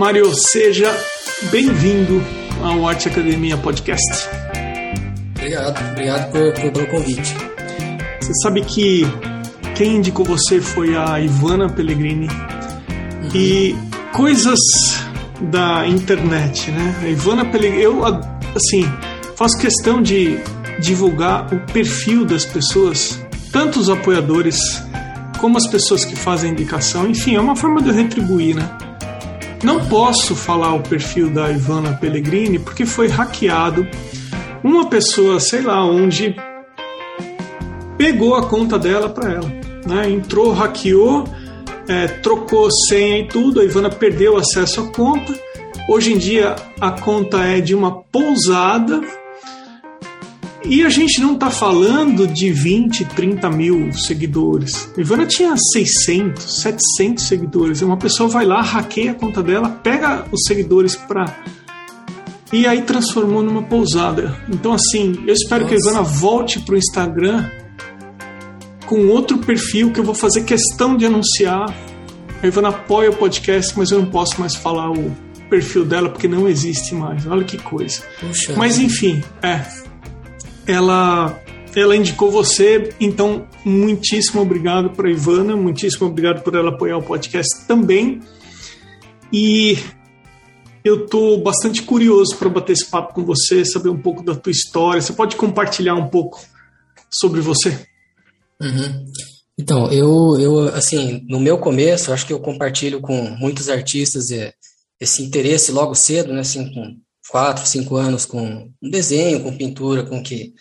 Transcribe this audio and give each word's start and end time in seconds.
Mário, 0.00 0.32
seja 0.34 0.90
bem-vindo 1.50 2.24
ao 2.62 2.88
Arte 2.88 3.10
Academia 3.10 3.58
Podcast. 3.58 4.30
Obrigado, 5.36 5.90
obrigado 5.90 6.32
por, 6.32 6.54
por, 6.54 6.72
pelo 6.72 6.86
convite. 6.86 7.36
Você 8.18 8.32
sabe 8.42 8.62
que 8.62 9.02
quem 9.74 9.96
indicou 9.96 10.24
você 10.24 10.58
foi 10.58 10.96
a 10.96 11.20
Ivana 11.20 11.68
Pellegrini 11.68 12.28
uhum. 12.28 13.28
e 13.34 13.76
coisas 14.10 14.58
da 15.38 15.86
internet, 15.86 16.70
né? 16.70 16.98
A 17.02 17.06
Ivana 17.06 17.44
Pellegrini, 17.44 17.82
eu 17.82 18.02
assim 18.02 18.90
faço 19.36 19.58
questão 19.58 20.00
de 20.00 20.40
divulgar 20.78 21.52
o 21.52 21.60
perfil 21.74 22.24
das 22.24 22.46
pessoas, 22.46 23.20
tanto 23.52 23.78
os 23.78 23.90
apoiadores 23.90 24.58
como 25.38 25.58
as 25.58 25.66
pessoas 25.66 26.06
que 26.06 26.16
fazem 26.16 26.52
indicação. 26.52 27.06
Enfim, 27.06 27.34
é 27.34 27.40
uma 27.40 27.54
forma 27.54 27.82
de 27.82 27.90
eu 27.90 27.94
retribuir, 27.94 28.56
né? 28.56 28.89
Não 29.62 29.84
posso 29.86 30.34
falar 30.34 30.74
o 30.74 30.82
perfil 30.82 31.30
da 31.30 31.50
Ivana 31.50 31.92
Pellegrini 31.92 32.58
porque 32.58 32.86
foi 32.86 33.08
hackeado. 33.08 33.86
Uma 34.64 34.88
pessoa, 34.88 35.38
sei 35.38 35.62
lá 35.62 35.84
onde, 35.84 36.34
pegou 37.98 38.34
a 38.34 38.46
conta 38.46 38.78
dela 38.78 39.08
para 39.08 39.32
ela. 39.32 39.48
Né? 39.86 40.10
Entrou, 40.10 40.52
hackeou, 40.52 41.24
é, 41.86 42.06
trocou 42.06 42.70
senha 42.70 43.18
e 43.18 43.28
tudo. 43.28 43.60
A 43.60 43.64
Ivana 43.64 43.90
perdeu 43.90 44.36
acesso 44.36 44.80
à 44.80 44.86
conta. 44.88 45.34
Hoje 45.88 46.14
em 46.14 46.18
dia 46.18 46.56
a 46.80 46.92
conta 46.92 47.38
é 47.44 47.60
de 47.60 47.74
uma 47.74 48.02
pousada 48.02 49.00
e 50.64 50.82
a 50.82 50.90
gente 50.90 51.20
não 51.20 51.34
está 51.34 51.50
falando 51.50 52.26
de 52.26 52.52
20, 52.52 53.04
30 53.06 53.50
mil 53.50 53.92
seguidores. 53.92 54.90
A 54.96 55.00
Ivana 55.00 55.26
tinha 55.26 55.54
600, 55.56 56.60
700 56.60 57.24
seguidores. 57.24 57.80
Uma 57.82 57.96
pessoa 57.96 58.28
vai 58.28 58.44
lá, 58.44 58.60
hackeia 58.60 59.12
a 59.12 59.14
conta 59.14 59.42
dela, 59.42 59.70
pega 59.70 60.26
os 60.30 60.42
seguidores 60.46 60.94
para. 60.94 61.24
E 62.52 62.66
aí 62.66 62.82
transformou 62.82 63.42
numa 63.42 63.62
pousada. 63.62 64.36
Então, 64.48 64.72
assim, 64.72 65.22
eu 65.26 65.32
espero 65.32 65.62
Nossa. 65.62 65.74
que 65.76 65.80
a 65.80 65.90
Ivana 65.90 66.02
volte 66.02 66.60
para 66.60 66.74
o 66.74 66.78
Instagram 66.78 67.48
com 68.86 69.06
outro 69.06 69.38
perfil 69.38 69.92
que 69.92 70.00
eu 70.00 70.04
vou 70.04 70.14
fazer 70.14 70.44
questão 70.44 70.96
de 70.96 71.06
anunciar. 71.06 71.74
A 72.42 72.46
Ivana 72.46 72.68
apoia 72.68 73.10
o 73.10 73.16
podcast, 73.16 73.72
mas 73.78 73.90
eu 73.90 74.00
não 74.00 74.06
posso 74.06 74.38
mais 74.38 74.54
falar 74.54 74.90
o 74.90 75.10
perfil 75.48 75.84
dela 75.84 76.10
porque 76.10 76.28
não 76.28 76.48
existe 76.48 76.94
mais. 76.94 77.26
Olha 77.26 77.44
que 77.44 77.56
coisa. 77.56 78.02
Puxa. 78.20 78.54
Mas 78.56 78.78
enfim, 78.78 79.22
é 79.42 79.89
ela 80.70 81.40
ela 81.74 81.94
indicou 81.94 82.30
você, 82.30 82.92
então 82.98 83.46
muitíssimo 83.64 84.40
obrigado 84.40 84.90
para 84.90 85.10
Ivana, 85.10 85.54
muitíssimo 85.54 86.08
obrigado 86.08 86.42
por 86.42 86.54
ela 86.54 86.70
apoiar 86.70 86.98
o 86.98 87.02
podcast 87.02 87.66
também. 87.68 88.20
E 89.32 89.78
eu 90.84 91.04
estou 91.04 91.40
bastante 91.40 91.82
curioso 91.82 92.36
para 92.36 92.48
bater 92.48 92.72
esse 92.72 92.86
papo 92.86 93.14
com 93.14 93.24
você, 93.24 93.64
saber 93.64 93.88
um 93.88 94.00
pouco 94.00 94.24
da 94.24 94.34
tua 94.34 94.50
história. 94.50 95.00
Você 95.00 95.12
pode 95.12 95.36
compartilhar 95.36 95.94
um 95.94 96.08
pouco 96.08 96.40
sobre 97.08 97.40
você? 97.40 97.86
Uhum. 98.60 99.06
Então, 99.58 99.92
eu, 99.92 100.40
eu, 100.40 100.68
assim, 100.74 101.24
no 101.28 101.38
meu 101.38 101.58
começo, 101.58 102.12
acho 102.12 102.26
que 102.26 102.32
eu 102.32 102.40
compartilho 102.40 103.00
com 103.00 103.30
muitos 103.38 103.68
artistas 103.68 104.28
esse 104.98 105.22
interesse 105.22 105.70
logo 105.70 105.94
cedo, 105.94 106.32
né, 106.32 106.40
assim, 106.40 106.72
com 106.72 106.96
quatro, 107.30 107.66
cinco 107.66 107.96
anos 107.96 108.26
com 108.26 108.72
desenho, 108.82 109.42
com 109.42 109.56
pintura, 109.56 110.02
com 110.04 110.22
que 110.22 110.54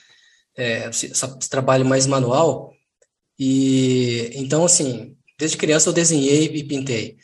é, 0.56 0.90
esse, 0.90 1.08
esse 1.08 1.50
trabalho 1.50 1.86
mais 1.86 2.06
manual. 2.06 2.72
E 3.38 4.32
então, 4.36 4.66
assim, 4.66 5.16
desde 5.38 5.58
criança 5.58 5.90
eu 5.90 5.94
desenhei 5.94 6.46
e 6.46 6.64
pintei. 6.64 7.18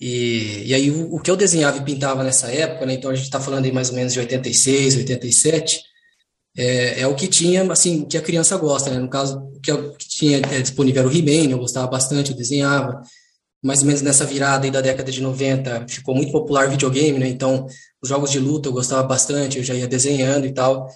E, 0.00 0.62
e 0.66 0.74
aí 0.74 0.90
o, 0.90 1.14
o, 1.14 1.20
que 1.20 1.30
eu 1.30 1.36
desenhava 1.36 1.76
e 1.76 1.84
pintava 1.84 2.24
nessa 2.24 2.50
época, 2.50 2.86
né, 2.86 2.94
então 2.94 3.10
a 3.10 3.14
gente 3.14 3.26
está 3.26 3.38
falando 3.38 3.66
aí 3.66 3.72
mais 3.72 3.90
ou 3.90 3.96
menos 3.96 4.14
de 4.14 4.20
86, 4.20 4.96
87, 4.96 5.82
é, 6.56 7.00
é 7.02 7.06
o 7.06 7.14
que 7.14 7.28
tinha, 7.28 7.70
assim, 7.70 8.02
o 8.02 8.06
que 8.06 8.16
a 8.16 8.22
criança 8.22 8.56
gosta, 8.56 8.90
né? 8.90 8.98
No 8.98 9.08
caso, 9.08 9.38
o 9.38 9.60
que, 9.60 9.70
eu, 9.70 9.92
que 9.92 10.08
tinha 10.08 10.38
é, 10.38 10.60
disponível 10.60 11.02
era 11.02 11.08
o 11.08 11.16
He-Man, 11.16 11.50
eu 11.50 11.58
gostava 11.58 11.86
bastante, 11.86 12.30
eu 12.30 12.36
desenhava. 12.36 13.02
Mais 13.62 13.80
ou 13.80 13.86
menos 13.86 14.02
nessa 14.02 14.24
virada 14.24 14.64
aí 14.64 14.70
da 14.70 14.80
década 14.80 15.12
de 15.12 15.20
90, 15.20 15.86
ficou 15.88 16.14
muito 16.14 16.32
popular 16.32 16.68
videogame, 16.68 17.18
né? 17.18 17.28
Então, 17.28 17.66
jogos 18.02 18.30
de 18.30 18.38
luta 18.38 18.68
eu 18.68 18.72
gostava 18.72 19.02
bastante, 19.02 19.58
eu 19.58 19.64
já 19.64 19.74
ia 19.74 19.86
desenhando 19.86 20.46
e 20.46 20.52
tal. 20.52 20.88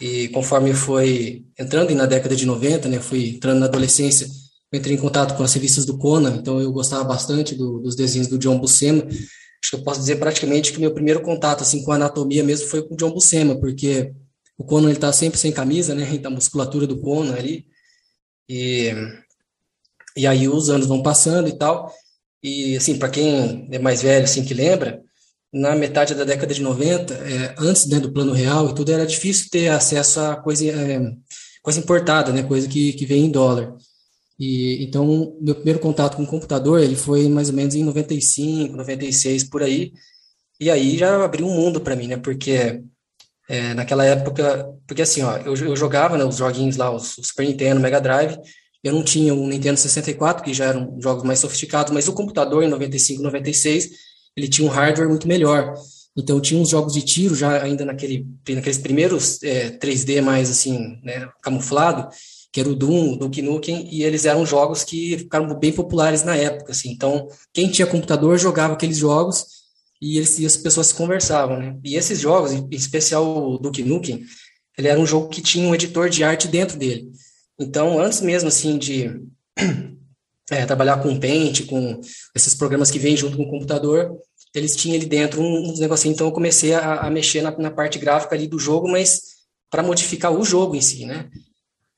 E 0.00 0.28
conforme 0.28 0.74
foi 0.74 1.44
entrando 1.58 1.94
na 1.94 2.06
década 2.06 2.34
de 2.34 2.46
90, 2.46 2.88
né, 2.88 3.00
fui 3.00 3.30
entrando 3.36 3.60
na 3.60 3.66
adolescência, 3.66 4.26
entrei 4.72 4.96
em 4.96 5.00
contato 5.00 5.36
com 5.36 5.42
as 5.42 5.52
revistas 5.52 5.84
do 5.84 5.98
Conan, 5.98 6.36
então 6.36 6.60
eu 6.60 6.72
gostava 6.72 7.04
bastante 7.04 7.54
do, 7.54 7.78
dos 7.78 7.94
desenhos 7.94 8.28
do 8.28 8.38
John 8.38 8.58
Buscema. 8.58 9.04
Acho 9.04 9.70
que 9.70 9.76
eu 9.76 9.82
posso 9.84 10.00
dizer 10.00 10.16
praticamente 10.16 10.72
que 10.72 10.80
meu 10.80 10.92
primeiro 10.92 11.22
contato 11.22 11.62
assim 11.62 11.84
com 11.84 11.92
a 11.92 11.96
anatomia 11.96 12.42
mesmo 12.42 12.66
foi 12.68 12.82
com 12.82 12.94
o 12.94 12.96
John 12.96 13.12
Buscema, 13.12 13.58
porque 13.58 14.12
o 14.58 14.64
Conan 14.64 14.90
ele 14.90 14.98
tá 14.98 15.12
sempre 15.12 15.38
sem 15.38 15.52
camisa, 15.52 15.94
né, 15.94 16.04
da 16.18 16.30
musculatura 16.30 16.86
do 16.86 17.00
Conan 17.00 17.34
ali. 17.34 17.66
E 18.48 18.92
e 20.16 20.26
aí 20.26 20.48
os 20.48 20.68
anos 20.68 20.86
vão 20.86 21.02
passando 21.02 21.48
e 21.48 21.56
tal. 21.56 21.92
E 22.42 22.76
assim, 22.76 22.98
para 22.98 23.08
quem 23.08 23.68
é 23.70 23.78
mais 23.78 24.02
velho 24.02 24.24
assim 24.24 24.44
que 24.44 24.54
lembra, 24.54 25.02
na 25.52 25.76
metade 25.76 26.14
da 26.14 26.24
década 26.24 26.54
de 26.54 26.62
90, 26.62 27.12
é, 27.14 27.54
antes 27.58 27.86
né, 27.86 28.00
do 28.00 28.10
plano 28.10 28.32
real 28.32 28.70
e 28.70 28.74
tudo, 28.74 28.90
era 28.90 29.06
difícil 29.06 29.48
ter 29.50 29.68
acesso 29.68 30.20
a 30.20 30.36
coisa, 30.36 30.66
é, 30.66 31.12
coisa 31.62 31.78
importada, 31.78 32.32
né, 32.32 32.42
coisa 32.42 32.66
que, 32.66 32.94
que 32.94 33.04
vem 33.04 33.26
em 33.26 33.30
dólar. 33.30 33.74
E, 34.38 34.82
então, 34.82 35.36
meu 35.40 35.54
primeiro 35.54 35.78
contato 35.78 36.16
com 36.16 36.22
o 36.22 36.26
computador 36.26 36.80
ele 36.80 36.96
foi 36.96 37.28
mais 37.28 37.50
ou 37.50 37.54
menos 37.54 37.74
em 37.74 37.84
95, 37.84 38.76
96, 38.76 39.44
por 39.44 39.62
aí. 39.62 39.92
E 40.58 40.70
aí 40.70 40.96
já 40.96 41.22
abriu 41.22 41.46
um 41.46 41.54
mundo 41.54 41.80
para 41.80 41.96
mim, 41.96 42.08
né, 42.08 42.16
porque 42.16 42.82
é, 43.48 43.74
naquela 43.74 44.04
época, 44.06 44.72
porque 44.86 45.02
assim, 45.02 45.22
ó, 45.22 45.36
eu, 45.38 45.54
eu 45.54 45.76
jogava 45.76 46.16
né, 46.16 46.24
os 46.24 46.36
joguinhos 46.36 46.78
lá, 46.78 46.90
os, 46.90 47.18
os 47.18 47.28
Super 47.28 47.46
Nintendo, 47.46 47.80
Mega 47.80 48.00
Drive, 48.00 48.38
eu 48.82 48.92
não 48.94 49.04
tinha 49.04 49.34
um 49.34 49.46
Nintendo 49.46 49.78
64, 49.78 50.42
que 50.42 50.54
já 50.54 50.64
eram 50.64 50.96
jogos 50.98 51.24
mais 51.24 51.38
sofisticados, 51.38 51.92
mas 51.92 52.08
o 52.08 52.14
computador 52.14 52.64
em 52.64 52.68
95, 52.68 53.22
96 53.22 54.11
ele 54.36 54.48
tinha 54.48 54.66
um 54.66 54.70
hardware 54.70 55.08
muito 55.08 55.28
melhor. 55.28 55.74
Então 56.16 56.40
tinha 56.40 56.60
uns 56.60 56.68
jogos 56.68 56.92
de 56.92 57.02
tiro 57.02 57.34
já 57.34 57.62
ainda 57.62 57.84
naquele, 57.84 58.26
naqueles 58.48 58.78
primeiros 58.78 59.42
é, 59.42 59.70
3D 59.70 60.20
mais 60.20 60.50
assim, 60.50 61.00
né, 61.02 61.28
camuflado, 61.42 62.08
que 62.52 62.60
era 62.60 62.68
o 62.68 62.74
Doom, 62.74 63.14
o 63.14 63.16
Duke 63.16 63.40
Nukem, 63.40 63.88
e 63.90 64.04
eles 64.04 64.26
eram 64.26 64.44
jogos 64.44 64.84
que 64.84 65.16
ficaram 65.16 65.58
bem 65.58 65.72
populares 65.72 66.22
na 66.22 66.36
época, 66.36 66.72
assim. 66.72 66.90
Então, 66.90 67.26
quem 67.52 67.70
tinha 67.70 67.86
computador 67.86 68.38
jogava 68.38 68.74
aqueles 68.74 68.98
jogos 68.98 69.46
e, 70.00 70.18
eles, 70.18 70.38
e 70.38 70.44
as 70.44 70.56
pessoas 70.56 70.88
se 70.88 70.94
conversavam, 70.94 71.58
né? 71.58 71.78
E 71.82 71.96
esses 71.96 72.20
jogos, 72.20 72.52
em 72.52 72.68
especial 72.72 73.54
o 73.54 73.56
Duke 73.56 73.82
Nukem, 73.82 74.22
ele 74.76 74.88
era 74.88 75.00
um 75.00 75.06
jogo 75.06 75.28
que 75.28 75.40
tinha 75.40 75.66
um 75.66 75.74
editor 75.74 76.10
de 76.10 76.22
arte 76.22 76.46
dentro 76.46 76.78
dele. 76.78 77.10
Então, 77.58 77.98
antes 77.98 78.20
mesmo, 78.20 78.48
assim, 78.48 78.76
de 78.76 79.10
é, 80.52 80.66
trabalhar 80.66 81.02
com 81.02 81.18
Paint, 81.18 81.66
com 81.66 82.00
esses 82.34 82.54
programas 82.54 82.90
que 82.90 82.98
vêm 82.98 83.16
junto 83.16 83.36
com 83.36 83.44
o 83.44 83.50
computador, 83.50 84.16
eles 84.54 84.76
tinham 84.76 84.96
ali 84.96 85.06
dentro 85.06 85.40
uns 85.40 85.78
negocinhos, 85.78 86.14
então 86.14 86.26
eu 86.26 86.32
comecei 86.32 86.74
a, 86.74 87.00
a 87.00 87.10
mexer 87.10 87.40
na, 87.42 87.56
na, 87.56 87.70
parte 87.70 87.98
gráfica 87.98 88.34
ali 88.34 88.46
do 88.46 88.58
jogo, 88.58 88.88
mas 88.90 89.22
para 89.70 89.82
modificar 89.82 90.32
o 90.32 90.44
jogo 90.44 90.76
em 90.76 90.80
si, 90.82 91.06
né? 91.06 91.30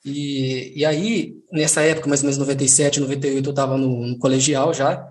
E, 0.04 0.72
e 0.76 0.84
aí, 0.84 1.34
nessa 1.50 1.82
época, 1.82 2.08
mais 2.08 2.20
ou 2.20 2.26
menos 2.26 2.38
97, 2.38 3.00
98, 3.00 3.48
eu 3.48 3.50
estava 3.50 3.76
no, 3.76 4.06
no, 4.06 4.18
colegial 4.18 4.72
já, 4.72 5.10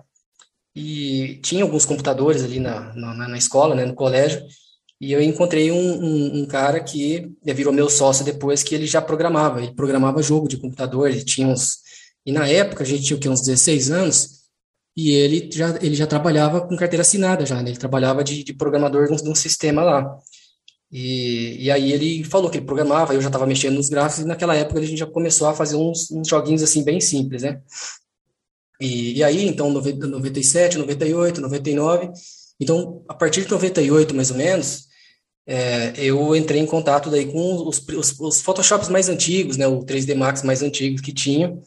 e 0.74 1.38
tinha 1.42 1.62
alguns 1.64 1.84
computadores 1.84 2.42
ali 2.42 2.58
na, 2.60 2.94
na, 2.94 3.28
na 3.28 3.38
escola, 3.38 3.74
né, 3.74 3.84
no 3.84 3.94
colégio, 3.94 4.42
e 5.00 5.12
eu 5.12 5.20
encontrei 5.20 5.70
um, 5.70 5.76
um, 5.76 6.40
um, 6.40 6.46
cara 6.46 6.80
que 6.80 7.30
virou 7.44 7.72
meu 7.72 7.90
sócio 7.90 8.24
depois, 8.24 8.62
que 8.62 8.74
ele 8.74 8.86
já 8.86 9.02
programava, 9.02 9.60
ele 9.60 9.74
programava 9.74 10.22
jogo 10.22 10.48
de 10.48 10.56
computador, 10.56 11.10
ele 11.10 11.24
tinha 11.24 11.46
uns 11.46 11.83
e 12.26 12.32
na 12.32 12.48
época, 12.48 12.82
a 12.82 12.86
gente 12.86 13.04
tinha 13.04 13.16
o 13.16 13.20
quê, 13.20 13.28
uns 13.28 13.42
16 13.42 13.90
anos, 13.90 14.44
e 14.96 15.12
ele 15.12 15.50
já, 15.52 15.76
ele 15.82 15.94
já 15.94 16.06
trabalhava 16.06 16.60
com 16.60 16.76
carteira 16.76 17.02
assinada 17.02 17.44
já, 17.44 17.62
né? 17.62 17.70
Ele 17.70 17.78
trabalhava 17.78 18.22
de, 18.22 18.44
de 18.44 18.54
programador 18.54 19.06
de 19.06 19.28
um, 19.28 19.34
sistema 19.34 19.82
lá. 19.82 20.18
E, 20.90 21.64
e 21.64 21.70
aí 21.70 21.92
ele 21.92 22.24
falou 22.24 22.48
que 22.48 22.58
ele 22.58 22.66
programava, 22.66 23.12
eu 23.12 23.20
já 23.20 23.28
estava 23.28 23.46
mexendo 23.46 23.74
nos 23.74 23.88
gráficos, 23.88 24.24
e 24.24 24.28
naquela 24.28 24.54
época 24.54 24.80
a 24.80 24.84
gente 24.84 24.98
já 24.98 25.06
começou 25.06 25.48
a 25.48 25.54
fazer 25.54 25.76
uns, 25.76 26.10
uns 26.10 26.28
joguinhos 26.28 26.62
assim 26.62 26.84
bem 26.84 27.00
simples, 27.00 27.42
né? 27.42 27.60
E, 28.80 29.18
e 29.18 29.24
aí, 29.24 29.46
então, 29.46 29.70
97, 29.70 30.78
98, 30.78 31.40
99, 31.40 32.10
então, 32.60 33.04
a 33.08 33.14
partir 33.14 33.42
de 33.42 33.50
98, 33.50 34.14
mais 34.14 34.30
ou 34.30 34.36
menos, 34.36 34.86
é, 35.46 35.92
eu 35.96 36.34
entrei 36.34 36.60
em 36.60 36.66
contato 36.66 37.10
daí 37.10 37.26
com 37.30 37.68
os, 37.68 37.84
os, 37.86 38.20
os 38.20 38.40
Photoshops 38.40 38.88
mais 38.88 39.08
antigos, 39.08 39.56
né, 39.56 39.66
o 39.66 39.80
3D 39.80 40.14
Max 40.14 40.42
mais 40.42 40.62
antigos 40.62 41.00
que 41.00 41.12
tinha, 41.12 41.58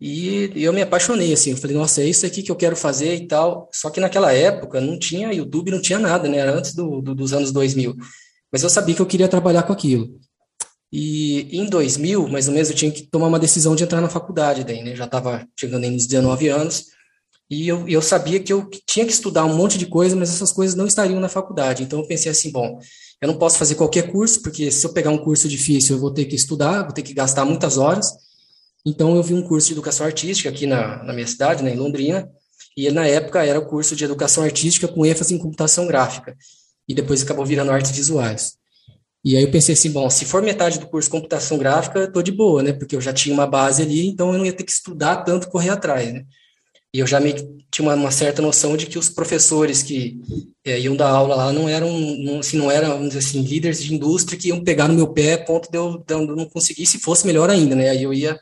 e 0.00 0.64
eu 0.64 0.72
me 0.72 0.80
apaixonei, 0.80 1.32
assim, 1.32 1.50
eu 1.50 1.58
falei, 1.58 1.76
nossa, 1.76 2.00
é 2.00 2.06
isso 2.06 2.24
aqui 2.24 2.42
que 2.42 2.50
eu 2.50 2.56
quero 2.56 2.74
fazer 2.74 3.14
e 3.16 3.26
tal. 3.26 3.68
Só 3.72 3.90
que 3.90 4.00
naquela 4.00 4.32
época 4.32 4.80
não 4.80 4.98
tinha 4.98 5.32
YouTube, 5.32 5.70
não 5.70 5.82
tinha 5.82 5.98
nada, 5.98 6.26
né? 6.26 6.38
Era 6.38 6.54
antes 6.54 6.74
do, 6.74 7.02
do, 7.02 7.14
dos 7.14 7.34
anos 7.34 7.52
2000. 7.52 7.94
Mas 8.50 8.62
eu 8.62 8.70
sabia 8.70 8.94
que 8.94 9.02
eu 9.02 9.06
queria 9.06 9.28
trabalhar 9.28 9.62
com 9.62 9.72
aquilo. 9.74 10.18
E 10.90 11.56
em 11.56 11.66
2000, 11.66 12.28
mais 12.28 12.48
ou 12.48 12.54
menos, 12.54 12.70
eu 12.70 12.74
tinha 12.74 12.90
que 12.90 13.02
tomar 13.02 13.28
uma 13.28 13.38
decisão 13.38 13.76
de 13.76 13.84
entrar 13.84 14.00
na 14.00 14.08
faculdade 14.08 14.64
daí, 14.64 14.82
né? 14.82 14.96
Já 14.96 15.04
estava 15.04 15.46
chegando 15.58 15.84
aí 15.84 15.90
nos 15.90 16.06
19 16.06 16.48
anos. 16.48 16.86
E 17.50 17.68
eu, 17.68 17.86
eu 17.86 18.00
sabia 18.00 18.40
que 18.40 18.52
eu 18.52 18.70
tinha 18.86 19.04
que 19.04 19.12
estudar 19.12 19.44
um 19.44 19.54
monte 19.54 19.76
de 19.76 19.84
coisa, 19.84 20.16
mas 20.16 20.30
essas 20.30 20.50
coisas 20.50 20.74
não 20.74 20.86
estariam 20.86 21.20
na 21.20 21.28
faculdade. 21.28 21.82
Então 21.82 21.98
eu 21.98 22.06
pensei 22.06 22.30
assim, 22.30 22.50
bom, 22.50 22.78
eu 23.20 23.28
não 23.28 23.36
posso 23.36 23.58
fazer 23.58 23.74
qualquer 23.74 24.10
curso, 24.10 24.40
porque 24.40 24.70
se 24.70 24.86
eu 24.86 24.92
pegar 24.92 25.10
um 25.10 25.18
curso 25.18 25.46
difícil, 25.46 25.96
eu 25.96 26.00
vou 26.00 26.10
ter 26.10 26.24
que 26.24 26.36
estudar, 26.36 26.84
vou 26.84 26.92
ter 26.92 27.02
que 27.02 27.12
gastar 27.12 27.44
muitas 27.44 27.76
horas. 27.76 28.10
Então 28.84 29.14
eu 29.14 29.22
vi 29.22 29.34
um 29.34 29.42
curso 29.42 29.68
de 29.68 29.74
educação 29.74 30.06
artística 30.06 30.48
aqui 30.48 30.66
na, 30.66 31.02
na 31.02 31.12
minha 31.12 31.26
cidade, 31.26 31.62
né, 31.62 31.74
em 31.74 31.76
Londrina, 31.76 32.30
e 32.76 32.90
na 32.90 33.06
época 33.06 33.44
era 33.44 33.58
o 33.58 33.66
curso 33.66 33.94
de 33.94 34.04
educação 34.04 34.42
artística 34.42 34.88
com 34.88 35.04
ênfase 35.04 35.34
em 35.34 35.38
computação 35.38 35.86
gráfica. 35.86 36.36
E 36.88 36.94
depois 36.94 37.22
acabou 37.22 37.44
virando 37.44 37.70
artes 37.70 37.90
visuais. 37.90 38.54
E 39.22 39.36
aí 39.36 39.42
eu 39.42 39.50
pensei 39.50 39.74
assim, 39.74 39.90
bom, 39.90 40.08
se 40.08 40.24
for 40.24 40.42
metade 40.42 40.78
do 40.78 40.86
curso 40.86 41.10
computação 41.10 41.58
gráfica, 41.58 42.10
tô 42.10 42.22
de 42.22 42.32
boa, 42.32 42.62
né? 42.62 42.72
Porque 42.72 42.96
eu 42.96 43.00
já 43.00 43.12
tinha 43.12 43.34
uma 43.34 43.46
base 43.46 43.82
ali, 43.82 44.06
então 44.06 44.32
eu 44.32 44.38
não 44.38 44.46
ia 44.46 44.52
ter 44.52 44.64
que 44.64 44.72
estudar 44.72 45.24
tanto 45.24 45.50
correr 45.50 45.68
atrás, 45.68 46.12
né? 46.12 46.24
E 46.92 46.98
eu 46.98 47.06
já 47.06 47.20
meio 47.20 47.36
tinha 47.70 47.86
uma, 47.86 47.94
uma, 47.94 48.10
certa 48.10 48.42
noção 48.42 48.76
de 48.76 48.86
que 48.86 48.98
os 48.98 49.08
professores 49.08 49.80
que 49.80 50.18
é, 50.64 50.80
iam 50.80 50.96
dar 50.96 51.08
aula 51.08 51.36
lá 51.36 51.52
não 51.52 51.68
eram, 51.68 51.96
não, 52.18 52.40
assim, 52.40 52.56
não 52.56 52.68
eram, 52.68 52.88
vamos 52.88 53.08
dizer 53.08 53.20
assim, 53.20 53.42
líderes 53.42 53.80
de 53.80 53.94
indústria 53.94 54.36
que 54.36 54.48
iam 54.48 54.64
pegar 54.64 54.88
no 54.88 54.94
meu 54.94 55.06
pé 55.06 55.36
ponto 55.36 55.70
de 55.70 55.78
eu, 55.78 55.98
de 55.98 56.12
eu 56.12 56.26
não 56.26 56.48
conseguir, 56.48 56.86
se 56.86 56.98
fosse 56.98 57.24
melhor 57.26 57.48
ainda, 57.48 57.76
né? 57.76 57.90
Aí 57.90 58.02
eu 58.02 58.12
ia... 58.12 58.40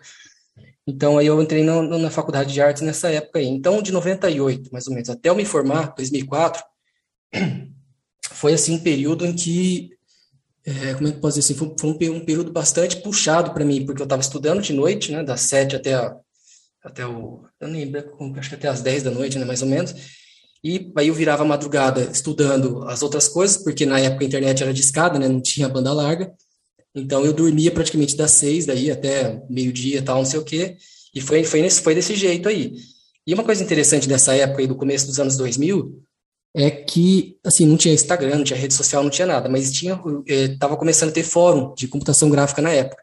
Então, 0.89 1.19
aí 1.19 1.27
eu 1.27 1.43
entrei 1.43 1.63
na, 1.63 1.83
na 1.83 2.11
faculdade 2.11 2.51
de 2.51 2.63
artes 2.63 2.81
nessa 2.81 3.11
época 3.11 3.39
aí. 3.39 3.47
Então, 3.47 3.83
de 3.83 3.93
98, 3.93 4.71
mais 4.73 4.87
ou 4.87 4.95
menos, 4.95 5.11
até 5.11 5.29
eu 5.29 5.35
me 5.35 5.45
formar, 5.45 5.95
2004, 5.95 6.65
foi, 8.33 8.55
assim, 8.55 8.77
um 8.77 8.79
período 8.79 9.27
em 9.27 9.37
que 9.37 9.91
é, 10.65 10.95
como 10.95 11.09
é 11.09 11.13
que 11.13 11.19
posso 11.19 11.39
dizer 11.39 11.53
assim, 11.53 11.59
foi, 11.59 11.75
foi 11.79 12.11
um, 12.11 12.17
um, 12.17 12.25
período 12.25 12.51
bastante 12.51 12.97
puxado 12.97 13.53
para 13.53 13.67
mim, 13.67 13.85
porque 13.85 14.01
eu 14.01 14.05
estava 14.05 14.23
estudando 14.23 14.63
de 14.63 14.73
noite, 14.73 15.13
né, 15.13 15.23
das 15.23 15.43
sete 15.43 15.77
até, 15.77 15.95
a, 15.95 16.17
até 16.83 17.07
o, 17.07 17.45
eu 17.61 17.69
nem 17.69 17.85
lembro, 17.85 18.17
acho 18.39 18.49
que 18.49 18.55
até 18.55 18.69
as 18.69 18.81
dez 18.81 19.03
da 19.03 19.11
noite, 19.11 19.39
né, 19.39 19.45
mais 19.45 19.61
ou 19.61 19.69
menos, 19.69 19.95
e 20.65 20.91
aí 20.97 21.09
eu 21.09 21.15
virava 21.15 21.45
madrugada 21.45 22.03
estudando 22.13 22.83
as 22.89 23.03
outras 23.03 23.29
coisas, 23.29 23.59
porque 23.59 23.87
na 23.87 24.01
época 24.01 24.25
a 24.25 24.27
internet 24.27 24.63
era 24.63 24.73
discada, 24.73 25.19
né, 25.19 25.29
não 25.29 25.41
tinha 25.41 25.69
banda 25.69 25.93
larga, 25.93 26.33
então 26.95 27.25
eu 27.25 27.33
dormia 27.33 27.71
praticamente 27.71 28.17
das 28.17 28.33
seis 28.33 28.67
daí 28.67 28.91
até 28.91 29.43
meio-dia 29.49 30.03
tal, 30.03 30.19
não 30.19 30.25
sei 30.25 30.39
o 30.41 30.45
quê, 30.45 30.77
e 31.15 31.21
foi, 31.21 31.45
foi, 31.45 31.63
nesse, 31.63 31.81
foi 31.81 31.95
desse 31.95 32.15
jeito 32.15 32.49
aí. 32.49 32.77
E 33.27 33.35
uma 33.35 33.45
coisa 33.45 33.63
interessante 33.63 34.09
dessa 34.09 34.35
época 34.35 34.61
aí, 34.61 34.67
do 34.67 34.75
começo 34.75 35.07
dos 35.07 35.21
anos 35.21 35.37
2000, 35.37 36.03
é 36.55 36.71
que, 36.71 37.37
assim, 37.45 37.67
não 37.67 37.77
tinha 37.77 37.95
Instagram, 37.95 38.37
não 38.37 38.45
tinha 38.45 38.59
rede 38.59 38.75
social, 38.75 39.03
não 39.03 39.11
tinha 39.11 39.27
nada, 39.27 39.49
mas 39.49 39.71
tinha, 39.71 40.01
estava 40.27 40.75
é, 40.75 40.77
começando 40.77 41.11
a 41.11 41.13
ter 41.13 41.23
fórum 41.23 41.75
de 41.75 41.87
computação 41.89 42.31
gráfica 42.31 42.63
na 42.63 42.73
época. 42.73 43.03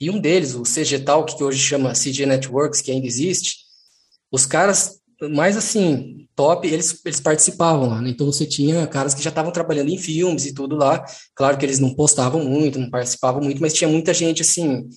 E 0.00 0.10
um 0.10 0.18
deles, 0.18 0.54
o 0.54 0.62
CG 0.62 1.00
Talk, 1.00 1.36
que 1.36 1.44
hoje 1.44 1.58
chama 1.58 1.92
CG 1.92 2.26
Networks, 2.26 2.80
que 2.80 2.90
ainda 2.90 3.06
existe, 3.06 3.58
os 4.30 4.46
caras 4.46 4.99
mais, 5.28 5.56
assim, 5.56 6.26
top, 6.34 6.66
eles, 6.66 7.00
eles 7.04 7.20
participavam 7.20 7.88
lá, 7.88 8.00
né? 8.00 8.10
Então 8.10 8.26
você 8.26 8.46
tinha 8.46 8.86
caras 8.86 9.14
que 9.14 9.22
já 9.22 9.28
estavam 9.28 9.52
trabalhando 9.52 9.90
em 9.90 9.98
filmes 9.98 10.46
e 10.46 10.54
tudo 10.54 10.76
lá. 10.76 11.04
Claro 11.34 11.58
que 11.58 11.66
eles 11.66 11.78
não 11.78 11.94
postavam 11.94 12.42
muito, 12.44 12.78
não 12.78 12.88
participavam 12.88 13.42
muito, 13.42 13.60
mas 13.60 13.74
tinha 13.74 13.88
muita 13.88 14.14
gente, 14.14 14.42
assim, 14.42 14.88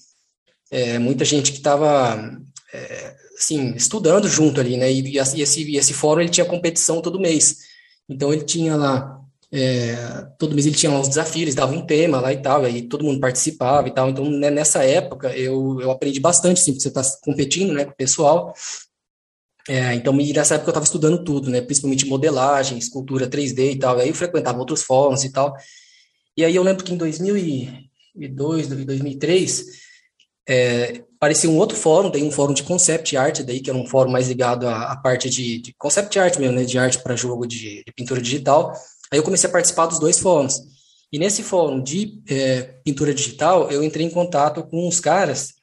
é, 0.72 0.98
muita 0.98 1.26
gente 1.26 1.52
que 1.52 1.58
estava, 1.58 2.40
é, 2.74 3.16
assim, 3.38 3.74
estudando 3.76 4.28
junto 4.30 4.62
ali, 4.62 4.78
né? 4.78 4.92
E, 4.92 5.02
e, 5.02 5.18
esse, 5.18 5.64
e 5.64 5.78
esse 5.78 5.94
fórum, 5.94 6.22
ele 6.22 6.30
tinha 6.30 6.46
competição 6.46 7.02
todo 7.02 7.20
mês. 7.20 7.58
Então 8.08 8.32
ele 8.34 8.44
tinha 8.44 8.76
lá, 8.76 9.20
é, 9.52 9.96
todo 10.40 10.56
mês 10.56 10.66
ele 10.66 10.76
tinha 10.76 10.92
lá 10.92 11.00
os 11.00 11.10
desafios, 11.10 11.44
eles 11.44 11.56
davam 11.56 11.78
um 11.78 11.86
tema 11.86 12.20
lá 12.20 12.34
e 12.34 12.42
tal, 12.42 12.64
e 12.64 12.66
aí 12.68 12.82
todo 12.84 13.04
mundo 13.04 13.20
participava 13.20 13.88
e 13.88 13.92
tal. 13.92 14.10
Então 14.10 14.30
né, 14.30 14.50
nessa 14.50 14.84
época 14.84 15.36
eu, 15.36 15.80
eu 15.82 15.92
aprendi 15.92 16.20
bastante, 16.20 16.62
assim, 16.62 16.72
porque 16.72 16.84
você 16.84 16.88
está 16.90 17.04
competindo 17.22 17.74
né, 17.74 17.86
com 17.86 17.92
o 17.92 17.96
pessoal. 17.96 18.54
É, 19.70 19.94
então, 19.96 20.14
nessa 20.14 20.56
época 20.56 20.70
eu 20.70 20.72
estava 20.72 20.86
estudando 20.86 21.24
tudo, 21.24 21.50
né, 21.50 21.62
principalmente 21.62 22.06
modelagem, 22.06 22.78
escultura 22.78 23.30
3D 23.30 23.74
e 23.74 23.80
tal. 23.80 23.98
E 23.98 24.02
aí 24.02 24.10
eu 24.10 24.16
frequentava 24.16 24.60
outros 24.60 24.84
fóruns 24.84 25.24
e 25.24 25.32
tal. 25.32 25.56
E 26.36 26.44
aí 26.44 26.56
eu 26.56 26.64
lembro 26.64 26.84
que 26.84 26.94
em 26.94 26.98
2002, 26.98 28.68
2003, 28.68 29.66
é, 30.48 31.04
apareceu 31.16 31.50
um 31.52 31.58
outro 31.58 31.78
fórum, 31.78 32.10
daí 32.10 32.24
um 32.24 32.32
fórum 32.32 32.54
de 32.54 32.64
concept 32.64 33.16
art, 33.16 33.42
daí 33.42 33.62
que 33.62 33.70
era 33.70 33.80
um 33.80 33.88
fórum 33.88 34.12
mais 34.12 34.28
ligado 34.28 34.68
à, 34.68 34.92
à 34.92 34.98
parte 34.98 35.30
de, 35.30 35.60
de, 35.60 35.74
concept 35.74 36.20
art 36.20 36.38
mesmo, 36.38 36.56
né, 36.56 36.66
de 36.66 36.78
arte 36.78 37.00
para 37.00 37.16
jogo 37.16 37.48
de, 37.48 37.84
de, 37.86 37.94
pintura 37.96 38.22
digital. 38.22 38.74
Aí 39.12 39.20
eu 39.20 39.24
comecei 39.24 39.50
a 39.50 39.54
participar 39.54 39.86
dos 39.86 40.00
dois 40.00 40.20
fóruns. 40.20 40.60
E 41.12 41.20
nesse 41.20 41.44
fórum 41.44 41.82
de 41.82 42.22
é, 42.28 42.62
pintura 42.84 43.14
digital, 43.14 43.72
eu 43.72 43.84
entrei 43.84 44.06
em 44.06 44.10
contato 44.10 44.64
com 44.64 44.88
uns 44.88 45.00
caras 45.00 45.54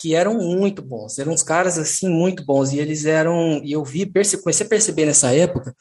que 0.00 0.14
eram 0.14 0.34
muito 0.38 0.80
bons, 0.80 1.18
eram 1.18 1.34
uns 1.34 1.42
caras 1.42 1.76
assim 1.76 2.08
muito 2.08 2.42
bons 2.42 2.72
e 2.72 2.78
eles 2.78 3.04
eram, 3.04 3.60
e 3.62 3.72
eu 3.72 3.84
vi, 3.84 4.06
perce, 4.06 4.38
comecei 4.38 4.64
a 4.64 4.68
perceber 4.68 5.04
nessa 5.04 5.30
época 5.34 5.76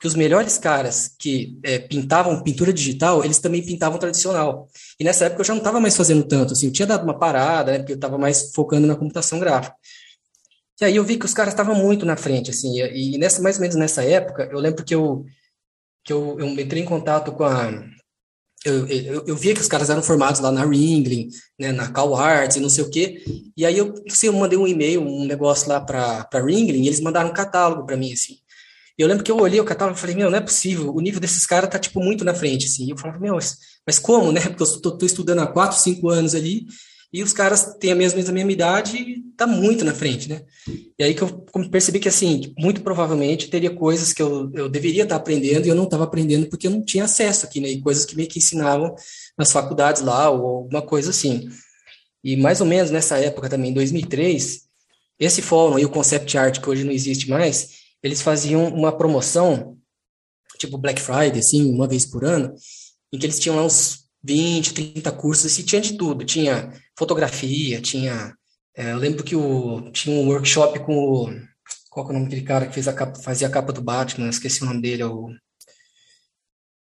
que 0.00 0.06
os 0.06 0.14
melhores 0.14 0.56
caras 0.56 1.14
que 1.18 1.58
é, 1.62 1.78
pintavam 1.78 2.42
pintura 2.42 2.72
digital, 2.72 3.22
eles 3.22 3.40
também 3.40 3.62
pintavam 3.62 3.98
tradicional. 3.98 4.68
E 4.98 5.04
nessa 5.04 5.26
época 5.26 5.42
eu 5.42 5.44
já 5.44 5.52
não 5.52 5.58
estava 5.58 5.80
mais 5.80 5.96
fazendo 5.96 6.24
tanto, 6.24 6.54
assim, 6.54 6.66
eu 6.66 6.72
tinha 6.72 6.86
dado 6.86 7.04
uma 7.04 7.18
parada, 7.18 7.72
né, 7.72 7.78
porque 7.78 7.92
eu 7.92 7.96
estava 7.96 8.16
mais 8.16 8.52
focando 8.54 8.86
na 8.86 8.96
computação 8.96 9.38
gráfica. 9.38 9.76
E 10.80 10.84
aí 10.86 10.96
eu 10.96 11.04
vi 11.04 11.18
que 11.18 11.26
os 11.26 11.34
caras 11.34 11.52
estavam 11.52 11.74
muito 11.74 12.06
na 12.06 12.16
frente, 12.16 12.50
assim, 12.50 12.80
e, 12.80 13.16
e 13.16 13.18
nessa, 13.18 13.42
mais 13.42 13.56
ou 13.56 13.62
menos 13.62 13.76
nessa 13.76 14.02
época, 14.02 14.48
eu 14.50 14.60
lembro 14.60 14.82
que 14.82 14.94
eu, 14.94 15.26
que 16.02 16.12
eu, 16.12 16.38
eu 16.40 16.46
entrei 16.46 16.82
em 16.82 16.86
contato 16.86 17.32
com 17.32 17.44
a... 17.44 17.84
Eu, 18.64 18.86
eu, 18.88 19.24
eu 19.28 19.36
via 19.36 19.54
que 19.54 19.60
os 19.60 19.68
caras 19.68 19.88
eram 19.88 20.02
formados 20.02 20.40
lá 20.40 20.50
na 20.50 20.64
Ringling, 20.64 21.28
né, 21.58 21.70
na 21.70 21.92
Cal 21.92 22.14
Arts 22.16 22.56
e 22.56 22.60
não 22.60 22.68
sei 22.68 22.82
o 22.82 22.90
quê, 22.90 23.22
e 23.56 23.64
aí 23.64 23.78
eu, 23.78 23.94
assim, 24.10 24.26
eu 24.26 24.32
mandei 24.32 24.58
um 24.58 24.66
e-mail, 24.66 25.00
um 25.00 25.24
negócio 25.24 25.68
lá 25.68 25.80
para 25.80 26.26
Ringling, 26.34 26.82
e 26.82 26.88
eles 26.88 27.00
mandaram 27.00 27.30
um 27.30 27.32
catálogo 27.32 27.86
para 27.86 27.96
mim, 27.96 28.12
assim, 28.12 28.34
eu 28.98 29.06
lembro 29.06 29.22
que 29.22 29.30
eu 29.30 29.38
olhei 29.38 29.60
o 29.60 29.64
catálogo 29.64 29.96
e 29.96 30.00
falei, 30.00 30.16
meu, 30.16 30.28
não 30.28 30.38
é 30.38 30.40
possível, 30.40 30.92
o 30.92 31.00
nível 31.00 31.20
desses 31.20 31.46
caras 31.46 31.70
tá, 31.70 31.78
tipo, 31.78 32.02
muito 32.02 32.24
na 32.24 32.34
frente, 32.34 32.66
assim. 32.66 32.86
E 32.86 32.90
eu 32.90 32.98
falava, 32.98 33.20
meu, 33.20 33.36
mas, 33.36 33.56
mas 33.86 33.96
como, 33.96 34.32
né? 34.32 34.40
Porque 34.40 34.62
eu 34.64 34.80
tô, 34.80 34.98
tô, 34.98 35.06
estudando 35.06 35.38
há 35.38 35.46
quatro, 35.46 35.78
cinco 35.78 36.08
anos 36.08 36.34
ali, 36.34 36.66
e 37.12 37.22
os 37.22 37.32
caras 37.32 37.74
têm 37.78 37.92
a 37.92 37.94
mesma, 37.94 38.20
a 38.20 38.32
mesma 38.32 38.52
idade 38.52 38.96
e 38.98 39.22
tá 39.36 39.46
muito 39.46 39.84
na 39.84 39.94
frente, 39.94 40.28
né? 40.28 40.42
E 40.98 41.02
aí 41.02 41.14
que 41.14 41.22
eu 41.22 41.46
percebi 41.70 41.98
que, 41.98 42.08
assim, 42.08 42.52
muito 42.58 42.82
provavelmente 42.82 43.48
teria 43.48 43.70
coisas 43.70 44.12
que 44.12 44.20
eu, 44.20 44.50
eu 44.52 44.68
deveria 44.68 45.04
estar 45.04 45.14
tá 45.14 45.20
aprendendo 45.20 45.66
e 45.66 45.68
eu 45.70 45.74
não 45.74 45.84
estava 45.84 46.04
aprendendo 46.04 46.46
porque 46.48 46.66
eu 46.66 46.70
não 46.70 46.84
tinha 46.84 47.04
acesso 47.04 47.46
aqui, 47.46 47.60
né? 47.60 47.68
E 47.68 47.80
coisas 47.80 48.04
que 48.04 48.14
meio 48.14 48.28
que 48.28 48.38
ensinavam 48.38 48.94
nas 49.38 49.50
faculdades 49.50 50.02
lá 50.02 50.28
ou 50.28 50.58
alguma 50.58 50.82
coisa 50.82 51.10
assim. 51.10 51.48
E 52.22 52.36
mais 52.36 52.60
ou 52.60 52.66
menos 52.66 52.90
nessa 52.90 53.18
época 53.18 53.48
também, 53.48 53.70
em 53.70 53.74
2003, 53.74 54.68
esse 55.18 55.40
fórum 55.40 55.76
aí, 55.76 55.84
o 55.84 55.90
Concept 55.90 56.36
Art, 56.36 56.60
que 56.60 56.68
hoje 56.68 56.84
não 56.84 56.92
existe 56.92 57.30
mais, 57.30 57.70
eles 58.02 58.20
faziam 58.20 58.68
uma 58.68 58.92
promoção, 58.92 59.78
tipo 60.58 60.76
Black 60.76 61.00
Friday, 61.00 61.38
assim, 61.38 61.72
uma 61.72 61.88
vez 61.88 62.04
por 62.04 62.24
ano, 62.24 62.54
em 63.12 63.18
que 63.18 63.24
eles 63.24 63.38
tinham 63.38 63.56
lá 63.56 63.64
uns 63.64 64.04
20, 64.22 64.74
30 64.74 65.10
cursos, 65.12 65.58
e 65.58 65.62
tinha 65.62 65.80
de 65.80 65.96
tudo. 65.96 66.24
Tinha 66.24 66.72
fotografia, 66.98 67.80
tinha... 67.80 68.34
É, 68.76 68.92
eu 68.92 68.98
lembro 68.98 69.24
que 69.24 69.36
o, 69.36 69.90
tinha 69.92 70.20
um 70.20 70.28
workshop 70.28 70.80
com 70.80 70.96
o... 70.96 71.30
Qual 71.90 72.06
é 72.06 72.10
o 72.10 72.12
nome 72.12 72.26
daquele 72.26 72.42
cara 72.42 72.66
que 72.66 72.74
fez 72.74 72.86
a 72.86 72.92
capa, 72.92 73.18
fazia 73.20 73.48
a 73.48 73.50
capa 73.50 73.72
do 73.72 73.80
Batman? 73.80 74.28
Esqueci 74.28 74.62
o 74.62 74.66
nome 74.66 74.82
dele, 74.82 75.02
é 75.02 75.06
o... 75.06 75.30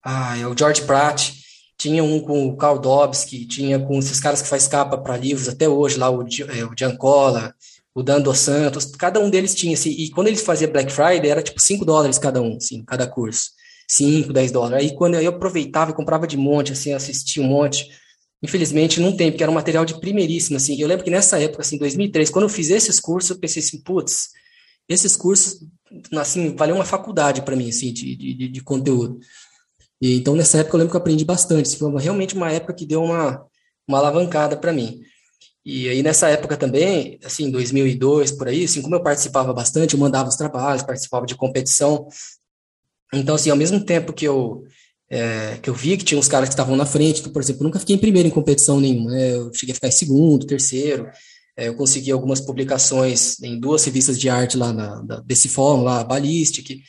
Ah, 0.04 0.38
é 0.38 0.46
o 0.46 0.56
George 0.56 0.82
Pratt. 0.82 1.32
Tinha 1.76 2.02
um 2.02 2.20
com 2.20 2.46
o 2.46 2.56
Carl 2.56 2.78
Dobbs, 2.78 3.24
que 3.24 3.46
tinha 3.46 3.78
com 3.78 3.98
esses 3.98 4.18
caras 4.18 4.40
que 4.40 4.48
faz 4.48 4.66
capa 4.66 4.96
para 4.96 5.16
livros 5.16 5.48
até 5.48 5.68
hoje, 5.68 5.98
lá 5.98 6.08
o, 6.08 6.22
é, 6.22 6.64
o 6.64 6.74
Giancola, 6.76 7.54
o 7.94 8.02
Dando 8.02 8.34
Santos, 8.34 8.86
cada 8.96 9.20
um 9.20 9.28
deles 9.28 9.54
tinha, 9.54 9.74
assim, 9.74 9.90
e 9.90 10.10
quando 10.10 10.28
eles 10.28 10.42
faziam 10.42 10.70
Black 10.70 10.92
Friday, 10.92 11.30
era 11.30 11.42
tipo 11.42 11.60
5 11.60 11.84
dólares 11.84 12.18
cada 12.18 12.40
um, 12.40 12.56
assim, 12.56 12.84
cada 12.84 13.06
curso. 13.06 13.50
5, 13.88 14.32
10 14.32 14.52
dólares. 14.52 14.84
Aí 14.84 14.96
quando 14.96 15.14
eu 15.14 15.30
aproveitava 15.30 15.90
e 15.90 15.94
comprava 15.94 16.26
de 16.26 16.36
monte, 16.36 16.72
assim, 16.72 16.92
assistia 16.92 17.42
um 17.42 17.46
monte. 17.46 17.88
Infelizmente 18.42 19.00
não 19.00 19.16
tem, 19.16 19.30
porque 19.30 19.42
era 19.42 19.50
um 19.50 19.54
material 19.54 19.84
de 19.84 19.98
primeiríssimo, 19.98 20.56
assim. 20.56 20.80
Eu 20.80 20.88
lembro 20.88 21.04
que 21.04 21.10
nessa 21.10 21.40
época, 21.40 21.62
assim, 21.62 21.78
2003, 21.78 22.30
quando 22.30 22.44
eu 22.44 22.48
fiz 22.48 22.70
esses 22.70 23.00
cursos, 23.00 23.30
eu 23.30 23.38
pensei 23.38 23.62
assim, 23.62 23.80
putz, 23.82 24.30
esses 24.88 25.16
cursos, 25.16 25.60
assim, 26.14 26.54
valeu 26.54 26.76
uma 26.76 26.84
faculdade 26.84 27.42
para 27.42 27.56
mim, 27.56 27.68
assim, 27.68 27.92
de, 27.92 28.14
de, 28.14 28.48
de 28.48 28.60
conteúdo. 28.62 29.18
E, 30.00 30.16
então, 30.16 30.36
nessa 30.36 30.58
época, 30.58 30.76
eu 30.76 30.78
lembro 30.78 30.90
que 30.92 30.96
eu 30.96 31.00
aprendi 31.00 31.24
bastante. 31.24 31.66
Assim, 31.66 31.78
foi 31.78 32.00
realmente 32.00 32.34
uma 32.34 32.52
época 32.52 32.74
que 32.74 32.86
deu 32.86 33.02
uma, 33.02 33.44
uma 33.88 33.98
alavancada 33.98 34.56
para 34.56 34.72
mim. 34.72 35.00
E 35.66 35.88
aí 35.88 36.00
nessa 36.00 36.28
época 36.28 36.56
também, 36.56 37.18
assim, 37.24 37.50
2002 37.50 38.30
por 38.30 38.46
aí, 38.46 38.62
assim, 38.62 38.80
como 38.80 38.94
eu 38.94 39.02
participava 39.02 39.52
bastante, 39.52 39.94
eu 39.94 40.00
mandava 40.00 40.28
os 40.28 40.36
trabalhos, 40.36 40.84
participava 40.84 41.26
de 41.26 41.34
competição. 41.34 42.06
Então, 43.12 43.34
assim, 43.34 43.50
ao 43.50 43.56
mesmo 43.56 43.84
tempo 43.84 44.12
que 44.12 44.24
eu 44.24 44.62
é, 45.08 45.58
que 45.62 45.70
eu 45.70 45.74
vi 45.74 45.96
que 45.96 46.04
tinha 46.04 46.18
uns 46.18 46.28
caras 46.28 46.48
que 46.48 46.52
estavam 46.52 46.76
na 46.76 46.86
frente, 46.86 47.20
então, 47.20 47.32
por 47.32 47.40
exemplo, 47.40 47.62
nunca 47.64 47.78
fiquei 47.78 47.94
em 47.94 47.98
primeiro 47.98 48.28
em 48.28 48.32
competição 48.32 48.80
nenhuma, 48.80 49.10
né? 49.10 49.34
eu 49.34 49.52
cheguei 49.54 49.72
a 49.72 49.74
ficar 49.74 49.88
em 49.88 49.92
segundo, 49.92 50.46
terceiro, 50.46 51.08
é, 51.56 51.68
eu 51.68 51.74
consegui 51.74 52.10
algumas 52.10 52.40
publicações 52.40 53.40
em 53.42 53.58
duas 53.58 53.84
revistas 53.84 54.18
de 54.18 54.28
arte 54.28 54.56
lá 54.56 54.72
na, 54.72 55.20
desse 55.20 55.48
fórum, 55.48 55.82
lá, 55.82 56.02
Ballistic, 56.02 56.80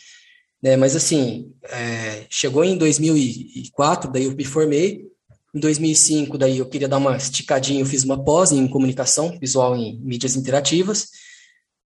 né? 0.61 0.75
mas 0.75 0.95
assim, 0.95 1.51
é, 1.69 2.25
chegou 2.29 2.63
em 2.63 2.75
2004, 2.77 4.11
daí 4.11 4.25
eu 4.25 4.35
me 4.35 4.43
formei, 4.43 5.05
em 5.53 5.59
2005, 5.59 6.37
daí 6.37 6.57
eu 6.57 6.67
queria 6.67 6.87
dar 6.87 6.97
uma 6.97 7.17
esticadinha, 7.17 7.81
eu 7.81 7.85
fiz 7.85 8.03
uma 8.03 8.23
pós 8.23 8.51
em 8.51 8.67
comunicação 8.67 9.37
visual 9.39 9.75
em 9.75 9.99
mídias 10.01 10.35
interativas. 10.35 11.07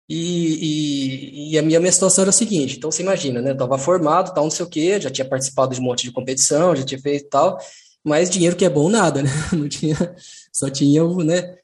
E, 0.07 1.49
e, 1.49 1.53
e, 1.53 1.57
a 1.57 1.63
minha, 1.63 1.91
situação 1.91 2.21
era 2.21 2.29
a 2.29 2.33
seguinte, 2.33 2.77
então 2.77 2.91
você 2.91 3.01
imagina, 3.01 3.41
né, 3.41 3.49
eu 3.49 3.53
estava 3.53 3.75
formado, 3.75 4.33
tal, 4.35 4.43
não 4.43 4.51
sei 4.51 4.63
o 4.63 4.69
quê, 4.69 5.01
já 5.01 5.09
tinha 5.09 5.27
participado 5.27 5.73
de 5.73 5.81
um 5.81 5.83
monte 5.83 6.03
de 6.03 6.11
competição, 6.11 6.75
já 6.75 6.83
tinha 6.83 7.01
feito 7.01 7.27
tal, 7.27 7.57
mas 8.03 8.29
dinheiro 8.29 8.55
que 8.55 8.63
é 8.63 8.69
bom 8.69 8.87
nada, 8.87 9.23
né, 9.23 9.29
não 9.51 9.67
tinha, 9.67 10.15
só 10.53 10.69
tinha 10.69 11.03
o, 11.03 11.23
né, 11.23 11.57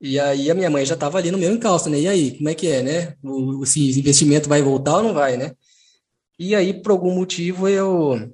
e 0.00 0.18
aí 0.20 0.48
a 0.48 0.54
minha 0.54 0.70
mãe 0.70 0.86
já 0.86 0.94
estava 0.94 1.18
ali 1.18 1.32
no 1.32 1.38
meu 1.38 1.52
encalço, 1.52 1.90
né, 1.90 1.98
e 1.98 2.06
aí, 2.06 2.36
como 2.36 2.48
é 2.48 2.54
que 2.54 2.68
é, 2.68 2.82
né, 2.82 3.16
o, 3.20 3.66
se 3.66 3.98
investimento 3.98 4.48
vai 4.48 4.62
voltar 4.62 4.98
ou 4.98 5.02
não 5.02 5.12
vai, 5.12 5.36
né, 5.36 5.56
e 6.38 6.54
aí, 6.54 6.72
por 6.72 6.92
algum 6.92 7.12
motivo, 7.12 7.68
eu, 7.68 8.30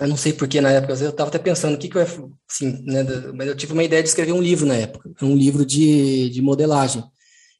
eu 0.00 0.08
não 0.08 0.16
sei 0.16 0.32
porque 0.32 0.60
na 0.60 0.72
época, 0.72 0.94
eu 0.94 1.10
estava 1.10 1.28
até 1.28 1.38
pensando 1.38 1.76
o 1.76 1.78
que 1.78 1.88
que 1.88 1.98
eu 1.98 2.32
assim, 2.50 2.82
né, 2.84 3.04
mas 3.32 3.46
eu 3.46 3.56
tive 3.56 3.74
uma 3.74 3.84
ideia 3.84 4.02
de 4.02 4.08
escrever 4.08 4.32
um 4.32 4.42
livro 4.42 4.66
na 4.66 4.74
época, 4.74 5.08
um 5.22 5.36
livro 5.36 5.64
de, 5.64 6.30
de 6.30 6.42
modelagem, 6.42 7.04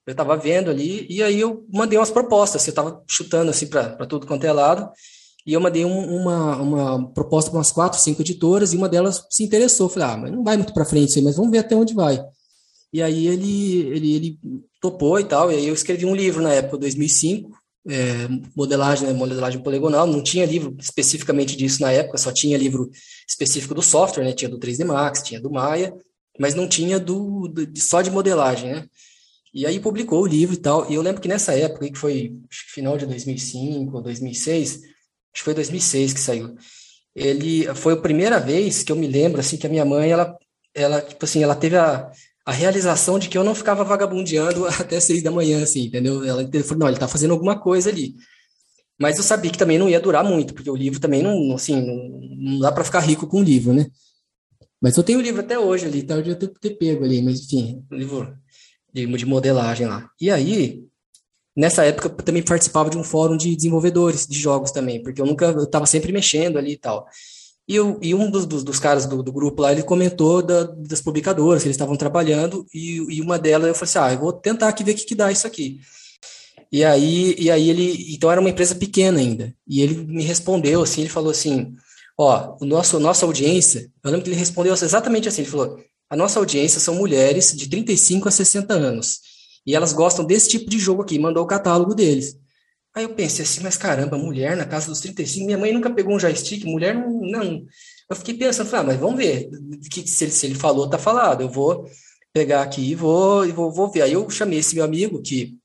eu 0.08 0.12
estava 0.12 0.38
vendo 0.38 0.70
ali, 0.70 1.06
e 1.10 1.22
aí 1.22 1.38
eu 1.38 1.66
mandei 1.70 1.98
umas 1.98 2.10
propostas, 2.10 2.66
eu 2.66 2.70
estava 2.70 3.02
chutando 3.06 3.50
assim 3.50 3.66
para 3.66 4.06
tudo 4.06 4.26
quanto 4.26 4.44
é 4.44 4.50
lado, 4.50 4.90
e 5.46 5.52
eu 5.52 5.60
mandei 5.60 5.84
um, 5.84 6.16
uma, 6.16 6.56
uma 6.56 7.12
proposta 7.12 7.50
para 7.50 7.58
umas 7.58 7.70
quatro, 7.70 8.00
cinco 8.00 8.22
editoras, 8.22 8.72
e 8.72 8.76
uma 8.78 8.88
delas 8.88 9.22
se 9.28 9.44
interessou. 9.44 9.86
Falei, 9.86 10.08
ah, 10.08 10.16
mas 10.16 10.32
não 10.32 10.42
vai 10.42 10.56
muito 10.56 10.72
para 10.72 10.86
frente 10.86 11.10
isso 11.10 11.18
aí, 11.18 11.24
mas 11.24 11.36
vamos 11.36 11.50
ver 11.50 11.58
até 11.58 11.76
onde 11.76 11.92
vai. 11.92 12.24
E 12.90 13.02
aí 13.02 13.26
ele, 13.26 13.82
ele, 13.88 14.14
ele 14.14 14.38
topou 14.80 15.20
e 15.20 15.24
tal, 15.24 15.52
e 15.52 15.56
aí 15.56 15.68
eu 15.68 15.74
escrevi 15.74 16.06
um 16.06 16.16
livro 16.16 16.42
na 16.42 16.54
época, 16.54 16.78
2005, 16.78 17.50
é, 17.86 18.28
modelagem, 18.56 19.06
né, 19.06 19.12
modelagem 19.12 19.62
poligonal, 19.62 20.06
não 20.06 20.22
tinha 20.22 20.46
livro 20.46 20.74
especificamente 20.80 21.54
disso 21.54 21.82
na 21.82 21.92
época, 21.92 22.16
só 22.16 22.32
tinha 22.32 22.56
livro 22.56 22.90
específico 23.28 23.74
do 23.74 23.82
software, 23.82 24.24
né, 24.24 24.32
tinha 24.32 24.48
do 24.48 24.58
3D 24.58 24.86
Max, 24.86 25.22
tinha 25.22 25.38
do 25.38 25.50
Maya, 25.50 25.94
mas 26.38 26.54
não 26.54 26.66
tinha 26.66 26.98
do, 26.98 27.46
do 27.48 27.78
só 27.78 28.00
de 28.00 28.10
modelagem, 28.10 28.72
né? 28.72 28.86
E 29.54 29.66
aí 29.66 29.80
publicou 29.80 30.22
o 30.22 30.26
livro 30.26 30.54
e 30.54 30.58
tal. 30.58 30.90
E 30.90 30.94
eu 30.94 31.02
lembro 31.02 31.20
que 31.20 31.28
nessa 31.28 31.52
época, 31.54 31.90
que 31.90 31.98
foi 31.98 32.34
final 32.50 32.96
de 32.98 33.06
2005 33.06 33.96
ou 33.96 34.02
2006, 34.02 34.70
acho 34.70 34.82
que 35.34 35.42
foi 35.42 35.54
2006 35.54 36.12
que 36.12 36.20
saiu. 36.20 36.54
Ele 37.14 37.72
foi 37.74 37.94
a 37.94 37.96
primeira 37.96 38.38
vez 38.38 38.82
que 38.82 38.92
eu 38.92 38.96
me 38.96 39.06
lembro 39.06 39.40
assim 39.40 39.56
que 39.56 39.66
a 39.66 39.70
minha 39.70 39.84
mãe 39.84 40.10
ela 40.10 40.36
ela 40.74 41.00
tipo 41.00 41.24
assim, 41.24 41.42
ela 41.42 41.56
teve 41.56 41.76
a, 41.76 42.10
a 42.46 42.52
realização 42.52 43.18
de 43.18 43.28
que 43.28 43.36
eu 43.36 43.44
não 43.44 43.54
ficava 43.54 43.84
vagabundeando 43.84 44.66
até 44.80 45.00
seis 45.00 45.22
da 45.22 45.30
manhã, 45.30 45.62
assim, 45.62 45.86
entendeu? 45.86 46.24
Ela 46.24 46.48
falou, 46.62 46.78
não, 46.78 46.88
ele 46.88 46.98
tá 46.98 47.08
fazendo 47.08 47.32
alguma 47.32 47.58
coisa 47.58 47.90
ali. 47.90 48.14
Mas 48.98 49.16
eu 49.16 49.22
sabia 49.22 49.50
que 49.50 49.58
também 49.58 49.78
não 49.78 49.88
ia 49.88 50.00
durar 50.00 50.24
muito, 50.24 50.54
porque 50.54 50.70
o 50.70 50.76
livro 50.76 50.98
também 50.98 51.22
não, 51.22 51.54
assim, 51.54 51.80
não, 51.80 52.20
não 52.52 52.58
dá 52.60 52.72
para 52.72 52.84
ficar 52.84 53.00
rico 53.00 53.26
com 53.26 53.40
o 53.40 53.44
livro, 53.44 53.72
né? 53.72 53.86
Mas 54.80 54.96
eu 54.96 55.02
tenho 55.02 55.18
o 55.18 55.22
livro 55.22 55.40
até 55.40 55.58
hoje 55.58 55.86
ali, 55.86 56.02
tá? 56.02 56.14
Eu 56.16 56.24
já 56.24 56.34
ter, 56.34 56.48
ter 56.48 56.70
pego 56.70 57.04
ali, 57.04 57.22
mas 57.22 57.40
enfim, 57.40 57.84
o 57.90 57.94
livro 57.94 58.34
de, 58.92 59.07
de 59.07 59.26
modelagem 59.26 59.87
lá. 59.87 60.11
E 60.21 60.30
aí, 60.30 60.85
nessa 61.57 61.85
época, 61.85 62.09
eu 62.09 62.25
também 62.25 62.42
participava 62.42 62.90
de 62.90 62.97
um 62.97 63.04
fórum 63.04 63.37
de 63.37 63.54
desenvolvedores 63.54 64.26
de 64.26 64.38
jogos 64.38 64.71
também, 64.71 65.02
porque 65.02 65.21
eu 65.21 65.26
nunca, 65.26 65.47
eu 65.47 65.64
estava 65.64 65.87
sempre 65.87 66.12
mexendo 66.12 66.59
ali 66.59 66.73
e 66.73 66.78
tal. 66.78 67.07
E, 67.68 67.76
eu, 67.76 67.99
e 68.00 68.14
um 68.14 68.30
dos, 68.30 68.47
dos, 68.47 68.64
dos 68.64 68.80
caras 68.80 69.04
do, 69.04 69.23
do, 69.23 69.30
grupo 69.30 69.61
lá, 69.61 69.73
ele 69.73 69.83
comentou 69.83 70.40
da, 70.40 70.62
das 70.64 71.02
publicadoras 71.02 71.62
que 71.62 71.68
eles 71.68 71.75
estavam 71.75 71.97
trabalhando, 71.97 72.64
e, 72.73 72.97
e, 73.11 73.21
uma 73.21 73.38
delas 73.38 73.68
eu 73.68 73.75
falei 73.75 73.90
assim, 73.90 73.99
ah, 73.99 74.12
eu 74.14 74.21
vou 74.21 74.33
tentar 74.33 74.68
aqui 74.68 74.83
ver 74.83 74.92
o 74.92 74.95
que, 74.95 75.04
que 75.04 75.14
dá 75.14 75.30
isso 75.30 75.47
aqui. 75.47 75.78
E 76.73 76.83
aí, 76.83 77.35
e 77.38 77.50
aí 77.50 77.68
ele, 77.68 78.14
então 78.14 78.30
era 78.30 78.40
uma 78.40 78.49
empresa 78.49 78.75
pequena 78.75 79.18
ainda, 79.18 79.54
e 79.66 79.83
ele 79.83 79.97
me 80.07 80.23
respondeu 80.23 80.83
assim, 80.83 81.02
ele 81.02 81.11
falou 81.11 81.30
assim, 81.30 81.75
ó, 82.16 82.57
o 82.59 82.64
nosso, 82.64 82.99
nossa 82.99 83.26
audiência, 83.26 83.90
eu 84.02 84.11
lembro 84.11 84.25
que 84.25 84.30
ele 84.30 84.38
respondeu 84.38 84.73
exatamente 84.73 85.28
assim, 85.28 85.42
ele 85.42 85.50
falou, 85.50 85.78
a 86.10 86.16
nossa 86.16 86.38
audiência 86.38 86.80
são 86.80 86.94
mulheres 86.94 87.54
de 87.54 87.68
35 87.68 88.28
a 88.28 88.30
60 88.30 88.72
anos. 88.74 89.20
E 89.66 89.74
elas 89.74 89.92
gostam 89.92 90.24
desse 90.24 90.48
tipo 90.48 90.70
de 90.70 90.78
jogo 90.78 91.02
aqui, 91.02 91.18
mandou 91.18 91.44
o 91.44 91.46
catálogo 91.46 91.94
deles. 91.94 92.36
Aí 92.94 93.04
eu 93.04 93.10
pensei 93.10 93.44
assim, 93.44 93.60
mas 93.62 93.76
caramba, 93.76 94.16
mulher 94.16 94.56
na 94.56 94.64
casa 94.64 94.88
dos 94.88 95.00
35, 95.00 95.44
minha 95.44 95.58
mãe 95.58 95.72
nunca 95.72 95.90
pegou 95.90 96.14
um 96.14 96.18
joystick, 96.18 96.64
mulher 96.64 96.94
não. 96.94 97.20
não. 97.20 97.66
Eu 98.10 98.16
fiquei 98.16 98.34
pensando, 98.34 98.68
falei, 98.68 98.84
ah, 98.84 98.86
mas 98.88 99.00
vamos 99.00 99.18
ver. 99.18 99.50
Que, 99.90 100.08
se, 100.08 100.24
ele, 100.24 100.32
se 100.32 100.46
ele 100.46 100.54
falou, 100.54 100.88
tá 100.88 100.98
falado. 100.98 101.42
Eu 101.42 101.50
vou 101.50 101.86
pegar 102.32 102.62
aqui 102.62 102.80
e 102.90 102.94
vou, 102.94 103.44
e 103.44 103.52
vou, 103.52 103.70
vou 103.70 103.90
ver. 103.90 104.02
Aí 104.02 104.14
eu 104.14 104.28
chamei 104.30 104.60
esse 104.60 104.74
meu 104.74 104.84
amigo, 104.84 105.20
que 105.20 105.58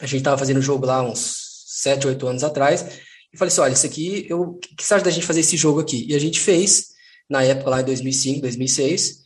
a 0.00 0.06
gente 0.06 0.22
tava 0.22 0.38
fazendo 0.38 0.58
o 0.58 0.62
jogo 0.62 0.86
lá 0.86 1.02
uns 1.02 1.64
7, 1.66 2.06
8 2.06 2.26
anos 2.26 2.44
atrás, 2.44 2.82
e 3.32 3.36
falei 3.36 3.50
assim: 3.50 3.60
olha, 3.60 3.72
isso 3.72 3.86
aqui, 3.86 4.26
eu, 4.28 4.58
que 4.76 4.84
você 4.84 4.94
acha 4.94 5.04
da 5.04 5.10
gente 5.10 5.26
fazer 5.26 5.40
esse 5.40 5.56
jogo 5.56 5.80
aqui? 5.80 6.06
E 6.08 6.14
a 6.14 6.18
gente 6.18 6.38
fez, 6.38 6.88
na 7.28 7.42
época 7.42 7.70
lá 7.70 7.80
em 7.80 7.84
2005, 7.84 8.40
2006. 8.40 9.21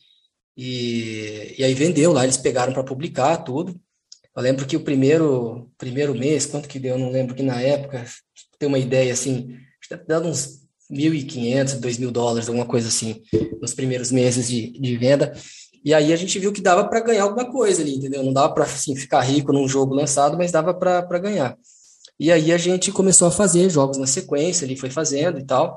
E, 0.56 1.54
e 1.58 1.64
aí 1.64 1.74
vendeu 1.74 2.12
lá, 2.12 2.24
eles 2.24 2.36
pegaram 2.36 2.72
para 2.72 2.84
publicar 2.84 3.36
tudo. 3.38 3.78
Eu 4.34 4.42
lembro 4.42 4.66
que 4.66 4.76
o 4.76 4.84
primeiro, 4.84 5.70
primeiro 5.78 6.14
mês, 6.14 6.46
quanto 6.46 6.68
que 6.68 6.78
deu, 6.78 6.94
eu 6.94 6.98
não 6.98 7.10
lembro 7.10 7.34
que 7.34 7.42
na 7.42 7.60
época, 7.60 8.04
ter 8.58 8.66
uma 8.66 8.78
ideia 8.78 9.12
assim, 9.12 9.56
dando 10.06 10.28
uns 10.28 10.66
1.500, 10.90 11.80
2.000 11.80 12.10
dólares, 12.10 12.48
alguma 12.48 12.66
coisa 12.66 12.88
assim, 12.88 13.22
nos 13.60 13.74
primeiros 13.74 14.10
meses 14.10 14.48
de, 14.48 14.78
de 14.78 14.96
venda. 14.96 15.32
E 15.84 15.94
aí 15.94 16.12
a 16.12 16.16
gente 16.16 16.38
viu 16.38 16.52
que 16.52 16.60
dava 16.60 16.88
para 16.88 17.00
ganhar 17.00 17.22
alguma 17.22 17.50
coisa 17.50 17.82
ali, 17.82 17.96
entendeu? 17.96 18.22
Não 18.22 18.32
dava 18.32 18.52
para 18.52 18.64
assim, 18.64 18.96
ficar 18.96 19.20
rico 19.20 19.52
num 19.52 19.68
jogo 19.68 19.94
lançado, 19.94 20.36
mas 20.36 20.52
dava 20.52 20.74
para 20.74 21.18
ganhar. 21.18 21.56
E 22.18 22.32
aí 22.32 22.50
a 22.50 22.58
gente 22.58 22.90
começou 22.90 23.28
a 23.28 23.30
fazer 23.30 23.68
jogos 23.68 23.98
na 23.98 24.06
sequência, 24.06 24.64
ele 24.64 24.76
foi 24.76 24.90
fazendo 24.90 25.38
e 25.38 25.44
tal. 25.44 25.76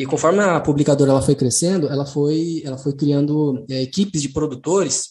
E 0.00 0.06
conforme 0.06 0.40
a 0.40 0.58
publicadora 0.58 1.10
ela 1.10 1.20
foi 1.20 1.34
crescendo, 1.34 1.86
ela 1.86 2.06
foi, 2.06 2.62
ela 2.64 2.78
foi 2.78 2.94
criando 2.94 3.66
é, 3.68 3.82
equipes 3.82 4.22
de 4.22 4.30
produtores 4.30 5.10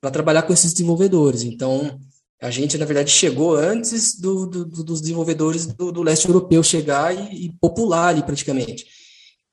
para 0.00 0.10
trabalhar 0.10 0.44
com 0.44 0.52
esses 0.54 0.72
desenvolvedores. 0.72 1.42
Então, 1.42 2.00
a 2.40 2.50
gente, 2.50 2.78
na 2.78 2.86
verdade, 2.86 3.10
chegou 3.10 3.54
antes 3.54 4.18
do, 4.18 4.46
do, 4.46 4.64
dos 4.64 5.02
desenvolvedores 5.02 5.66
do, 5.66 5.92
do, 5.92 6.02
leste 6.02 6.26
europeu 6.26 6.62
chegar 6.62 7.14
e, 7.14 7.48
e, 7.48 7.52
popular 7.60 8.08
ali 8.08 8.22
praticamente. 8.22 8.86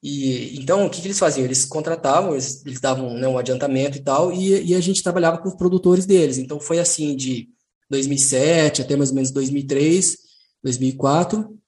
E 0.02 0.58
então, 0.58 0.86
o 0.86 0.90
que, 0.90 1.02
que 1.02 1.08
eles 1.08 1.20
faziam? 1.20 1.44
Eles 1.44 1.66
contratavam, 1.66 2.32
eles, 2.32 2.66
eles 2.66 2.80
davam 2.80 3.14
né, 3.14 3.28
um 3.28 3.38
adiantamento 3.38 3.98
e 3.98 4.02
tal, 4.02 4.32
e, 4.32 4.68
e, 4.68 4.74
a 4.74 4.80
gente 4.80 5.04
trabalhava 5.04 5.40
com 5.40 5.50
os 5.50 5.56
produtores 5.56 6.06
deles. 6.06 6.38
Então, 6.38 6.62
foi 6.62 6.80
assim 6.80 7.14
de 7.14 7.50
2007 7.90 8.84
até 8.84 8.96
mais 8.96 9.10
ou 9.10 9.16
menos 9.16 9.32
2003, 9.32 10.18
2004, 10.64 11.60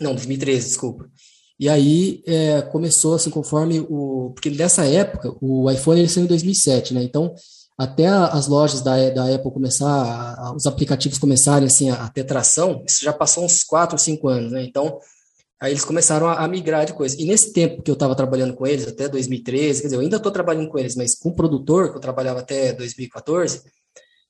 não, 0.00 0.14
2013, 0.14 0.68
desculpa. 0.68 1.10
E 1.58 1.68
aí 1.68 2.22
é, 2.26 2.62
começou 2.62 3.14
assim, 3.14 3.30
conforme 3.30 3.80
o. 3.88 4.32
Porque 4.34 4.50
nessa 4.50 4.86
época, 4.86 5.34
o 5.40 5.70
iPhone 5.70 6.00
ele 6.00 6.08
saiu 6.08 6.24
em 6.24 6.28
2007, 6.28 6.94
né? 6.94 7.02
Então, 7.02 7.34
até 7.78 8.06
as 8.06 8.46
lojas 8.46 8.80
da, 8.82 9.10
da 9.10 9.34
Apple 9.34 9.52
começar, 9.52 10.54
os 10.54 10.66
aplicativos 10.66 11.18
começarem 11.18 11.66
assim, 11.66 11.90
a, 11.90 12.08
ter 12.08 12.24
tração, 12.24 12.84
isso 12.86 13.04
já 13.04 13.12
passou 13.12 13.44
uns 13.44 13.64
4 13.64 13.94
ou 13.94 13.98
5 13.98 14.28
anos, 14.28 14.52
né? 14.52 14.64
Então, 14.64 14.98
aí 15.60 15.72
eles 15.72 15.84
começaram 15.84 16.28
a, 16.28 16.44
a 16.44 16.48
migrar 16.48 16.86
de 16.86 16.92
coisa. 16.92 17.16
E 17.20 17.24
nesse 17.24 17.52
tempo 17.52 17.82
que 17.82 17.90
eu 17.90 17.94
estava 17.94 18.14
trabalhando 18.14 18.54
com 18.54 18.66
eles, 18.66 18.86
até 18.86 19.08
2013, 19.08 19.80
quer 19.80 19.86
dizer, 19.88 19.96
eu 19.96 20.00
ainda 20.00 20.16
estou 20.18 20.32
trabalhando 20.32 20.68
com 20.68 20.78
eles, 20.78 20.94
mas 20.96 21.16
com 21.16 21.30
o 21.30 21.34
produtor, 21.34 21.90
que 21.90 21.96
eu 21.96 22.00
trabalhava 22.00 22.40
até 22.40 22.72
2014, 22.72 23.62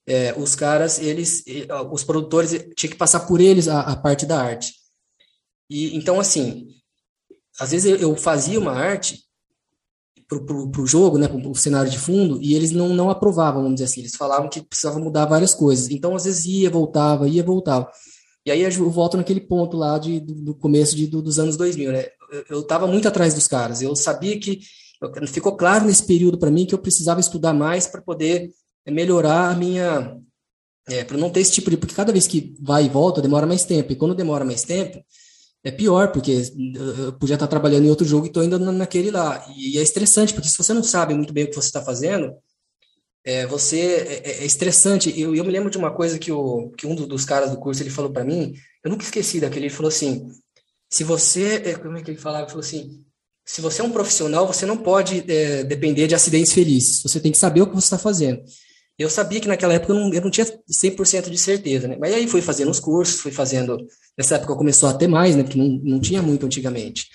é, 0.07 0.35
os 0.37 0.54
caras, 0.54 0.99
eles, 0.99 1.43
os 1.90 2.04
produtores, 2.04 2.50
tinha 2.76 2.90
que 2.90 2.97
passar 2.97 3.21
por 3.21 3.40
eles 3.40 3.69
a, 3.69 3.81
a 3.81 3.97
parte 3.97 4.26
da 4.26 4.40
arte. 4.40 4.73
E 5.69 5.97
então, 5.97 6.21
assim, 6.21 6.69
às 7.58 7.70
vezes 7.70 8.00
eu 8.00 8.16
fazia 8.16 8.58
uma 8.58 8.73
arte 8.73 9.25
para 10.28 10.82
o 10.82 10.87
jogo, 10.87 11.18
né, 11.18 11.28
para 11.28 11.37
o 11.37 11.54
cenário 11.54 11.90
de 11.90 11.99
fundo, 11.99 12.40
e 12.42 12.54
eles 12.54 12.70
não, 12.70 12.88
não 12.88 13.11
aprovavam, 13.11 13.62
vamos 13.62 13.76
dizer 13.76 13.84
assim, 13.84 14.00
eles 14.00 14.16
falavam 14.16 14.49
que 14.49 14.62
precisava 14.62 14.99
mudar 14.99 15.26
várias 15.26 15.54
coisas. 15.54 15.90
Então, 15.90 16.16
às 16.16 16.25
vezes 16.25 16.44
ia, 16.46 16.70
voltava, 16.70 17.28
ia, 17.28 17.42
voltava. 17.42 17.90
E 18.46 18.50
aí 18.50 18.62
eu 18.62 18.90
volto 18.90 19.16
naquele 19.16 19.40
ponto 19.40 19.76
lá 19.76 19.99
de, 19.99 20.20
do, 20.20 20.34
do 20.34 20.54
começo 20.54 20.96
de, 20.96 21.06
do, 21.06 21.23
dos 21.23 21.38
anos 21.38 21.56
2000, 21.56 21.92
né? 21.92 22.06
Eu 22.49 22.61
estava 22.61 22.87
muito 22.87 23.06
atrás 23.06 23.32
dos 23.32 23.46
caras, 23.46 23.80
eu 23.80 23.94
sabia 23.94 24.38
que 24.38 24.61
ficou 25.28 25.56
claro 25.56 25.84
nesse 25.84 26.04
período 26.04 26.38
para 26.38 26.50
mim 26.50 26.66
que 26.66 26.75
eu 26.75 26.78
precisava 26.78 27.20
estudar 27.20 27.52
mais 27.52 27.87
para 27.87 28.02
poder 28.02 28.50
melhorar 28.87 29.50
a 29.50 29.54
minha. 29.54 30.18
É, 30.87 31.02
para 31.02 31.16
não 31.16 31.30
ter 31.30 31.40
esse 31.40 31.52
tipo 31.52 31.70
de. 31.70 31.76
Porque 31.76 31.94
cada 31.94 32.12
vez 32.12 32.26
que 32.26 32.54
vai 32.61 32.84
e 32.84 32.88
volta 32.88 33.23
demora 33.23 33.46
mais 33.46 33.64
tempo, 33.64 33.92
e 33.92 33.96
quando 33.96 34.14
demora 34.14 34.44
mais 34.44 34.62
tempo, 34.62 35.02
é 35.64 35.71
pior, 35.71 36.12
porque 36.12 36.42
eu 36.75 37.14
podia 37.14 37.35
estar 37.35 37.47
trabalhando 37.47 37.87
em 37.87 37.90
outro 37.90 38.06
jogo 38.06 38.26
e 38.26 38.28
estou 38.28 38.42
ainda 38.42 38.59
naquele 38.59 39.11
lá. 39.11 39.44
E 39.56 39.78
é 39.78 39.83
estressante, 39.83 40.35
porque 40.35 40.49
se 40.49 40.59
você 40.59 40.75
não 40.75 40.83
sabe 40.83 41.14
muito 41.14 41.33
bem 41.33 41.44
o 41.44 41.49
que 41.49 41.56
você 41.56 41.68
está 41.68 41.83
fazendo, 41.83 42.35
é, 43.25 43.47
você 43.47 43.80
é, 43.80 44.12
é, 44.12 44.42
é, 44.42 44.44
estressante. 44.44 45.18
Eu, 45.18 45.35
eu 45.35 45.42
me 45.42 45.50
lembro 45.50 45.71
de 45.71 45.78
uma 45.78 45.90
coisa 45.90 46.18
que, 46.18 46.30
o, 46.30 46.71
que 46.76 46.87
um 46.87 46.94
dos 46.94 47.25
caras 47.25 47.50
do 47.50 47.56
curso 47.56 47.83
ele 47.83 47.88
falou 47.88 48.12
para 48.12 48.25
mim, 48.25 48.54
eu 48.85 48.90
nunca 48.90 49.04
esqueci 49.04 49.40
daquele, 49.40 49.66
ele 49.66 49.75
falou 49.75 49.88
assim, 49.88 50.30
se 50.92 51.02
você, 51.02 51.62
é, 51.64 51.75
como 51.75 51.97
é 51.97 52.02
que 52.02 52.11
ele 52.11 52.18
falava? 52.18 52.42
Ele 52.42 52.50
falou 52.50 52.64
assim, 52.64 53.02
se 53.47 53.62
você 53.62 53.80
é 53.80 53.85
um 53.85 53.90
profissional, 53.90 54.47
você 54.47 54.66
não 54.66 54.76
pode 54.76 55.25
é, 55.26 55.64
depender 55.64 56.06
de 56.06 56.14
acidentes 56.14 56.52
felizes, 56.52 57.02
você 57.02 57.18
tem 57.18 57.33
que 57.33 57.38
saber 57.38 57.62
o 57.62 57.66
que 57.66 57.75
você 57.75 57.87
está 57.87 57.99
fazendo. 57.99 58.42
Eu 58.98 59.10
sabia 59.10 59.40
que 59.40 59.48
naquela 59.48 59.74
época 59.74 59.92
eu 59.92 59.96
não, 59.98 60.14
eu 60.14 60.20
não 60.20 60.30
tinha 60.30 60.46
100% 60.46 61.28
de 61.28 61.38
certeza, 61.38 61.88
né? 61.88 61.96
Mas 61.98 62.14
aí 62.14 62.28
fui 62.28 62.40
fazendo 62.40 62.70
os 62.70 62.78
cursos, 62.78 63.20
fui 63.20 63.32
fazendo. 63.32 63.76
Nessa 64.16 64.36
época 64.36 64.54
começou 64.54 64.88
a 64.88 64.94
ter 64.94 65.08
mais, 65.08 65.34
né? 65.34 65.42
Porque 65.42 65.58
não, 65.58 65.68
não 65.82 66.00
tinha 66.00 66.22
muito 66.22 66.46
antigamente. 66.46 67.08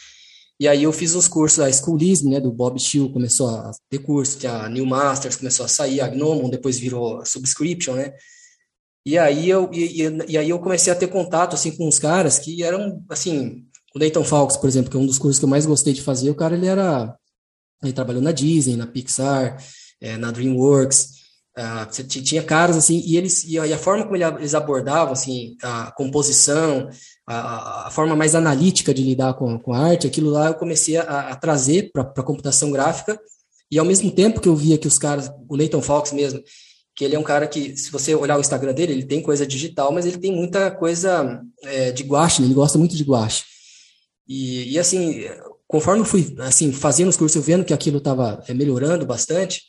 E 0.60 0.68
aí 0.68 0.84
eu 0.84 0.92
fiz 0.92 1.16
os 1.16 1.28
cursos, 1.28 1.60
a 1.60 1.72
Schoolism, 1.72 2.32
né? 2.32 2.42
Do 2.42 2.52
Bob 2.52 2.78
Steele 2.80 3.14
começou 3.14 3.50
a 3.50 3.72
ter 3.90 4.00
curso, 4.00 4.46
a 4.46 4.68
New 4.68 4.86
Masters 4.86 5.38
começou 5.38 5.66
a 5.66 5.70
sair, 5.70 6.02
a 6.02 6.10
Gnomon 6.10 6.50
depois 6.50 6.78
virou 6.78 7.26
Subscription, 7.26 7.96
né? 7.96 8.14
E 9.06 9.18
aí 9.18 9.50
eu, 9.50 9.70
e, 9.74 10.04
e, 10.28 10.38
aí 10.38 10.50
eu 10.50 10.60
comecei 10.60 10.92
a 10.92 10.96
ter 10.96 11.08
contato, 11.08 11.54
assim, 11.56 11.72
com 11.72 11.88
uns 11.88 11.98
caras 11.98 12.38
que 12.38 12.62
eram, 12.62 13.02
assim, 13.10 13.64
o 13.96 14.00
Leighton 14.00 14.24
Fawkes, 14.24 14.58
por 14.58 14.68
exemplo, 14.68 14.92
que 14.92 14.98
é 14.98 15.00
um 15.00 15.06
dos 15.06 15.18
cursos 15.18 15.40
que 15.40 15.46
eu 15.46 15.50
mais 15.50 15.66
gostei 15.66 15.94
de 15.94 16.02
fazer, 16.02 16.30
o 16.30 16.36
cara, 16.36 16.56
ele 16.56 16.68
era, 16.68 17.16
ele 17.82 17.94
trabalhou 17.94 18.22
na 18.22 18.34
Disney, 18.34 18.76
na 18.76 18.86
Pixar, 18.86 19.58
é, 20.02 20.18
na 20.18 20.30
DreamWorks, 20.30 21.20
uh, 21.58 22.04
tinha 22.08 22.44
caras, 22.44 22.78
assim, 22.78 23.02
e 23.06 23.18
eles, 23.18 23.44
e 23.46 23.58
a, 23.58 23.78
forma 23.78 24.04
como 24.04 24.16
eles 24.16 24.56
abordavam, 24.56 25.14
assim, 25.14 25.56
a 25.62 25.92
composição, 25.92 26.90
a, 27.28 27.88
a 27.88 27.92
forma 27.92 28.16
mais 28.16 28.36
analítica 28.36 28.94
de 28.94 29.04
lidar 29.04 29.34
com, 29.36 29.58
com 29.60 29.74
a 29.74 29.80
arte, 29.80 30.08
aquilo 30.08 30.30
lá 30.30 30.48
eu 30.48 30.56
comecei 30.56 30.98
a, 30.98 31.30
a 31.30 31.36
trazer 31.36 31.92
para 31.92 32.02
a 32.02 32.24
computação 32.24 32.72
gráfica, 32.72 33.20
e 33.72 33.78
ao 33.78 33.86
mesmo 33.86 34.12
tempo 34.12 34.42
que 34.42 34.50
eu 34.50 34.56
via 34.56 34.78
que 34.78 34.88
os 34.88 34.98
caras, 34.98 35.32
o 35.48 35.56
Leighton 35.56 35.82
Fawkes 35.82 36.12
mesmo, 36.12 36.42
que 36.96 37.06
ele 37.06 37.16
é 37.16 37.20
um 37.20 37.24
cara 37.24 37.48
que, 37.48 37.78
se 37.78 37.92
você 37.92 38.14
olhar 38.14 38.38
o 38.38 38.42
Instagram 38.42 38.74
dele, 38.74 38.92
ele 38.92 39.06
tem 39.06 39.22
coisa 39.22 39.48
digital, 39.48 39.92
mas 39.92 40.06
ele 40.06 40.18
tem 40.18 40.36
muita 40.36 40.70
coisa 40.70 41.42
é, 41.64 41.92
de 41.92 42.04
guache, 42.04 42.42
né? 42.42 42.48
ele 42.48 42.54
gosta 42.54 42.78
muito 42.78 42.96
de 42.96 43.04
guache. 43.04 43.44
E, 44.28 44.74
e, 44.74 44.78
assim, 44.80 45.24
conforme 45.66 46.02
eu 46.02 46.06
fui 46.06 46.36
assim, 46.40 46.74
fazendo 46.74 47.10
os 47.10 47.16
cursos, 47.16 47.36
eu 47.36 47.42
vendo 47.42 47.64
que 47.64 47.74
aquilo 47.74 48.00
estava 48.00 48.44
é, 48.48 48.54
melhorando 48.54 49.06
bastante, 49.06 49.62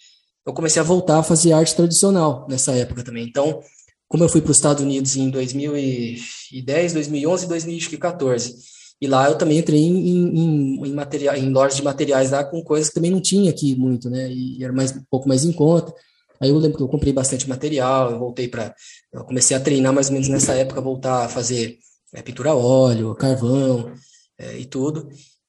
eu 0.50 0.54
comecei 0.54 0.80
a 0.80 0.84
voltar 0.84 1.18
a 1.18 1.22
fazer 1.22 1.52
arte 1.52 1.74
tradicional 1.74 2.46
nessa 2.48 2.72
época 2.72 3.02
também. 3.02 3.24
Então, 3.26 3.60
como 4.08 4.24
eu 4.24 4.28
fui 4.28 4.40
para 4.40 4.50
os 4.50 4.56
Estados 4.56 4.82
Unidos 4.82 5.16
em 5.16 5.30
2010, 5.30 6.92
2011 6.92 7.44
e 7.44 7.48
2014, 7.48 8.56
e 9.00 9.06
lá 9.06 9.28
eu 9.28 9.38
também 9.38 9.58
entrei 9.58 9.80
em, 9.80 10.08
em, 10.08 10.86
em, 10.86 10.92
material, 10.92 11.36
em 11.36 11.48
lojas 11.50 11.76
de 11.76 11.84
materiais 11.84 12.32
lá 12.32 12.44
com 12.44 12.62
coisas 12.62 12.88
que 12.88 12.94
também 12.94 13.10
não 13.10 13.20
tinha 13.20 13.50
aqui 13.50 13.74
muito, 13.74 14.10
né? 14.10 14.30
E 14.30 14.62
era 14.62 14.72
mais, 14.72 14.92
um 14.92 15.02
pouco 15.08 15.26
mais 15.26 15.44
em 15.44 15.52
conta. 15.52 15.94
Aí 16.40 16.50
eu 16.50 16.58
lembro 16.58 16.76
que 16.76 16.82
eu 16.82 16.88
comprei 16.88 17.12
bastante 17.12 17.48
material, 17.48 18.10
eu 18.10 18.18
voltei 18.18 18.48
para. 18.48 18.74
Eu 19.12 19.24
comecei 19.24 19.56
a 19.56 19.60
treinar 19.60 19.92
mais 19.92 20.08
ou 20.08 20.14
menos 20.14 20.28
nessa 20.28 20.52
época, 20.54 20.80
voltar 20.80 21.24
a 21.24 21.28
fazer 21.28 21.78
é, 22.12 22.20
pintura 22.20 22.50
a 22.50 22.56
óleo, 22.56 23.14
carvão 23.14 23.92
é, 24.38 24.58
e 24.58 24.66
tudo. 24.66 25.08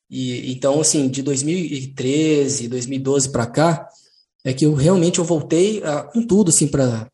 E 0.10 0.52
então, 0.52 0.80
assim, 0.80 1.10
de 1.10 1.22
2013, 1.22 2.68
2012 2.68 3.32
para 3.32 3.48
cá, 3.48 3.88
é 4.44 4.54
que 4.54 4.66
eu 4.66 4.74
realmente 4.74 5.20
eu 5.20 5.26
voltei 5.26 5.84
a, 5.84 6.04
com 6.04 6.26
tudo, 6.26 6.50
assim, 6.50 6.68
para 6.68 7.10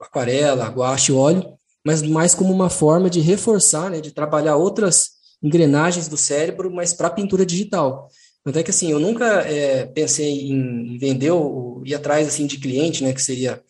aquarela, 0.00 0.68
guache, 0.68 1.12
óleo, 1.12 1.44
mas 1.84 2.02
mais 2.02 2.34
como 2.34 2.52
uma 2.52 2.70
forma 2.70 3.10
de 3.10 3.20
reforçar, 3.20 3.90
né, 3.90 4.00
de 4.00 4.12
trabalhar 4.12 4.56
outras 4.56 5.18
engrenagens 5.42 6.08
do 6.08 6.16
cérebro, 6.16 6.70
mas 6.70 6.92
para 6.92 7.10
pintura 7.10 7.46
digital. 7.46 8.08
Tanto 8.44 8.58
é 8.58 8.62
que, 8.62 8.70
assim, 8.70 8.90
eu 8.90 9.00
nunca 9.00 9.42
é, 9.42 9.86
pensei 9.86 10.50
em 10.50 10.98
vender 10.98 11.30
ou 11.30 11.82
ir 11.84 11.94
atrás, 11.94 12.26
assim, 12.26 12.46
de 12.46 12.58
cliente, 12.58 13.02
né, 13.02 13.12
que 13.12 13.22
seria 13.22 13.62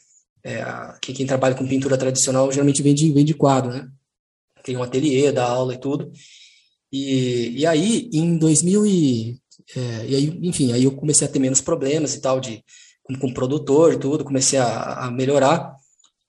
é, 0.45 0.65
quem, 1.01 1.15
quem, 1.15 1.27
trabalha 1.27 1.55
com 1.55 1.67
pintura 1.67 1.99
tradicional 1.99 2.51
geralmente 2.51 2.83
vende, 2.83 3.13
vende 3.13 3.35
quadro, 3.35 3.73
né? 3.73 3.89
Tem 4.63 4.77
um 4.77 4.83
ateliê, 4.83 5.33
dá 5.33 5.45
aula 5.45 5.75
e 5.75 5.81
tudo. 5.81 6.11
E, 6.93 7.61
e 7.61 7.67
aí, 7.67 8.09
em 8.13 8.39
2000 8.39 8.87
e, 8.87 9.39
é, 9.77 10.07
e 10.09 10.15
aí, 10.17 10.39
enfim, 10.43 10.73
aí 10.73 10.85
eu 10.85 10.93
comecei 10.93 11.27
a 11.27 11.31
ter 11.31 11.39
menos 11.39 11.61
problemas 11.61 12.15
e 12.15 12.21
tal 12.21 12.41
de 12.41 12.63
com, 13.17 13.33
produtor 13.33 13.95
e 13.95 13.99
tudo, 13.99 14.25
comecei 14.25 14.59
a, 14.59 15.07
a 15.07 15.11
melhorar. 15.11 15.75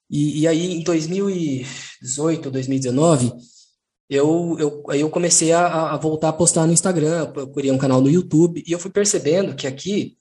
E, 0.08 0.40
e, 0.40 0.48
aí, 0.48 0.74
em 0.74 0.82
2018, 0.82 2.50
2019, 2.50 3.32
eu, 4.08 4.56
eu, 4.58 4.84
aí 4.88 5.00
eu 5.00 5.10
comecei 5.10 5.52
a, 5.52 5.92
a, 5.92 5.96
voltar 5.96 6.30
a 6.30 6.32
postar 6.32 6.66
no 6.66 6.72
Instagram, 6.72 7.32
eu 7.36 7.48
criei 7.48 7.70
um 7.70 7.78
canal 7.78 8.00
no 8.00 8.10
YouTube, 8.10 8.62
e 8.66 8.72
eu 8.72 8.78
fui 8.78 8.90
percebendo 8.90 9.54
que 9.54 9.66
aqui, 9.66 10.16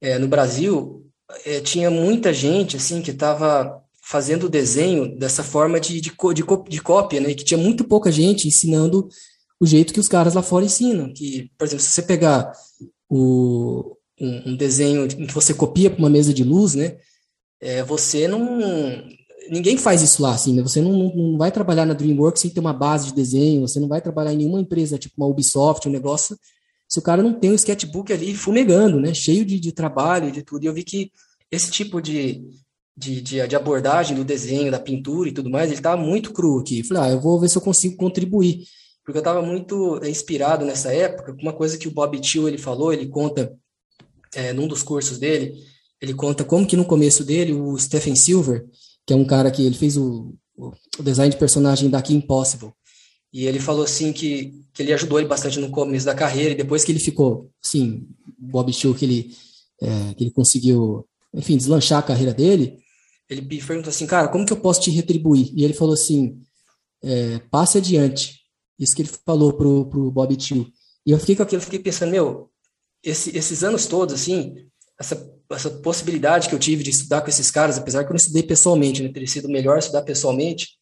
é, 0.00 0.18
no 0.18 0.26
Brasil, 0.26 1.06
é, 1.44 1.60
tinha 1.60 1.90
muita 1.90 2.32
gente, 2.32 2.76
assim, 2.76 3.00
que 3.00 3.12
estava 3.12 3.80
fazendo 4.02 4.48
desenho 4.48 5.16
dessa 5.16 5.44
forma 5.44 5.78
de, 5.78 6.00
de, 6.00 6.10
de, 6.10 6.44
de 6.68 6.82
cópia, 6.82 7.20
né, 7.20 7.34
que 7.34 7.44
tinha 7.44 7.58
muito 7.58 7.84
pouca 7.84 8.10
gente 8.10 8.48
ensinando 8.48 9.08
o 9.60 9.66
jeito 9.66 9.94
que 9.94 10.00
os 10.00 10.08
caras 10.08 10.34
lá 10.34 10.42
fora 10.42 10.64
ensinam, 10.64 11.12
que, 11.12 11.48
por 11.56 11.64
exemplo, 11.64 11.84
se 11.84 11.90
você 11.90 12.02
pegar 12.02 12.50
o, 13.08 13.96
um, 14.22 14.52
um 14.52 14.56
desenho 14.56 15.08
que 15.08 15.34
você 15.34 15.52
copia 15.52 15.90
para 15.90 15.98
uma 15.98 16.10
mesa 16.10 16.32
de 16.32 16.44
luz, 16.44 16.74
né, 16.74 16.96
é, 17.60 17.82
você 17.82 18.26
não 18.26 18.58
ninguém 19.50 19.76
faz 19.76 20.02
isso 20.02 20.22
lá, 20.22 20.34
assim, 20.34 20.54
né? 20.54 20.62
Você 20.62 20.80
não, 20.80 21.14
não 21.14 21.36
vai 21.36 21.50
trabalhar 21.50 21.84
na 21.84 21.94
DreamWorks 21.94 22.42
sem 22.42 22.50
ter 22.50 22.60
uma 22.60 22.72
base 22.72 23.06
de 23.06 23.14
desenho, 23.14 23.62
você 23.62 23.80
não 23.80 23.88
vai 23.88 24.00
trabalhar 24.00 24.32
em 24.32 24.36
nenhuma 24.36 24.60
empresa, 24.60 24.98
tipo 24.98 25.14
uma 25.16 25.26
Ubisoft, 25.26 25.88
um 25.88 25.92
negócio, 25.92 26.36
se 26.88 26.98
o 26.98 27.02
cara 27.02 27.22
não 27.22 27.32
tem 27.32 27.50
um 27.50 27.54
sketchbook 27.54 28.12
ali 28.12 28.34
fumegando, 28.34 29.00
né? 29.00 29.14
Cheio 29.14 29.44
de, 29.44 29.58
de 29.58 29.72
trabalho 29.72 30.30
de 30.30 30.42
tudo. 30.42 30.64
E 30.64 30.66
eu 30.66 30.74
vi 30.74 30.84
que 30.84 31.10
esse 31.50 31.70
tipo 31.70 32.00
de, 32.00 32.42
de, 32.96 33.20
de, 33.20 33.46
de, 33.46 33.56
abordagem 33.56 34.16
do 34.16 34.24
desenho, 34.24 34.70
da 34.70 34.78
pintura 34.78 35.28
e 35.28 35.32
tudo 35.32 35.50
mais, 35.50 35.70
ele 35.70 35.80
tá 35.80 35.96
muito 35.96 36.32
cru 36.32 36.58
aqui. 36.60 36.80
Eu 36.80 36.84
falei, 36.84 37.02
ah, 37.02 37.10
eu 37.10 37.20
vou 37.20 37.40
ver 37.40 37.48
se 37.48 37.56
eu 37.56 37.62
consigo 37.62 37.96
contribuir. 37.96 38.64
Porque 39.04 39.18
eu 39.18 39.22
estava 39.22 39.42
muito 39.42 40.00
inspirado 40.06 40.64
nessa 40.64 40.92
época, 40.94 41.34
uma 41.40 41.52
coisa 41.52 41.76
que 41.76 41.88
o 41.88 41.90
Bob 41.90 42.20
Thiel, 42.20 42.46
ele 42.46 42.58
falou, 42.58 42.92
ele 42.92 43.08
conta 43.08 43.52
é, 44.34 44.52
num 44.52 44.66
dos 44.66 44.82
cursos 44.82 45.18
dele, 45.18 45.54
ele 46.00 46.14
conta 46.14 46.44
como 46.44 46.66
que 46.66 46.76
no 46.76 46.84
começo 46.84 47.24
dele, 47.24 47.52
o 47.52 47.78
Stephen 47.78 48.16
Silver, 48.16 48.66
que 49.06 49.12
é 49.12 49.16
um 49.16 49.24
cara 49.24 49.50
que 49.50 49.64
ele 49.64 49.76
fez 49.76 49.96
o, 49.96 50.34
o 50.56 50.72
design 51.02 51.30
de 51.32 51.38
personagem 51.38 51.88
da 51.88 52.02
Kim 52.02 52.20
Possible. 52.20 52.72
E 53.32 53.46
ele 53.46 53.58
falou 53.58 53.84
assim 53.84 54.12
que, 54.12 54.52
que 54.74 54.82
ele 54.82 54.92
ajudou 54.92 55.18
ele 55.18 55.28
bastante 55.28 55.58
no 55.58 55.70
começo 55.70 56.04
da 56.04 56.14
carreira 56.14 56.52
e 56.52 56.56
depois 56.56 56.84
que 56.84 56.92
ele 56.92 56.98
ficou, 56.98 57.50
assim, 57.64 58.06
Bob 58.38 58.72
Chu, 58.72 58.94
que 58.94 59.04
ele, 59.04 59.36
é, 59.80 60.14
que 60.14 60.24
ele 60.24 60.30
conseguiu, 60.30 61.06
enfim, 61.32 61.56
deslanchar 61.56 62.00
a 62.00 62.02
carreira 62.02 62.34
dele, 62.34 62.78
ele 63.30 63.40
me 63.40 63.62
perguntou 63.62 63.88
assim, 63.88 64.06
cara, 64.06 64.28
como 64.28 64.44
que 64.44 64.52
eu 64.52 64.60
posso 64.60 64.82
te 64.82 64.90
retribuir? 64.90 65.50
E 65.56 65.64
ele 65.64 65.72
falou 65.72 65.94
assim, 65.94 66.38
é, 67.02 67.38
passe 67.50 67.78
adiante. 67.78 68.40
Isso 68.78 68.94
que 68.94 69.02
ele 69.02 69.10
falou 69.24 69.54
pro, 69.54 69.86
pro 69.86 70.10
Bob 70.10 70.38
Chu. 70.38 70.70
E 71.06 71.10
eu 71.10 71.18
fiquei 71.18 71.36
com 71.36 71.42
aquilo, 71.42 71.62
fiquei 71.62 71.78
pensando, 71.78 72.10
meu, 72.10 72.50
esse, 73.02 73.36
esses 73.36 73.64
anos 73.64 73.86
todos, 73.86 74.14
assim, 74.14 74.54
essa 74.98 75.16
essa 75.54 75.70
possibilidade 75.70 76.48
que 76.48 76.54
eu 76.54 76.58
tive 76.58 76.82
de 76.82 76.90
estudar 76.90 77.20
com 77.20 77.28
esses 77.28 77.50
caras, 77.50 77.78
apesar 77.78 78.04
que 78.04 78.10
eu 78.10 78.14
não 78.14 78.18
estudei 78.18 78.42
pessoalmente, 78.42 79.02
né, 79.02 79.10
teria 79.10 79.28
sido 79.28 79.48
melhor 79.48 79.78
estudar 79.78 80.02
pessoalmente, 80.02 80.78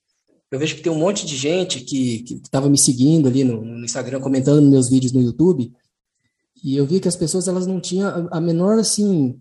eu 0.50 0.58
vejo 0.58 0.74
que 0.74 0.82
tem 0.82 0.92
um 0.92 0.98
monte 0.98 1.24
de 1.26 1.36
gente 1.36 1.80
que 1.80 2.24
estava 2.42 2.68
me 2.68 2.78
seguindo 2.78 3.28
ali 3.28 3.44
no, 3.44 3.62
no, 3.64 3.84
Instagram, 3.84 4.20
comentando 4.20 4.62
meus 4.62 4.88
vídeos 4.88 5.12
no 5.12 5.22
YouTube, 5.22 5.72
e 6.62 6.76
eu 6.76 6.84
vi 6.84 7.00
que 7.00 7.08
as 7.08 7.16
pessoas 7.16 7.46
elas 7.46 7.66
não 7.66 7.80
tinham 7.80 8.28
a, 8.30 8.40
menor, 8.40 8.78
assim, 8.78 9.38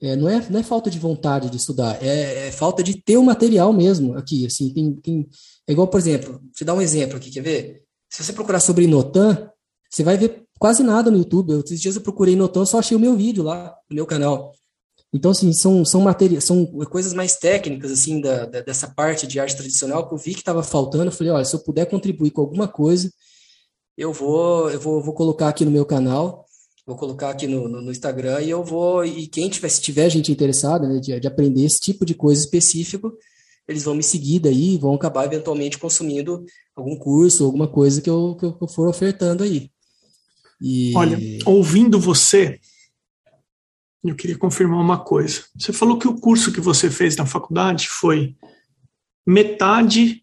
é, 0.00 0.16
não, 0.16 0.28
é, 0.28 0.44
não 0.50 0.58
é 0.58 0.62
falta 0.62 0.90
de 0.90 0.98
vontade 0.98 1.48
de 1.48 1.56
estudar, 1.56 2.02
é, 2.02 2.48
é, 2.48 2.52
falta 2.52 2.82
de 2.82 3.00
ter 3.00 3.16
o 3.16 3.24
material 3.24 3.72
mesmo 3.72 4.16
aqui, 4.16 4.44
assim, 4.44 4.70
tem, 4.70 4.92
tem, 4.94 5.28
é 5.66 5.72
igual, 5.72 5.86
por 5.86 5.98
exemplo, 5.98 6.40
te 6.52 6.64
dar 6.64 6.74
um 6.74 6.82
exemplo 6.82 7.16
aqui, 7.16 7.30
quer 7.30 7.42
ver? 7.42 7.82
Se 8.10 8.22
você 8.22 8.32
procurar 8.32 8.60
sobre 8.60 8.86
Notan, 8.86 9.48
você 9.88 10.02
vai 10.02 10.18
ver 10.18 10.42
quase 10.62 10.84
nada 10.84 11.10
no 11.10 11.18
YouTube. 11.18 11.50
Eu, 11.50 11.60
esses 11.60 11.80
dias 11.80 11.96
eu 11.96 12.02
procurei 12.02 12.36
Notan, 12.36 12.64
só 12.64 12.78
achei 12.78 12.96
o 12.96 13.00
meu 13.00 13.16
vídeo 13.16 13.42
lá 13.42 13.74
no 13.90 13.96
meu 13.96 14.06
canal. 14.06 14.52
Então, 15.12 15.32
assim, 15.32 15.52
são, 15.52 15.84
são 15.84 16.00
matérias, 16.00 16.44
são 16.44 16.64
coisas 16.88 17.12
mais 17.12 17.34
técnicas, 17.34 17.90
assim, 17.90 18.20
da, 18.20 18.46
da, 18.46 18.60
dessa 18.60 18.86
parte 18.86 19.26
de 19.26 19.40
arte 19.40 19.56
tradicional 19.56 20.06
que 20.06 20.14
eu 20.14 20.18
vi 20.18 20.34
que 20.34 20.38
estava 20.38 20.62
faltando. 20.62 21.06
Eu 21.06 21.12
falei, 21.12 21.32
olha, 21.32 21.44
se 21.44 21.56
eu 21.56 21.58
puder 21.58 21.86
contribuir 21.86 22.30
com 22.30 22.42
alguma 22.42 22.68
coisa, 22.68 23.10
eu 23.98 24.12
vou, 24.12 24.70
eu 24.70 24.78
vou, 24.78 25.02
vou 25.02 25.12
colocar 25.12 25.48
aqui 25.48 25.64
no 25.64 25.70
meu 25.72 25.84
canal, 25.84 26.46
vou 26.86 26.96
colocar 26.96 27.30
aqui 27.30 27.48
no, 27.48 27.66
no, 27.66 27.82
no 27.82 27.90
Instagram 27.90 28.40
e 28.42 28.50
eu 28.50 28.62
vou, 28.62 29.04
e 29.04 29.26
quem 29.26 29.48
tiver, 29.48 29.68
se 29.68 29.80
tiver 29.80 30.08
gente 30.10 30.30
interessada, 30.30 30.88
né, 30.88 31.00
de, 31.00 31.18
de 31.18 31.26
aprender 31.26 31.64
esse 31.64 31.80
tipo 31.80 32.06
de 32.06 32.14
coisa 32.14 32.40
específico, 32.40 33.12
eles 33.66 33.82
vão 33.82 33.96
me 33.96 34.02
seguir 34.04 34.38
daí, 34.38 34.78
vão 34.78 34.94
acabar 34.94 35.24
eventualmente 35.24 35.76
consumindo 35.76 36.44
algum 36.76 36.96
curso, 36.96 37.44
alguma 37.44 37.66
coisa 37.66 38.00
que 38.00 38.08
eu, 38.08 38.36
que 38.38 38.46
eu 38.46 38.68
for 38.68 38.88
ofertando 38.88 39.42
aí. 39.42 39.71
E... 40.62 40.96
Olha, 40.96 41.18
ouvindo 41.44 41.98
você, 41.98 42.60
eu 44.04 44.14
queria 44.14 44.38
confirmar 44.38 44.78
uma 44.78 44.98
coisa. 44.98 45.44
Você 45.58 45.72
falou 45.72 45.98
que 45.98 46.06
o 46.06 46.14
curso 46.14 46.52
que 46.52 46.60
você 46.60 46.88
fez 46.88 47.16
na 47.16 47.26
faculdade 47.26 47.88
foi 47.88 48.36
metade 49.26 50.22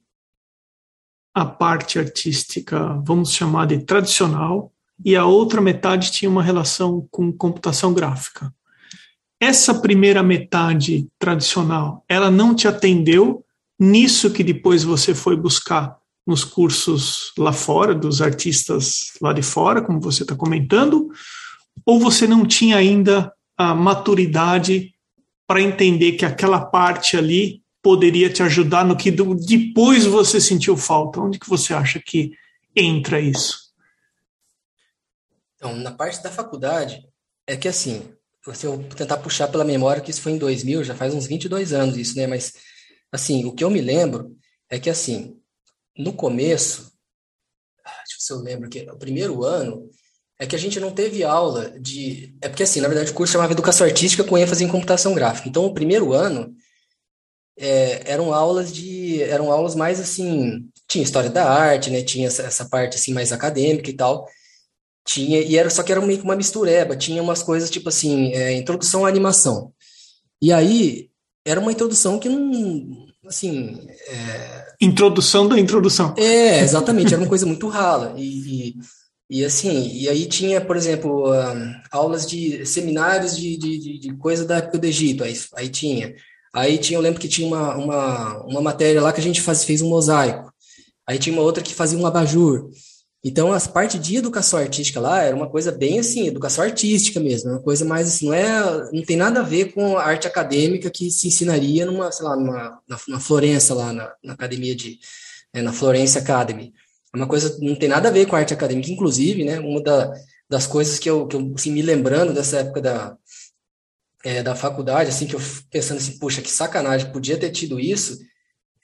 a 1.34 1.46
parte 1.46 2.00
artística, 2.00 3.02
vamos 3.06 3.34
chamar 3.34 3.68
de 3.68 3.80
tradicional, 3.80 4.74
e 5.04 5.16
a 5.16 5.26
outra 5.26 5.62
metade 5.62 6.12
tinha 6.12 6.30
uma 6.30 6.44
relação 6.44 7.08
com 7.12 7.32
computação 7.32 7.94
gráfica. 7.94 8.54
Essa 9.42 9.74
primeira 9.74 10.24
metade 10.24 11.08
tradicional, 11.18 12.04
ela 12.08 12.32
não 12.32 12.56
te 12.56 12.68
atendeu 12.68 13.46
nisso 13.80 14.32
que 14.32 14.44
depois 14.44 14.84
você 14.84 15.14
foi 15.14 15.38
buscar 15.38 15.99
nos 16.30 16.44
cursos 16.44 17.34
lá 17.36 17.52
fora, 17.52 17.96
dos 17.96 18.22
artistas 18.22 19.14
lá 19.20 19.34
de 19.34 19.42
fora, 19.42 19.82
como 19.82 20.00
você 20.00 20.22
está 20.22 20.36
comentando, 20.36 21.10
ou 21.84 22.00
você 22.00 22.28
não 22.28 22.46
tinha 22.46 22.78
ainda 22.78 23.34
a 23.58 23.74
maturidade 23.74 24.94
para 25.48 25.62
entender 25.62 26.12
que 26.12 26.24
aquela 26.24 26.64
parte 26.64 27.18
ali 27.18 27.64
poderia 27.82 28.30
te 28.30 28.44
ajudar 28.44 28.86
no 28.86 28.96
que 28.96 29.10
depois 29.10 30.06
você 30.06 30.40
sentiu 30.40 30.78
falta? 30.78 31.20
Onde 31.20 31.40
que 31.40 31.50
você 31.50 31.74
acha 31.74 32.00
que 32.00 32.32
entra 32.76 33.20
isso? 33.20 33.70
Então, 35.56 35.76
na 35.76 35.92
parte 35.92 36.22
da 36.22 36.30
faculdade, 36.30 37.02
é 37.48 37.58
que 37.58 37.68
assim, 37.68 38.14
se 38.54 38.68
eu 38.68 38.78
tentar 38.96 39.18
puxar 39.18 39.48
pela 39.48 39.66
memória 39.66 40.02
que 40.02 40.12
isso 40.12 40.22
foi 40.22 40.34
em 40.34 40.38
2000, 40.38 40.84
já 40.84 40.94
faz 40.94 41.16
uns 41.16 41.26
22 41.26 41.74
anos 41.74 41.98
isso, 41.98 42.16
né? 42.16 42.28
Mas 42.28 42.54
assim, 43.12 43.46
o 43.46 43.52
que 43.52 43.64
eu 43.64 43.72
me 43.72 43.82
lembro 43.82 44.38
é 44.70 44.78
que, 44.78 44.90
assim, 44.90 45.39
no 46.00 46.14
começo, 46.14 46.92
ah, 47.86 48.04
deixa 48.08 48.18
se 48.20 48.34
eu 48.34 48.38
lembro 48.38 48.70
que 48.70 48.84
no 48.84 48.98
primeiro 48.98 49.44
ano, 49.44 49.90
é 50.40 50.46
que 50.46 50.56
a 50.56 50.60
gente 50.60 50.80
não 50.80 50.92
teve 50.92 51.24
aula 51.24 51.78
de. 51.80 52.34
É 52.42 52.48
porque, 52.48 52.64
assim, 52.64 52.80
na 52.80 52.88
verdade, 52.88 53.12
o 53.12 53.14
curso 53.14 53.34
chamava 53.34 53.52
Educação 53.52 53.86
Artística 53.86 54.24
com 54.24 54.38
ênfase 54.38 54.64
em 54.64 54.70
computação 54.70 55.14
gráfica. 55.14 55.50
Então, 55.50 55.66
o 55.66 55.74
primeiro 55.74 56.14
ano 56.14 56.56
é, 57.58 58.10
eram 58.10 58.34
aulas 58.34 58.72
de. 58.72 59.22
eram 59.24 59.52
aulas 59.52 59.76
mais 59.76 60.00
assim. 60.00 60.70
Tinha 60.88 61.04
história 61.04 61.30
da 61.30 61.52
arte, 61.52 61.90
né? 61.90 62.02
Tinha 62.02 62.28
essa, 62.28 62.44
essa 62.44 62.70
parte 62.70 62.96
assim 62.96 63.14
mais 63.14 63.34
acadêmica 63.34 63.90
e 63.90 63.94
tal. 63.94 64.26
Tinha, 65.06 65.42
e 65.42 65.58
era 65.58 65.70
só 65.70 65.84
que 65.84 65.92
era 65.92 66.02
meio 66.02 66.20
que 66.20 66.26
uma 66.26 66.36
mistureba, 66.36 66.96
tinha 66.96 67.22
umas 67.22 67.44
coisas 67.44 67.70
tipo 67.70 67.90
assim, 67.90 68.32
é, 68.34 68.54
introdução 68.54 69.06
à 69.06 69.10
animação. 69.10 69.74
E 70.42 70.54
aí 70.54 71.10
era 71.46 71.60
uma 71.60 71.72
introdução 71.72 72.20
que 72.20 72.30
não. 72.30 73.09
Assim. 73.30 73.80
É... 74.08 74.74
Introdução 74.82 75.48
da 75.48 75.58
introdução. 75.58 76.14
É, 76.18 76.60
exatamente, 76.60 77.14
era 77.14 77.22
uma 77.22 77.30
coisa 77.30 77.46
muito 77.46 77.68
rala. 77.70 78.14
E, 78.18 78.70
e 78.70 78.76
e 79.30 79.46
assim, 79.46 79.92
e 79.94 80.10
aí 80.10 80.26
tinha, 80.26 80.60
por 80.60 80.76
exemplo, 80.76 81.32
um, 81.32 81.74
aulas 81.92 82.26
de 82.26 82.66
seminários 82.66 83.38
de, 83.38 83.58
de, 83.58 84.00
de, 84.00 84.16
coisa 84.18 84.44
da 84.44 84.58
época 84.58 84.80
do 84.80 84.86
Egito, 84.86 85.24
aí, 85.24 85.40
aí 85.56 85.70
tinha. 85.70 86.16
Aí 86.52 86.80
tinha, 86.80 86.98
eu 86.98 87.02
lembro 87.02 87.20
que 87.20 87.28
tinha 87.28 87.48
uma, 87.48 87.76
uma, 87.76 88.44
uma 88.46 88.62
matéria 88.62 89.00
lá 89.00 89.14
que 89.14 89.20
a 89.20 89.24
gente 89.24 89.40
faz, 89.40 89.64
fez 89.64 89.84
um 89.84 89.90
mosaico. 89.90 90.52
Aí 91.08 91.20
tinha 91.20 91.36
uma 91.36 91.44
outra 91.44 91.62
que 91.62 91.76
fazia 91.76 92.00
um 92.00 92.08
abajur. 92.08 92.72
Então, 93.24 93.52
as 93.52 93.68
partes 93.68 94.00
de 94.00 94.16
educação 94.16 94.58
artística 94.58 95.00
lá 95.00 95.22
era 95.22 95.36
uma 95.36 95.50
coisa 95.50 95.72
bem 95.74 96.00
assim, 96.00 96.28
educação 96.28 96.64
artística 96.64 97.20
mesmo, 97.20 97.52
uma 97.52 97.62
coisa 97.62 97.84
mais 97.84 98.08
assim, 98.08 98.28
não 98.28 98.34
é, 98.34 98.92
não 98.94 99.04
tem 99.04 99.18
nada 99.18 99.42
a 99.42 99.44
ver 99.44 99.74
com 99.74 99.98
a 99.98 100.04
arte 100.04 100.26
acadêmica 100.26 100.90
que 100.90 101.12
se 101.12 101.28
ensinaria 101.28 101.86
numa, 101.86 102.12
sei 102.14 102.26
lá, 102.26 102.36
numa, 102.38 102.82
na, 102.88 102.98
na 103.10 103.20
Florença 103.20 103.74
lá, 103.74 103.92
na, 103.92 104.14
na 104.24 104.34
academia 104.34 104.74
de, 104.74 105.00
é, 105.54 105.62
na 105.62 105.74
Florence 105.74 106.18
Academy. 106.18 106.74
É 107.14 107.18
uma 107.18 107.28
coisa 107.28 107.58
não 107.60 107.76
tem 107.76 107.90
nada 107.90 108.08
a 108.08 108.12
ver 108.12 108.26
com 108.26 108.36
arte 108.36 108.54
acadêmica, 108.54 108.90
inclusive, 108.90 109.44
né? 109.44 109.60
Uma 109.60 109.82
da, 109.82 110.14
das 110.50 110.66
coisas 110.66 110.98
que 110.98 111.10
eu, 111.10 111.28
que 111.28 111.36
eu 111.36 111.54
assim, 111.56 111.72
me 111.72 111.82
lembrando 111.82 112.34
dessa 112.34 112.60
época 112.60 112.82
da, 112.82 113.18
é, 114.24 114.42
da 114.44 114.56
faculdade, 114.56 115.10
assim, 115.10 115.28
que 115.28 115.36
eu 115.36 115.42
pensando 115.70 115.98
assim, 115.98 116.18
puxa, 116.20 116.42
que 116.42 116.50
sacanagem, 116.50 117.12
podia 117.12 117.38
ter 117.38 117.52
tido 117.52 117.80
isso, 117.80 118.18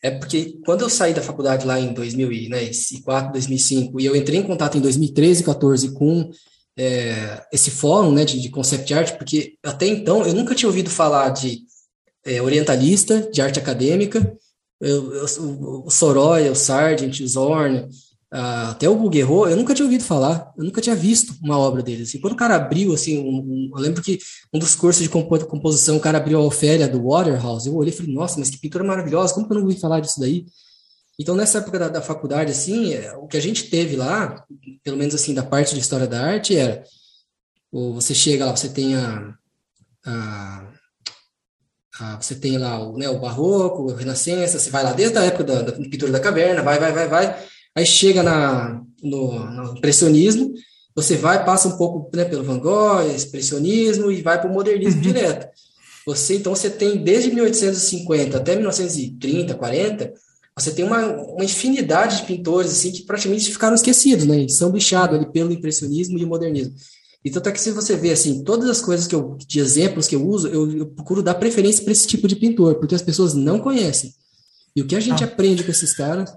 é 0.05 0.11
porque 0.11 0.59
quando 0.63 0.81
eu 0.81 0.89
saí 0.89 1.15
da 1.15 1.21
faculdade 1.23 1.65
lá 1.65 1.79
em 1.79 1.91
2004, 1.91 3.31
2005, 3.31 3.99
e 3.99 4.05
eu 4.05 4.15
entrei 4.15 4.39
em 4.39 4.43
contato 4.43 4.77
em 4.77 4.81
2013, 4.81 5.43
14 5.43 5.93
com 5.93 6.29
é, 6.77 7.43
esse 7.51 7.71
fórum, 7.71 8.11
né, 8.11 8.23
de, 8.23 8.39
de 8.39 8.49
concept 8.49 8.93
art, 8.93 9.17
porque 9.17 9.55
até 9.63 9.87
então 9.87 10.23
eu 10.23 10.35
nunca 10.35 10.53
tinha 10.53 10.69
ouvido 10.69 10.91
falar 10.91 11.29
de 11.29 11.63
é, 12.23 12.39
orientalista, 12.39 13.27
de 13.31 13.41
arte 13.41 13.57
acadêmica, 13.57 14.31
eu, 14.79 15.11
eu, 15.11 15.25
o, 15.85 15.89
Soroya, 15.89 16.51
o 16.51 16.55
Sargent, 16.55 17.19
o 17.21 17.27
Zorn, 17.27 17.87
até 18.37 18.89
o 18.89 19.09
Guerreau, 19.09 19.47
eu 19.47 19.55
nunca 19.55 19.73
tinha 19.73 19.85
ouvido 19.85 20.03
falar, 20.03 20.51
eu 20.57 20.65
nunca 20.65 20.81
tinha 20.81 20.95
visto 20.95 21.33
uma 21.41 21.57
obra 21.57 21.81
dele. 21.81 22.03
Assim, 22.03 22.19
quando 22.19 22.33
o 22.33 22.37
cara 22.37 22.55
abriu, 22.57 22.93
assim, 22.93 23.17
um, 23.17 23.37
um, 23.37 23.71
eu 23.73 23.81
lembro 23.81 24.01
que 24.01 24.19
um 24.53 24.59
dos 24.59 24.75
cursos 24.75 25.01
de 25.01 25.09
composição, 25.09 25.95
o 25.95 26.01
cara 26.01 26.17
abriu 26.17 26.37
a 26.37 26.43
Ofélia 26.43 26.87
do 26.87 27.01
Waterhouse, 27.01 27.65
eu 27.65 27.75
olhei 27.75 27.93
e 27.93 27.95
falei, 27.95 28.13
nossa, 28.13 28.37
mas 28.37 28.49
que 28.49 28.57
pintura 28.57 28.83
maravilhosa, 28.83 29.33
como 29.33 29.47
que 29.47 29.53
eu 29.53 29.57
não 29.57 29.63
ouvi 29.63 29.79
falar 29.79 30.01
disso 30.01 30.19
daí? 30.19 30.45
Então, 31.17 31.33
nessa 31.33 31.59
época 31.59 31.79
da, 31.79 31.87
da 31.87 32.01
faculdade, 32.01 32.51
assim, 32.51 32.93
é, 32.93 33.13
o 33.15 33.25
que 33.25 33.37
a 33.37 33.41
gente 33.41 33.69
teve 33.69 33.95
lá, 33.95 34.45
pelo 34.83 34.97
menos 34.97 35.15
assim, 35.15 35.33
da 35.33 35.43
parte 35.43 35.73
de 35.73 35.79
história 35.79 36.05
da 36.05 36.21
arte, 36.21 36.57
era, 36.57 36.83
você 37.71 38.13
chega 38.13 38.45
lá, 38.45 38.53
você 38.55 38.67
tem 38.67 38.95
a, 38.95 39.33
a, 40.05 40.67
a 42.01 42.21
você 42.21 42.35
tem 42.35 42.57
lá 42.57 42.79
o, 42.79 42.97
né, 42.97 43.07
o 43.07 43.19
barroco, 43.19 43.91
a 43.91 43.97
renascença, 43.97 44.59
você 44.59 44.69
vai 44.69 44.83
lá 44.83 44.91
desde 44.91 45.17
a 45.17 45.23
época 45.23 45.45
da, 45.45 45.61
da 45.61 45.71
pintura 45.71 46.11
da 46.11 46.19
caverna, 46.19 46.61
vai, 46.61 46.77
vai, 46.79 46.91
vai, 46.91 47.07
vai, 47.07 47.45
Aí 47.75 47.85
chega 47.85 48.23
na, 48.23 48.81
no, 49.03 49.39
no 49.39 49.77
impressionismo, 49.77 50.53
você 50.95 51.17
vai, 51.17 51.43
passa 51.43 51.67
um 51.67 51.77
pouco 51.77 52.09
né, 52.15 52.23
pelo 52.23 52.43
Van 52.43 52.57
Gogh, 52.57 53.01
expressionismo 53.13 54.09
e 54.11 54.21
vai 54.21 54.39
para 54.39 54.49
o 54.49 54.53
modernismo 54.53 55.01
uhum. 55.01 55.07
direto. 55.07 55.47
Você 56.05 56.35
então 56.35 56.55
você 56.55 56.69
tem 56.69 57.03
desde 57.03 57.31
1850 57.31 58.37
até 58.37 58.55
1930, 58.55 59.55
40, 59.55 60.13
você 60.57 60.71
tem 60.71 60.85
uma, 60.85 61.05
uma 61.05 61.43
infinidade 61.43 62.17
de 62.17 62.23
pintores 62.23 62.71
assim 62.71 62.91
que 62.91 63.03
praticamente 63.03 63.51
ficaram 63.51 63.75
esquecidos, 63.75 64.25
né? 64.25 64.47
São 64.47 64.71
bichados 64.71 65.17
ali 65.17 65.29
pelo 65.29 65.51
impressionismo 65.51 66.17
e 66.17 66.23
o 66.23 66.27
modernismo. 66.27 66.75
Então, 67.25 67.39
até 67.39 67.51
que 67.51 67.59
se 67.59 67.71
você 67.71 67.95
vê 67.97 68.11
assim, 68.11 68.43
todas 68.43 68.69
as 68.69 68.79
coisas 68.79 69.07
que 69.07 69.15
eu 69.15 69.35
de 69.47 69.59
exemplos 69.59 70.07
que 70.07 70.15
eu 70.15 70.25
uso, 70.25 70.47
eu, 70.47 70.71
eu 70.71 70.85
procuro 70.85 71.23
dar 71.23 71.33
preferência 71.33 71.83
para 71.83 71.91
esse 71.91 72.07
tipo 72.07 72.27
de 72.27 72.35
pintor, 72.35 72.75
porque 72.75 72.93
as 72.93 73.01
pessoas 73.01 73.33
não 73.33 73.59
conhecem. 73.59 74.13
E 74.75 74.81
o 74.81 74.85
que 74.85 74.95
a 74.95 74.99
gente 74.99 75.23
ah. 75.23 75.27
aprende 75.27 75.63
com 75.63 75.71
esses 75.71 75.91
caras 75.93 76.31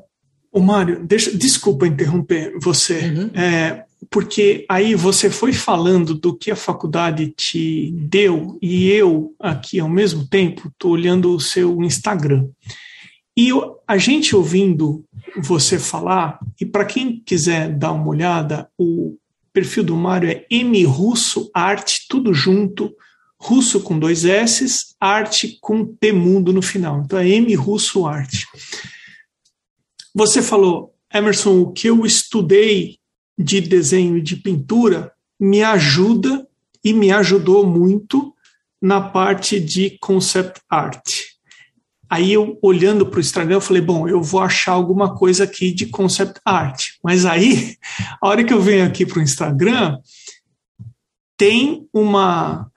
Ô 0.58 0.60
Mário, 0.60 1.06
deixa, 1.06 1.30
desculpa 1.30 1.86
interromper 1.86 2.52
você, 2.60 2.98
uhum. 2.98 3.30
é, 3.32 3.84
porque 4.10 4.66
aí 4.68 4.92
você 4.96 5.30
foi 5.30 5.52
falando 5.52 6.16
do 6.16 6.36
que 6.36 6.50
a 6.50 6.56
faculdade 6.56 7.28
te 7.28 7.92
deu 7.94 8.58
e 8.60 8.90
eu 8.90 9.36
aqui 9.38 9.78
ao 9.78 9.88
mesmo 9.88 10.26
tempo 10.26 10.66
estou 10.66 10.90
olhando 10.90 11.32
o 11.32 11.38
seu 11.38 11.80
Instagram. 11.84 12.48
E 13.36 13.50
eu, 13.50 13.76
a 13.86 13.96
gente 13.98 14.34
ouvindo 14.34 15.04
você 15.36 15.78
falar, 15.78 16.40
e 16.60 16.66
para 16.66 16.84
quem 16.84 17.22
quiser 17.24 17.72
dar 17.72 17.92
uma 17.92 18.08
olhada, 18.08 18.68
o 18.76 19.16
perfil 19.52 19.84
do 19.84 19.94
Mário 19.94 20.28
é 20.28 20.44
M 20.50 20.82
Russo 20.82 21.48
Arte, 21.54 22.06
tudo 22.08 22.34
junto, 22.34 22.92
russo 23.40 23.78
com 23.78 23.96
dois 23.96 24.24
S, 24.24 24.88
arte 25.00 25.56
com 25.60 25.84
T 25.84 26.10
mundo 26.10 26.52
no 26.52 26.62
final. 26.62 27.02
Então 27.04 27.16
é 27.16 27.28
M 27.28 27.54
Russo 27.54 28.04
Arte. 28.08 28.44
Você 30.18 30.42
falou, 30.42 30.92
Emerson, 31.14 31.60
o 31.60 31.72
que 31.72 31.86
eu 31.86 32.04
estudei 32.04 32.98
de 33.38 33.60
desenho 33.60 34.18
e 34.18 34.20
de 34.20 34.34
pintura 34.34 35.12
me 35.38 35.62
ajuda 35.62 36.44
e 36.82 36.92
me 36.92 37.12
ajudou 37.12 37.64
muito 37.64 38.34
na 38.82 39.00
parte 39.00 39.60
de 39.60 39.96
concept 40.00 40.60
art. 40.68 41.20
Aí 42.10 42.32
eu, 42.32 42.58
olhando 42.60 43.06
para 43.06 43.18
o 43.18 43.20
Instagram, 43.20 43.54
eu 43.54 43.60
falei, 43.60 43.80
bom, 43.80 44.08
eu 44.08 44.20
vou 44.20 44.40
achar 44.40 44.72
alguma 44.72 45.14
coisa 45.14 45.44
aqui 45.44 45.72
de 45.72 45.86
concept 45.86 46.40
art. 46.44 46.94
Mas 47.00 47.24
aí, 47.24 47.76
a 48.20 48.26
hora 48.26 48.42
que 48.42 48.52
eu 48.52 48.60
venho 48.60 48.84
aqui 48.84 49.06
para 49.06 49.20
o 49.20 49.22
Instagram, 49.22 50.00
tem 51.36 51.88
uma. 51.94 52.68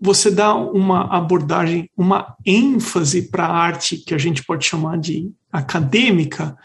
Você 0.00 0.30
dá 0.30 0.54
uma 0.54 1.02
abordagem, 1.14 1.90
uma 1.96 2.36
ênfase 2.44 3.22
para 3.30 3.46
a 3.46 3.56
arte 3.56 3.96
que 3.96 4.14
a 4.14 4.18
gente 4.18 4.44
pode 4.44 4.66
chamar 4.66 4.98
de 4.98 5.30
acadêmica. 5.50 6.56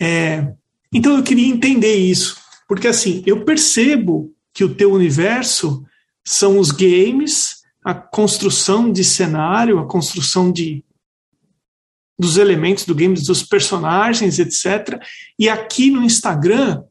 É, 0.00 0.52
então 0.92 1.16
eu 1.16 1.22
queria 1.22 1.46
entender 1.46 1.94
isso, 1.94 2.36
porque 2.68 2.88
assim, 2.88 3.22
eu 3.26 3.44
percebo 3.44 4.32
que 4.52 4.64
o 4.64 4.74
teu 4.74 4.92
universo 4.92 5.84
são 6.24 6.58
os 6.58 6.70
games, 6.70 7.62
a 7.84 7.94
construção 7.94 8.92
de 8.92 9.04
cenário, 9.04 9.78
a 9.78 9.86
construção 9.86 10.52
de 10.52 10.84
dos 12.18 12.36
elementos 12.36 12.84
do 12.84 12.94
game, 12.94 13.14
dos 13.14 13.42
personagens, 13.44 14.40
etc. 14.40 15.00
E 15.38 15.48
aqui 15.48 15.88
no 15.90 16.02
Instagram, 16.02 16.82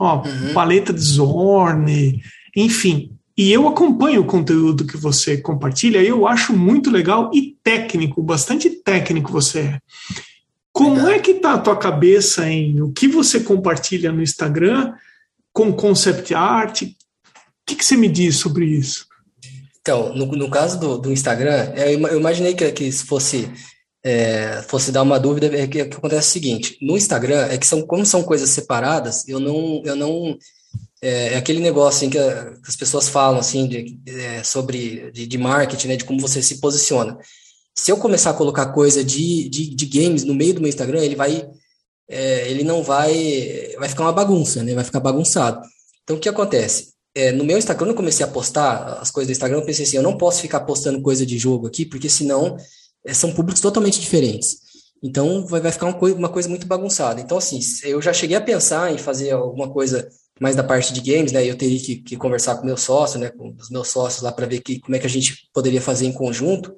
ó, 0.00 0.22
uhum. 0.26 0.54
paleta 0.54 0.92
de 0.92 1.00
Zorn, 1.00 2.22
enfim. 2.56 3.14
E 3.36 3.50
eu 3.50 3.66
acompanho 3.66 4.20
o 4.20 4.26
conteúdo 4.26 4.86
que 4.86 4.96
você 4.96 5.38
compartilha 5.38 6.02
eu 6.02 6.26
acho 6.26 6.52
muito 6.52 6.90
legal 6.90 7.30
e 7.32 7.56
técnico, 7.62 8.22
bastante 8.22 8.68
técnico 8.68 9.32
você 9.32 9.60
é. 9.60 9.80
Como 10.72 11.06
é 11.08 11.18
que 11.18 11.32
está 11.32 11.54
a 11.54 11.58
tua 11.58 11.76
cabeça 11.76 12.48
em 12.48 12.80
o 12.80 12.92
que 12.92 13.06
você 13.06 13.40
compartilha 13.40 14.10
no 14.10 14.22
Instagram 14.22 14.92
com 15.52 15.72
concept 15.72 16.34
art? 16.34 16.82
O 16.82 16.94
que, 17.66 17.76
que 17.76 17.84
você 17.84 17.96
me 17.96 18.08
diz 18.08 18.36
sobre 18.36 18.66
isso? 18.66 19.06
Então, 19.80 20.14
no, 20.14 20.26
no 20.26 20.48
caso 20.48 20.78
do, 20.78 20.98
do 20.98 21.12
Instagram, 21.12 21.72
eu, 21.74 22.18
imaginei 22.18 22.54
que, 22.54 22.70
que 22.72 22.84
isso 22.84 23.04
fosse, 23.04 23.50
é, 24.02 24.62
fosse 24.68 24.92
dar 24.92 25.02
uma 25.02 25.18
dúvida, 25.18 25.46
é 25.46 25.66
que, 25.66 25.84
que, 25.84 25.96
acontece 25.96 26.28
o 26.28 26.32
seguinte, 26.32 26.78
no 26.80 26.96
Instagram, 26.96 27.46
é 27.46 27.58
que 27.58 27.66
são, 27.66 27.82
como 27.82 28.06
são 28.06 28.22
coisas 28.22 28.48
separadas, 28.50 29.28
eu 29.28 29.40
não, 29.40 29.82
eu 29.84 29.96
não 29.96 30.38
é, 31.02 31.34
é 31.34 31.36
aquele 31.36 31.60
negócio 31.60 31.98
assim, 31.98 32.10
que, 32.10 32.18
as 32.18 32.76
pessoas 32.76 33.08
falam 33.08 33.40
assim, 33.40 33.68
de, 33.68 34.00
é, 34.06 34.42
sobre 34.42 35.10
de, 35.10 35.26
de 35.26 35.38
marketing, 35.38 35.88
né, 35.88 35.96
de 35.96 36.04
como 36.04 36.20
você 36.20 36.40
se 36.40 36.60
posiciona 36.60 37.18
se 37.74 37.90
eu 37.90 37.96
começar 37.96 38.30
a 38.30 38.34
colocar 38.34 38.72
coisa 38.72 39.04
de, 39.04 39.48
de, 39.48 39.74
de 39.74 39.86
games 39.86 40.24
no 40.24 40.34
meio 40.34 40.54
do 40.54 40.60
meu 40.60 40.68
Instagram, 40.68 41.00
ele 41.00 41.16
vai. 41.16 41.48
É, 42.08 42.50
ele 42.50 42.64
não 42.64 42.82
vai. 42.82 43.74
Vai 43.78 43.88
ficar 43.88 44.02
uma 44.02 44.12
bagunça, 44.12 44.62
né? 44.62 44.74
Vai 44.74 44.84
ficar 44.84 45.00
bagunçado. 45.00 45.62
Então, 46.02 46.16
o 46.16 46.20
que 46.20 46.28
acontece? 46.28 46.92
É, 47.14 47.32
no 47.32 47.44
meu 47.44 47.58
Instagram, 47.58 47.78
quando 47.84 47.90
eu 47.90 47.96
comecei 47.96 48.24
a 48.24 48.28
postar 48.28 48.98
as 49.00 49.10
coisas 49.10 49.28
do 49.28 49.32
Instagram, 49.32 49.58
eu 49.58 49.66
pensei 49.66 49.84
assim: 49.84 49.96
eu 49.96 50.02
não 50.02 50.18
posso 50.18 50.40
ficar 50.42 50.60
postando 50.60 51.00
coisa 51.00 51.24
de 51.24 51.38
jogo 51.38 51.66
aqui, 51.66 51.86
porque 51.86 52.08
senão 52.08 52.56
é, 53.04 53.14
são 53.14 53.32
públicos 53.32 53.60
totalmente 53.60 54.00
diferentes. 54.00 54.60
Então, 55.02 55.46
vai, 55.46 55.60
vai 55.60 55.72
ficar 55.72 55.86
uma 55.86 55.98
coisa, 55.98 56.16
uma 56.16 56.28
coisa 56.28 56.48
muito 56.48 56.66
bagunçada. 56.66 57.20
Então, 57.20 57.38
assim, 57.38 57.58
eu 57.84 58.00
já 58.00 58.12
cheguei 58.12 58.36
a 58.36 58.40
pensar 58.40 58.92
em 58.92 58.98
fazer 58.98 59.30
alguma 59.32 59.70
coisa 59.72 60.08
mais 60.42 60.56
da 60.56 60.64
parte 60.64 60.92
de 60.92 61.00
games, 61.00 61.30
né? 61.30 61.48
Eu 61.48 61.56
teria 61.56 61.78
que, 61.78 61.96
que 61.96 62.16
conversar 62.16 62.56
com 62.56 62.66
meu 62.66 62.76
sócio, 62.76 63.20
né? 63.20 63.30
Com 63.30 63.54
os 63.56 63.70
meus 63.70 63.86
sócios 63.86 64.22
lá 64.22 64.32
para 64.32 64.44
ver 64.44 64.60
que, 64.60 64.80
como 64.80 64.96
é 64.96 64.98
que 64.98 65.06
a 65.06 65.10
gente 65.10 65.48
poderia 65.54 65.80
fazer 65.80 66.04
em 66.06 66.12
conjunto. 66.12 66.74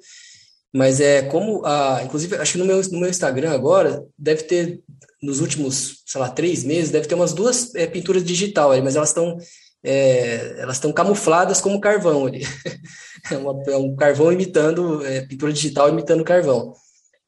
Mas 0.71 0.99
é 0.99 1.23
como, 1.23 1.65
a, 1.65 2.03
inclusive, 2.03 2.35
acho 2.35 2.51
que 2.51 2.57
no 2.59 2.65
meu, 2.65 2.79
no 2.91 2.99
meu 2.99 3.09
Instagram 3.09 3.51
agora, 3.51 4.05
deve 4.15 4.43
ter, 4.43 4.81
nos 5.19 5.39
últimos, 5.39 6.03
sei 6.05 6.21
lá, 6.21 6.29
três 6.29 6.63
meses, 6.63 6.91
deve 6.91 7.07
ter 7.07 7.15
umas 7.15 7.33
duas 7.33 7.73
é, 7.73 7.87
pinturas 7.87 8.23
digital 8.23 8.69
aí, 8.69 8.83
mas 8.83 8.95
elas 8.95 9.09
estão 9.09 9.35
é, 9.83 10.59
elas 10.59 10.75
estão 10.75 10.93
camufladas 10.93 11.59
como 11.59 11.81
carvão 11.81 12.27
ali. 12.27 12.43
é, 13.31 13.37
uma, 13.37 13.63
é, 13.67 13.77
um 13.77 13.95
carvão 13.95 14.31
imitando, 14.31 15.03
é, 15.03 15.21
pintura 15.21 15.51
digital 15.51 15.89
imitando 15.89 16.23
carvão. 16.23 16.73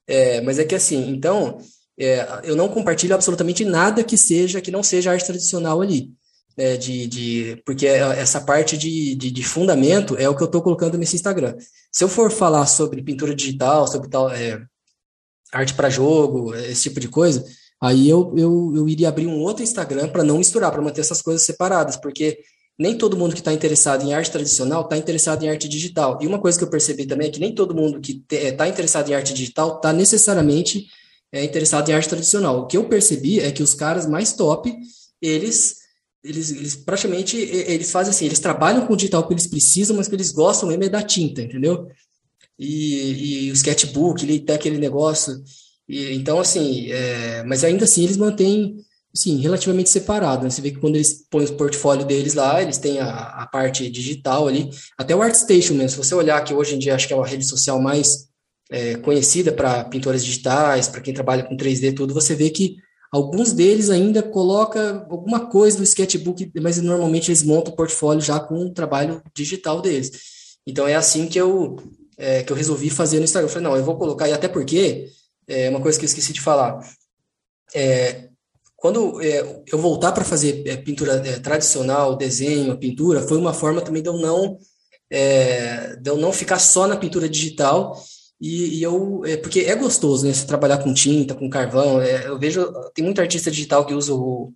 É, 0.05 0.39
mas 0.41 0.59
é 0.59 0.65
que 0.65 0.75
assim, 0.75 1.09
então, 1.09 1.57
é, 1.99 2.41
eu 2.43 2.55
não 2.55 2.69
compartilho 2.69 3.15
absolutamente 3.15 3.65
nada 3.65 4.03
que 4.03 4.17
seja, 4.17 4.61
que 4.61 4.69
não 4.69 4.83
seja 4.83 5.11
arte 5.11 5.25
tradicional 5.25 5.81
ali. 5.81 6.15
É, 6.59 6.75
de, 6.75 7.05
de, 7.05 7.61
porque 7.63 7.85
essa 7.85 8.41
parte 8.41 8.75
de, 8.75 9.13
de, 9.13 9.29
de, 9.29 9.43
fundamento 9.43 10.15
é 10.17 10.27
o 10.27 10.35
que 10.35 10.41
eu 10.41 10.47
estou 10.47 10.59
colocando 10.59 10.97
nesse 10.97 11.15
Instagram. 11.15 11.55
Se 11.91 12.03
eu 12.03 12.09
for 12.09 12.31
falar 12.31 12.65
sobre 12.65 13.03
pintura 13.03 13.35
digital, 13.35 13.87
sobre 13.87 14.09
tal, 14.09 14.27
arte 15.53 15.75
para 15.75 15.87
jogo, 15.87 16.55
esse 16.55 16.83
tipo 16.83 16.99
de 16.99 17.09
coisa, 17.09 17.45
Aí 17.81 18.09
eu, 18.09 18.33
eu, 18.35 18.73
eu 18.75 18.89
iria 18.89 19.09
abrir 19.09 19.27
um 19.27 19.39
outro 19.39 19.63
Instagram 19.63 20.09
para 20.09 20.23
não 20.23 20.39
misturar, 20.39 20.71
para 20.71 20.81
manter 20.81 21.01
essas 21.01 21.21
coisas 21.21 21.43
separadas, 21.43 21.95
porque 21.95 22.39
nem 22.77 22.97
todo 22.97 23.17
mundo 23.17 23.33
que 23.33 23.39
está 23.39 23.53
interessado 23.53 24.03
em 24.03 24.13
arte 24.13 24.31
tradicional 24.31 24.81
está 24.81 24.97
interessado 24.97 25.43
em 25.43 25.49
arte 25.49 25.67
digital. 25.69 26.17
E 26.21 26.27
uma 26.27 26.39
coisa 26.39 26.57
que 26.57 26.63
eu 26.63 26.69
percebi 26.69 27.05
também 27.05 27.27
é 27.27 27.31
que 27.31 27.39
nem 27.39 27.53
todo 27.53 27.75
mundo 27.75 27.99
que 27.99 28.23
está 28.31 28.65
eh, 28.65 28.69
interessado 28.69 29.09
em 29.09 29.13
arte 29.13 29.33
digital 29.33 29.77
está 29.77 29.93
necessariamente 29.93 30.87
é, 31.31 31.43
interessado 31.43 31.89
em 31.89 31.93
arte 31.93 32.09
tradicional. 32.09 32.61
O 32.61 32.67
que 32.67 32.77
eu 32.77 32.87
percebi 32.87 33.39
é 33.39 33.51
que 33.51 33.63
os 33.63 33.73
caras 33.73 34.07
mais 34.07 34.33
top, 34.33 34.75
eles, 35.21 35.75
eles, 36.27 36.51
eles 36.51 36.75
praticamente 36.75 37.37
eles 37.37 37.91
fazem 37.91 38.11
assim, 38.11 38.25
eles 38.25 38.39
trabalham 38.39 38.85
com 38.85 38.93
o 38.93 38.97
digital 38.97 39.27
que 39.27 39.33
eles 39.33 39.47
precisam, 39.47 39.95
mas 39.95 40.07
que 40.07 40.15
eles 40.15 40.31
gostam 40.31 40.69
mesmo 40.69 40.83
é 40.83 40.89
da 40.89 41.01
tinta, 41.01 41.41
entendeu? 41.41 41.87
E, 42.59 43.45
e 43.45 43.51
o 43.51 43.53
sketchbook, 43.53 44.23
ele 44.23 44.39
tem 44.39 44.55
aquele 44.55 44.77
negócio 44.77 45.43
e, 45.87 46.13
então, 46.13 46.39
assim, 46.39 46.91
é, 46.91 47.43
mas 47.43 47.63
ainda 47.63 47.85
assim 47.85 48.03
eles 48.03 48.17
mantêm, 48.17 48.77
assim, 49.15 49.37
relativamente 49.37 49.89
separado, 49.89 50.43
né? 50.43 50.49
Você 50.49 50.61
vê 50.61 50.71
que 50.71 50.79
quando 50.79 50.95
eles 50.95 51.25
põem 51.29 51.45
o 51.45 51.53
portfólio 51.53 52.05
deles 52.05 52.33
lá, 52.33 52.61
eles 52.61 52.77
têm 52.77 52.99
a, 52.99 53.09
a 53.09 53.47
parte 53.47 53.89
digital 53.89 54.47
ali, 54.47 54.69
até 54.97 55.15
o 55.15 55.21
ArtStation 55.21 55.73
mesmo, 55.73 55.89
se 55.89 55.97
você 55.97 56.13
olhar 56.13 56.43
que 56.43 56.53
hoje 56.53 56.75
em 56.75 56.79
dia 56.79 56.95
acho 56.95 57.07
que 57.07 57.13
é 57.13 57.15
uma 57.15 57.27
rede 57.27 57.47
social 57.47 57.79
mais 57.81 58.27
é, 58.69 58.95
conhecida 58.97 59.51
para 59.51 59.85
pintores 59.85 60.25
digitais, 60.25 60.89
para 60.89 61.01
quem 61.01 61.13
trabalha 61.13 61.43
com 61.43 61.55
3D 61.55 61.95
tudo, 61.95 62.13
você 62.13 62.35
vê 62.35 62.49
que 62.49 62.75
alguns 63.11 63.53
deles 63.53 63.89
ainda 63.89 64.21
coloca 64.21 65.05
alguma 65.09 65.47
coisa 65.47 65.77
no 65.77 65.83
sketchbook, 65.83 66.51
mas 66.61 66.81
normalmente 66.81 67.29
eles 67.29 67.43
montam 67.43 67.73
o 67.73 67.75
portfólio 67.75 68.21
já 68.21 68.39
com 68.39 68.65
o 68.65 68.73
trabalho 68.73 69.21
digital 69.35 69.81
deles. 69.81 70.11
Então 70.65 70.87
é 70.87 70.95
assim 70.95 71.27
que 71.27 71.39
eu 71.39 71.77
é, 72.17 72.43
que 72.43 72.51
eu 72.51 72.57
resolvi 72.57 72.89
fazer 72.89 73.19
no 73.19 73.25
Instagram. 73.25 73.47
Eu 73.47 73.53
falei, 73.53 73.67
não, 73.69 73.77
eu 73.77 73.83
vou 73.83 73.97
colocar, 73.97 74.27
e 74.27 74.33
até 74.33 74.47
porque 74.47 75.07
é 75.47 75.69
uma 75.69 75.79
coisa 75.79 75.97
que 75.97 76.03
eu 76.03 76.07
esqueci 76.07 76.33
de 76.33 76.41
falar. 76.41 76.79
É, 77.73 78.29
quando 78.75 79.21
é, 79.21 79.63
eu 79.71 79.77
voltar 79.77 80.11
para 80.11 80.25
fazer 80.25 80.67
é, 80.67 80.77
pintura 80.77 81.15
é, 81.25 81.39
tradicional, 81.39 82.15
desenho, 82.15 82.77
pintura, 82.77 83.21
foi 83.21 83.37
uma 83.37 83.53
forma 83.53 83.81
também 83.81 84.01
de 84.01 84.09
eu 84.09 84.17
não, 84.17 84.57
é, 85.09 85.95
de 85.95 86.09
eu 86.09 86.17
não 86.17 86.31
ficar 86.33 86.59
só 86.59 86.87
na 86.87 86.97
pintura 86.97 87.29
digital. 87.29 87.97
E, 88.39 88.77
e 88.79 88.83
eu, 88.83 89.23
é, 89.25 89.37
porque 89.37 89.61
é 89.61 89.75
gostoso, 89.75 90.25
né? 90.25 90.33
Você 90.33 90.45
trabalhar 90.45 90.77
com 90.77 90.93
tinta, 90.93 91.33
com 91.33 91.49
carvão. 91.49 92.01
eu 92.01 92.37
vejo, 92.37 92.71
tem 92.93 93.03
muito 93.03 93.19
artista 93.19 93.49
digital 93.49 93.85
que 93.85 93.93
usa 93.93 94.13
o, 94.13 94.53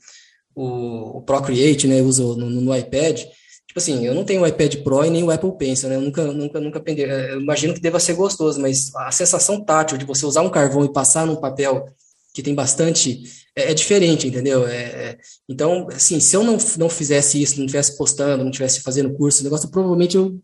o, 0.56 1.17
o 1.17 1.22
Procreate, 1.24 1.88
né? 1.88 2.02
Usa 2.02 2.24
no, 2.24 2.50
no 2.50 2.76
iPad. 2.76 3.22
Tipo 3.67 3.80
assim, 3.80 4.06
eu 4.06 4.13
não 4.13 4.26
tenho 4.26 4.41
o 4.41 4.48
iPad 4.48 4.76
Pro 4.84 5.06
e 5.06 5.10
nem 5.10 5.24
o 5.24 5.32
Apple 5.32 5.58
Pencil, 5.58 5.89
né? 5.89 5.96
Eu 5.96 6.02
nunca, 6.02 6.24
nunca, 6.26 6.60
nunca 6.60 6.80
aprendi. 6.80 7.02
Eu 7.04 7.39
imagino 7.39 7.74
que 7.74 7.80
deva 7.80 8.00
ser 8.00 8.13
gostoso, 8.13 8.60
mas 8.60 8.94
a 8.96 9.12
sensação 9.12 9.63
tátil 9.63 9.98
de 9.98 10.06
você 10.06 10.26
usar 10.26 10.41
um 10.41 10.50
carvão 10.50 10.84
e 10.84 10.91
passar 10.91 11.26
num 11.26 11.38
papel 11.38 11.86
que 12.34 12.44
tem 12.44 12.54
bastante 12.54 13.24
é, 13.56 13.72
é 13.72 13.74
diferente, 13.74 14.28
entendeu? 14.28 14.67
É, 14.67 14.76
é, 14.76 15.17
então, 15.48 15.88
assim, 15.89 16.20
se 16.20 16.36
eu 16.36 16.44
não, 16.44 16.58
não 16.78 16.89
fizesse 16.89 17.41
isso, 17.41 17.58
não 17.58 17.65
estivesse 17.65 17.98
postando, 17.98 18.44
não 18.44 18.52
estivesse 18.52 18.82
fazendo 18.82 19.13
curso, 19.13 19.41
o 19.41 19.44
negócio, 19.44 19.70
provavelmente 19.70 20.15
eu, 20.17 20.39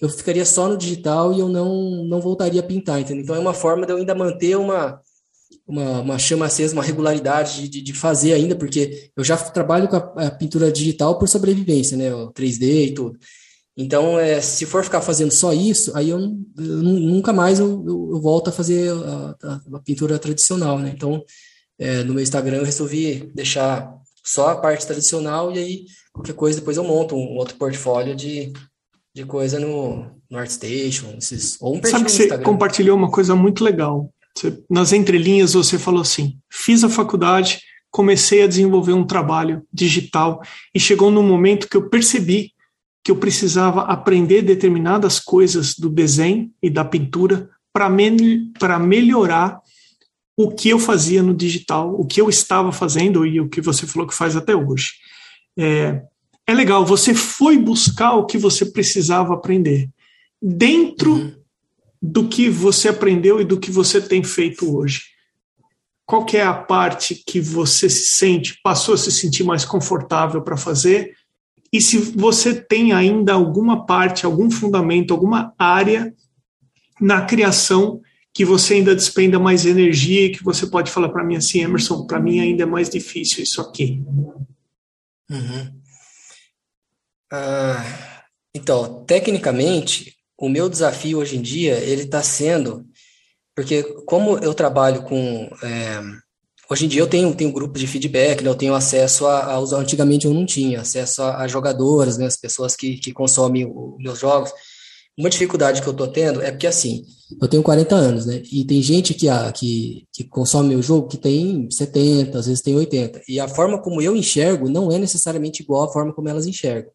eu 0.00 0.08
ficaria 0.08 0.44
só 0.44 0.66
no 0.68 0.78
digital 0.78 1.32
e 1.32 1.40
eu 1.40 1.48
não, 1.48 2.04
não 2.04 2.20
voltaria 2.20 2.60
a 2.60 2.64
pintar, 2.64 3.00
entendeu? 3.00 3.22
Então, 3.22 3.36
é 3.36 3.38
uma 3.38 3.52
forma 3.52 3.84
de 3.84 3.92
eu 3.92 3.98
ainda 3.98 4.14
manter 4.14 4.56
uma, 4.56 5.00
uma, 5.66 6.00
uma 6.00 6.18
chama 6.18 6.46
acesa, 6.46 6.72
uma 6.72 6.82
regularidade 6.82 7.68
de, 7.68 7.82
de, 7.82 7.92
fazer 7.92 8.32
ainda, 8.32 8.56
porque 8.56 9.10
eu 9.14 9.22
já 9.22 9.36
trabalho 9.36 9.88
com 9.88 9.96
a, 9.96 10.26
a, 10.26 10.30
pintura 10.30 10.72
digital 10.72 11.18
por 11.18 11.28
sobrevivência, 11.28 11.96
né? 11.96 12.14
O 12.14 12.32
3D 12.32 12.88
e 12.88 12.94
tudo. 12.94 13.18
Então, 13.76 14.18
é, 14.18 14.40
se 14.40 14.66
for 14.66 14.82
ficar 14.84 15.02
fazendo 15.02 15.32
só 15.32 15.52
isso, 15.52 15.96
aí 15.96 16.10
eu, 16.10 16.18
eu 16.18 16.82
nunca 16.82 17.32
mais 17.32 17.58
eu, 17.58 17.84
eu, 17.86 18.10
eu, 18.12 18.20
volto 18.20 18.48
a 18.48 18.52
fazer 18.52 18.90
a, 18.90 19.36
a, 19.42 19.60
a 19.74 19.80
pintura 19.80 20.18
tradicional, 20.18 20.78
né? 20.78 20.92
Então, 20.94 21.22
é, 21.78 22.02
no 22.04 22.14
meu 22.14 22.22
Instagram 22.22 22.58
eu 22.58 22.64
resolvi 22.64 23.30
deixar 23.34 23.94
só 24.24 24.48
a 24.48 24.56
parte 24.56 24.86
tradicional 24.86 25.52
e 25.52 25.58
aí 25.58 25.84
qualquer 26.12 26.34
coisa 26.34 26.58
depois 26.58 26.76
eu 26.76 26.84
monto 26.84 27.14
um 27.14 27.36
outro 27.36 27.56
portfólio 27.56 28.14
de, 28.14 28.52
de 29.14 29.24
coisa 29.24 29.58
no, 29.58 30.06
no 30.30 30.38
ArtStation, 30.38 31.14
esses, 31.18 31.56
ou 31.60 31.76
um 31.76 31.80
Sabe 31.84 32.04
que 32.04 32.12
você 32.12 32.38
compartilhou 32.38 32.96
uma 32.96 33.10
coisa 33.10 33.34
muito 33.34 33.64
legal 33.64 34.12
você, 34.36 34.62
nas 34.70 34.92
entrelinhas 34.92 35.52
você 35.52 35.78
falou 35.78 36.00
assim: 36.00 36.38
fiz 36.50 36.82
a 36.84 36.88
faculdade, 36.88 37.60
comecei 37.90 38.42
a 38.42 38.46
desenvolver 38.46 38.92
um 38.92 39.06
trabalho 39.06 39.62
digital 39.72 40.40
e 40.74 40.80
chegou 40.80 41.10
no 41.10 41.22
momento 41.22 41.68
que 41.68 41.76
eu 41.76 41.88
percebi 41.88 42.52
que 43.02 43.10
eu 43.10 43.16
precisava 43.16 43.82
aprender 43.82 44.42
determinadas 44.42 45.18
coisas 45.18 45.74
do 45.74 45.88
desenho 45.88 46.50
e 46.62 46.68
da 46.68 46.84
pintura 46.84 47.48
para 47.72 47.88
me, 47.88 48.52
melhorar 48.80 49.60
o 50.36 50.50
que 50.50 50.68
eu 50.68 50.78
fazia 50.78 51.22
no 51.22 51.34
digital, 51.34 51.94
o 51.98 52.04
que 52.04 52.20
eu 52.20 52.28
estava 52.28 52.72
fazendo 52.72 53.24
e 53.24 53.40
o 53.40 53.48
que 53.48 53.60
você 53.60 53.86
falou 53.86 54.06
que 54.06 54.14
faz 54.14 54.36
até 54.36 54.54
hoje. 54.54 54.92
É, 55.58 56.02
é 56.50 56.54
legal, 56.54 56.84
você 56.84 57.14
foi 57.14 57.58
buscar 57.58 58.14
o 58.14 58.26
que 58.26 58.38
você 58.38 58.66
precisava 58.66 59.34
aprender. 59.34 59.88
Dentro 60.42 61.12
uhum 61.12 61.40
do 62.00 62.28
que 62.28 62.48
você 62.48 62.88
aprendeu 62.88 63.40
e 63.40 63.44
do 63.44 63.60
que 63.60 63.70
você 63.70 64.00
tem 64.00 64.24
feito 64.24 64.74
hoje. 64.74 65.02
Qual 66.06 66.26
é 66.32 66.42
a 66.42 66.54
parte 66.54 67.14
que 67.14 67.40
você 67.40 67.88
se 67.90 68.16
sente, 68.16 68.58
passou 68.62 68.94
a 68.94 68.98
se 68.98 69.12
sentir 69.12 69.44
mais 69.44 69.64
confortável 69.64 70.42
para 70.42 70.56
fazer? 70.56 71.14
E 71.72 71.80
se 71.80 71.98
você 71.98 72.54
tem 72.54 72.92
ainda 72.92 73.34
alguma 73.34 73.86
parte, 73.86 74.24
algum 74.24 74.50
fundamento, 74.50 75.12
alguma 75.12 75.54
área 75.58 76.12
na 77.00 77.22
criação 77.22 78.00
que 78.32 78.44
você 78.44 78.74
ainda 78.74 78.94
despenda 78.94 79.38
mais 79.38 79.66
energia 79.66 80.26
e 80.26 80.30
que 80.30 80.42
você 80.42 80.66
pode 80.66 80.90
falar 80.90 81.10
para 81.10 81.24
mim 81.24 81.36
assim, 81.36 81.60
Emerson, 81.60 82.06
para 82.06 82.20
mim 82.20 82.40
ainda 82.40 82.62
é 82.62 82.66
mais 82.66 82.88
difícil 82.88 83.42
isso 83.42 83.60
aqui. 83.60 84.02
Uhum. 85.30 85.80
Ah, 87.32 87.84
então, 88.54 89.04
tecnicamente, 89.04 90.14
o 90.38 90.48
meu 90.48 90.68
desafio 90.68 91.18
hoje 91.18 91.36
em 91.36 91.42
dia, 91.42 91.78
ele 91.78 92.02
está 92.02 92.22
sendo, 92.22 92.84
porque 93.54 93.82
como 94.06 94.38
eu 94.38 94.54
trabalho 94.54 95.02
com, 95.02 95.48
é, 95.62 96.00
hoje 96.70 96.86
em 96.86 96.88
dia 96.88 97.02
eu 97.02 97.06
tenho, 97.06 97.34
tenho 97.34 97.52
grupo 97.52 97.78
de 97.78 97.86
feedback, 97.86 98.42
né, 98.42 98.50
eu 98.50 98.54
tenho 98.54 98.74
acesso 98.74 99.26
a, 99.26 99.54
a, 99.54 99.58
antigamente 99.76 100.26
eu 100.26 100.34
não 100.34 100.46
tinha, 100.46 100.80
acesso 100.80 101.22
a, 101.22 101.44
a 101.44 101.46
né, 102.18 102.26
as 102.26 102.36
pessoas 102.36 102.74
que, 102.74 102.96
que 102.96 103.12
consomem 103.12 103.66
os 103.66 104.02
meus 104.02 104.18
jogos, 104.18 104.52
uma 105.20 105.28
dificuldade 105.28 105.82
que 105.82 105.86
eu 105.86 105.92
estou 105.92 106.08
tendo 106.08 106.40
é 106.40 106.50
porque, 106.50 106.66
assim, 106.66 107.04
eu 107.40 107.46
tenho 107.46 107.62
40 107.62 107.94
anos, 107.94 108.24
né? 108.24 108.42
E 108.50 108.64
tem 108.64 108.80
gente 108.80 109.12
que, 109.12 109.28
a, 109.28 109.52
que, 109.52 110.06
que 110.12 110.24
consome 110.24 110.70
meu 110.70 110.82
jogo 110.82 111.08
que 111.08 111.18
tem 111.18 111.68
70, 111.70 112.38
às 112.38 112.46
vezes 112.46 112.62
tem 112.62 112.74
80. 112.74 113.20
E 113.28 113.38
a 113.38 113.46
forma 113.46 113.80
como 113.82 114.00
eu 114.00 114.16
enxergo 114.16 114.70
não 114.70 114.90
é 114.90 114.98
necessariamente 114.98 115.62
igual 115.62 115.84
à 115.84 115.92
forma 115.92 116.14
como 116.14 116.28
elas 116.28 116.46
enxergam. 116.46 116.90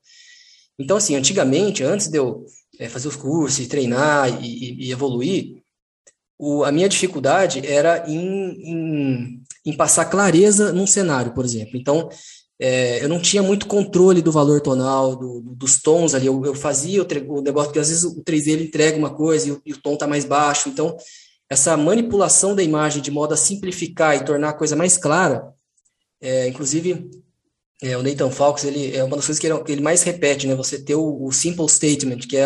Então, 0.78 0.98
assim, 0.98 1.16
antigamente, 1.16 1.84
antes 1.84 2.08
de 2.08 2.18
eu 2.18 2.46
é, 2.80 2.90
fazer 2.90 3.08
os 3.08 3.16
cursos, 3.16 3.60
e 3.60 3.68
treinar 3.68 4.44
e, 4.44 4.88
e 4.88 4.92
evoluir, 4.92 5.64
o, 6.38 6.64
a 6.64 6.72
minha 6.72 6.90
dificuldade 6.90 7.66
era 7.66 8.10
em, 8.10 8.20
em, 8.20 9.44
em, 9.66 9.74
passar 9.74 10.06
clareza 10.06 10.74
num 10.74 10.86
cenário, 10.86 11.34
por 11.34 11.46
exemplo. 11.46 11.78
Então, 11.78 12.10
é, 12.60 13.04
eu 13.04 13.10
não 13.10 13.22
tinha 13.22 13.42
muito 13.42 13.68
controle 13.68 14.22
do 14.22 14.32
valor 14.32 14.62
tonal, 14.62 15.16
do, 15.16 15.42
dos 15.42 15.82
tons 15.82 16.14
ali. 16.14 16.26
Eu, 16.28 16.46
eu 16.46 16.54
fazia 16.54 17.02
o, 17.02 17.06
o, 17.06 17.42
negócio, 17.42 17.70
porque 17.70 17.80
às 17.80 17.90
vezes 17.90 18.04
o 18.04 18.22
3D 18.24 18.48
ele 18.50 18.66
entrega 18.66 18.98
uma 18.98 19.14
coisa 19.14 19.48
e 19.48 19.52
o, 19.52 19.62
e 19.66 19.74
o 19.74 19.82
tom 19.82 19.94
está 19.94 20.08
mais 20.08 20.26
baixo. 20.26 20.70
Então, 20.70 20.98
essa 21.50 21.78
manipulação 21.78 22.56
da 22.56 22.64
imagem 22.64 23.02
de 23.02 23.12
modo 23.12 23.34
a 23.34 23.38
simplificar 23.38 24.16
e 24.16 24.26
tornar 24.26 24.50
a 24.50 24.54
coisa 24.54 24.76
mais 24.76 24.98
clara, 24.98 25.54
é, 26.22 26.48
inclusive 26.48 27.10
é, 27.82 27.98
o 27.98 28.04
Nathan 28.04 28.32
Fawkes, 28.32 28.64
ele 28.64 28.96
é 28.96 29.04
uma 29.04 29.18
das 29.18 29.26
coisas 29.26 29.40
que 29.40 29.48
ele, 29.48 29.64
que 29.64 29.72
ele 29.72 29.82
mais 29.82 30.02
repete, 30.04 30.48
né? 30.48 30.56
Você 30.56 30.82
ter 30.82 30.96
o, 30.96 31.26
o 31.26 31.32
simple 31.32 31.68
statement, 31.70 32.20
que 32.20 32.38
é 32.38 32.46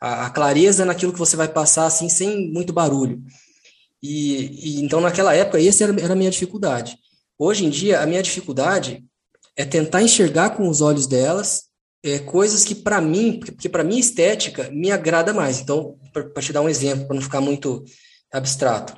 a, 0.00 0.26
a, 0.26 0.30
clareza 0.30 0.84
naquilo 0.84 1.12
que 1.12 1.18
você 1.18 1.36
vai 1.36 1.48
passar, 1.48 1.86
assim, 1.86 2.08
sem 2.08 2.50
muito 2.52 2.72
barulho. 2.72 3.22
E, 4.02 4.78
e 4.78 4.80
então, 4.82 5.00
naquela 5.00 5.34
época, 5.34 5.62
essa 5.62 5.84
era, 5.84 6.00
era 6.00 6.12
a 6.12 6.16
minha 6.16 6.30
dificuldade. 6.30 6.96
Hoje 7.38 7.64
em 7.64 7.70
dia, 7.70 8.00
a 8.00 8.06
minha 8.06 8.22
dificuldade 8.22 9.04
é 9.56 9.64
tentar 9.64 10.02
enxergar 10.02 10.50
com 10.50 10.68
os 10.68 10.80
olhos 10.80 11.06
delas 11.06 11.68
é, 12.04 12.18
coisas 12.18 12.64
que 12.64 12.74
para 12.74 13.00
mim, 13.00 13.40
porque 13.40 13.68
para 13.68 13.82
mim 13.82 13.98
estética 13.98 14.70
me 14.70 14.90
agrada 14.90 15.32
mais. 15.32 15.60
Então, 15.60 15.98
para 16.12 16.42
te 16.42 16.52
dar 16.52 16.60
um 16.60 16.68
exemplo, 16.68 17.06
para 17.06 17.14
não 17.14 17.22
ficar 17.22 17.40
muito 17.40 17.84
abstrato, 18.30 18.96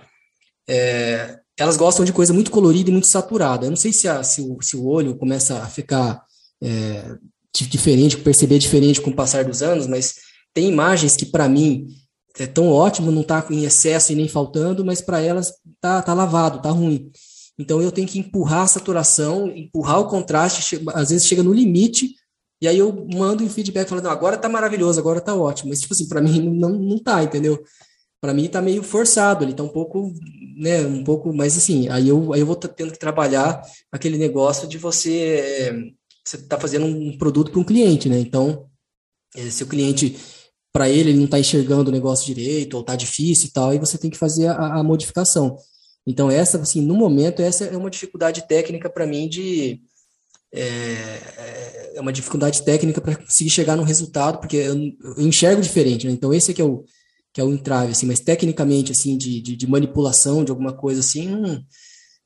é, 0.68 1.38
elas 1.60 1.76
gostam 1.76 2.04
de 2.04 2.12
coisa 2.12 2.32
muito 2.32 2.50
colorida 2.50 2.88
e 2.88 2.92
muito 2.92 3.08
saturada. 3.08 3.66
Eu 3.66 3.70
não 3.70 3.76
sei 3.76 3.92
se, 3.92 4.08
a, 4.08 4.22
se, 4.22 4.40
o, 4.40 4.60
se 4.62 4.76
o 4.76 4.86
olho 4.86 5.16
começa 5.16 5.58
a 5.58 5.66
ficar 5.66 6.22
é, 6.62 7.16
diferente, 7.52 8.16
perceber 8.16 8.58
diferente 8.58 9.00
com 9.00 9.10
o 9.10 9.14
passar 9.14 9.44
dos 9.44 9.62
anos, 9.62 9.86
mas 9.86 10.14
tem 10.54 10.68
imagens 10.68 11.16
que 11.16 11.26
para 11.26 11.48
mim 11.48 11.86
é 12.38 12.46
tão 12.46 12.68
ótimo, 12.68 13.10
não 13.10 13.20
está 13.20 13.44
em 13.50 13.64
excesso 13.64 14.12
e 14.12 14.14
nem 14.14 14.26
faltando, 14.26 14.84
mas 14.84 15.00
para 15.00 15.20
elas 15.20 15.52
tá, 15.80 16.00
tá 16.00 16.14
lavado, 16.14 16.62
tá 16.62 16.70
ruim. 16.70 17.10
Então 17.58 17.82
eu 17.82 17.92
tenho 17.92 18.08
que 18.08 18.18
empurrar 18.18 18.62
a 18.62 18.66
saturação, 18.66 19.48
empurrar 19.48 20.00
o 20.00 20.08
contraste, 20.08 20.80
às 20.94 21.10
vezes 21.10 21.26
chega 21.26 21.42
no 21.42 21.52
limite, 21.52 22.14
e 22.62 22.68
aí 22.68 22.78
eu 22.78 23.06
mando 23.14 23.44
um 23.44 23.50
feedback 23.50 23.88
falando, 23.88 24.08
agora 24.08 24.38
tá 24.38 24.48
maravilhoso, 24.48 24.98
agora 24.98 25.20
tá 25.20 25.34
ótimo. 25.34 25.70
Mas, 25.70 25.80
tipo 25.80 25.92
assim, 25.92 26.08
para 26.08 26.20
mim 26.20 26.40
não, 26.40 26.70
não 26.70 26.98
tá, 26.98 27.22
entendeu? 27.22 27.62
Para 28.20 28.34
mim 28.34 28.48
tá 28.48 28.60
meio 28.60 28.82
forçado, 28.82 29.44
ele 29.44 29.54
tá 29.54 29.62
um 29.62 29.68
pouco, 29.68 30.12
né, 30.56 30.82
um 30.86 31.02
pouco, 31.02 31.32
mas 31.32 31.56
assim, 31.56 31.88
aí 31.88 32.08
eu, 32.08 32.32
aí 32.34 32.40
eu 32.40 32.46
vou 32.46 32.56
tendo 32.56 32.92
que 32.92 32.98
trabalhar 32.98 33.62
aquele 33.90 34.18
negócio 34.18 34.68
de 34.68 34.76
você, 34.76 35.92
você 36.22 36.36
tá 36.38 36.58
fazendo 36.60 36.84
um 36.84 37.16
produto 37.16 37.50
para 37.50 37.60
um 37.60 37.64
cliente, 37.64 38.08
né? 38.10 38.18
Então, 38.18 38.68
eh, 39.34 39.48
se 39.50 39.62
o 39.62 39.66
cliente 39.66 40.16
para 40.72 40.88
ele 40.88 41.10
ele 41.10 41.18
não 41.18 41.24
está 41.24 41.38
enxergando 41.38 41.90
o 41.90 41.92
negócio 41.92 42.26
direito 42.26 42.74
ou 42.74 42.80
está 42.80 42.94
difícil 42.94 43.48
e 43.48 43.52
tal, 43.52 43.70
aí 43.70 43.78
você 43.78 43.98
tem 43.98 44.10
que 44.10 44.18
fazer 44.18 44.48
a, 44.48 44.78
a, 44.78 44.82
modificação. 44.82 45.56
Então 46.06 46.30
essa, 46.30 46.58
assim, 46.60 46.80
no 46.82 46.94
momento 46.94 47.40
essa 47.42 47.64
é 47.64 47.76
uma 47.76 47.90
dificuldade 47.90 48.46
técnica 48.46 48.88
para 48.88 49.06
mim 49.06 49.28
de 49.28 49.80
é, 50.52 50.62
é, 51.94 52.00
uma 52.00 52.12
dificuldade 52.12 52.62
técnica 52.62 53.00
para 53.00 53.16
conseguir 53.16 53.50
chegar 53.50 53.76
no 53.76 53.82
resultado, 53.82 54.38
porque 54.38 54.56
eu, 54.56 54.76
eu 55.16 55.20
enxergo 55.26 55.62
diferente, 55.62 56.06
né? 56.06 56.12
Então 56.12 56.32
esse 56.32 56.50
é 56.50 56.54
que 56.54 56.62
é 56.62 56.64
o 56.64 56.84
que 57.32 57.40
é 57.40 57.44
o 57.44 57.52
entrave, 57.52 57.92
assim, 57.92 58.06
mas 58.06 58.20
tecnicamente 58.20 58.92
assim 58.92 59.16
de, 59.16 59.40
de, 59.40 59.56
de 59.56 59.66
manipulação 59.66 60.44
de 60.44 60.50
alguma 60.50 60.72
coisa 60.72 61.00
assim, 61.00 61.34
hum, 61.34 61.62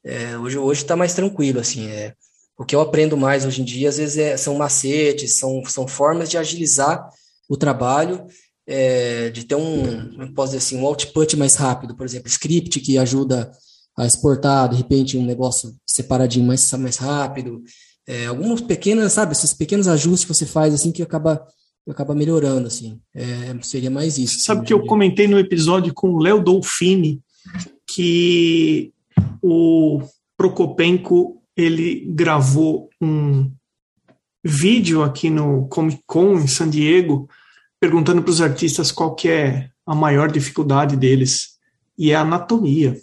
é, 0.05 0.37
hoje 0.39 0.59
hoje 0.59 0.83
está 0.83 0.97
mais 0.97 1.15
tranquilo, 1.15 1.61
assim, 1.61 1.87
é. 1.89 2.15
O 2.57 2.65
que 2.65 2.75
eu 2.75 2.81
aprendo 2.81 3.17
mais 3.17 3.45
hoje 3.45 3.63
em 3.63 3.65
dia 3.65 3.89
às 3.89 3.97
vezes 3.99 4.17
é, 4.17 4.37
são 4.37 4.57
macetes, 4.57 5.39
são 5.39 5.63
são 5.67 5.89
formas 5.89 6.31
de 6.31 6.39
agilizar 6.39 7.09
o 7.49 7.57
trabalho, 7.57 8.27
é, 8.67 9.31
de 9.31 9.45
ter 9.45 9.55
um, 9.55 10.33
posso 10.35 10.53
dizer 10.53 10.59
assim, 10.59 10.77
um 10.77 10.87
output 10.87 11.37
mais 11.37 11.55
rápido, 11.57 11.97
por 11.97 12.07
exemplo, 12.07 12.29
script 12.29 12.81
que 12.81 12.97
ajuda 12.97 13.51
a 13.97 14.07
exportar, 14.07 14.69
de 14.69 14.77
repente, 14.77 15.17
um 15.17 15.25
negócio 15.25 15.75
separadinho 15.87 16.47
mais, 16.47 16.71
mais 16.73 16.97
rápido, 16.97 17.63
é, 18.07 18.27
algumas 18.27 18.61
pequenas, 18.61 19.13
sabe, 19.13 19.33
esses 19.33 19.55
pequenos 19.55 19.89
ajustes 19.89 20.25
que 20.25 20.35
você 20.35 20.47
faz, 20.47 20.75
assim, 20.75 20.91
que 20.91 21.03
acaba, 21.03 21.47
acaba 21.91 22.15
melhorando, 22.15 22.67
assim, 22.67 23.01
é, 23.15 23.55
seria 23.63 23.91
mais 23.91 24.19
isso. 24.19 24.41
Sabe 24.41 24.61
assim, 24.61 24.67
que 24.69 24.73
eu 24.73 24.87
comentei 24.87 25.29
no 25.29 25.39
episódio 25.39 25.93
com 25.93 26.15
o 26.15 26.19
Léo 26.19 26.43
Dolfini, 26.43 27.21
que 27.87 28.93
o 29.43 30.01
Prokopenko, 30.37 31.43
ele 31.57 32.07
gravou 32.09 32.89
um 33.01 33.51
vídeo 34.43 35.03
aqui 35.03 35.31
no 35.31 35.67
Comic 35.69 36.03
Con 36.07 36.35
em 36.35 36.47
San 36.47 36.69
Diego, 36.69 37.29
perguntando 37.79 38.23
para 38.23 38.31
os 38.31 38.41
artistas 38.41 38.91
qual 38.91 39.15
que 39.15 39.29
é 39.29 39.71
a 39.87 39.95
maior 39.95 40.31
dificuldade 40.31 40.97
deles, 40.97 41.59
e 41.97 42.11
é 42.11 42.15
a 42.15 42.23
anatomia. 42.23 42.97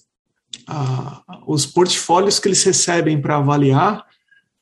os 1.48 1.66
portfólios 1.66 2.40
que 2.40 2.48
eles 2.48 2.64
recebem 2.64 3.22
para 3.22 3.38
avaliar, 3.38 4.06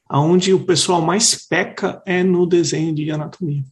aonde 0.07 0.53
o 0.53 0.65
pessoal 0.65 1.01
mais 1.01 1.35
peca 1.47 2.01
é 2.05 2.23
no 2.23 2.45
desenho 2.45 2.93
de 2.93 3.09
anatomia. 3.11 3.63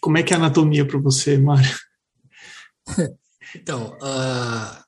Como 0.00 0.18
é 0.18 0.22
que 0.22 0.32
é 0.32 0.36
a 0.36 0.40
anatomia 0.40 0.86
para 0.86 0.98
você, 0.98 1.38
Mário? 1.38 1.70
Então, 3.52 3.98
uh, 4.00 4.84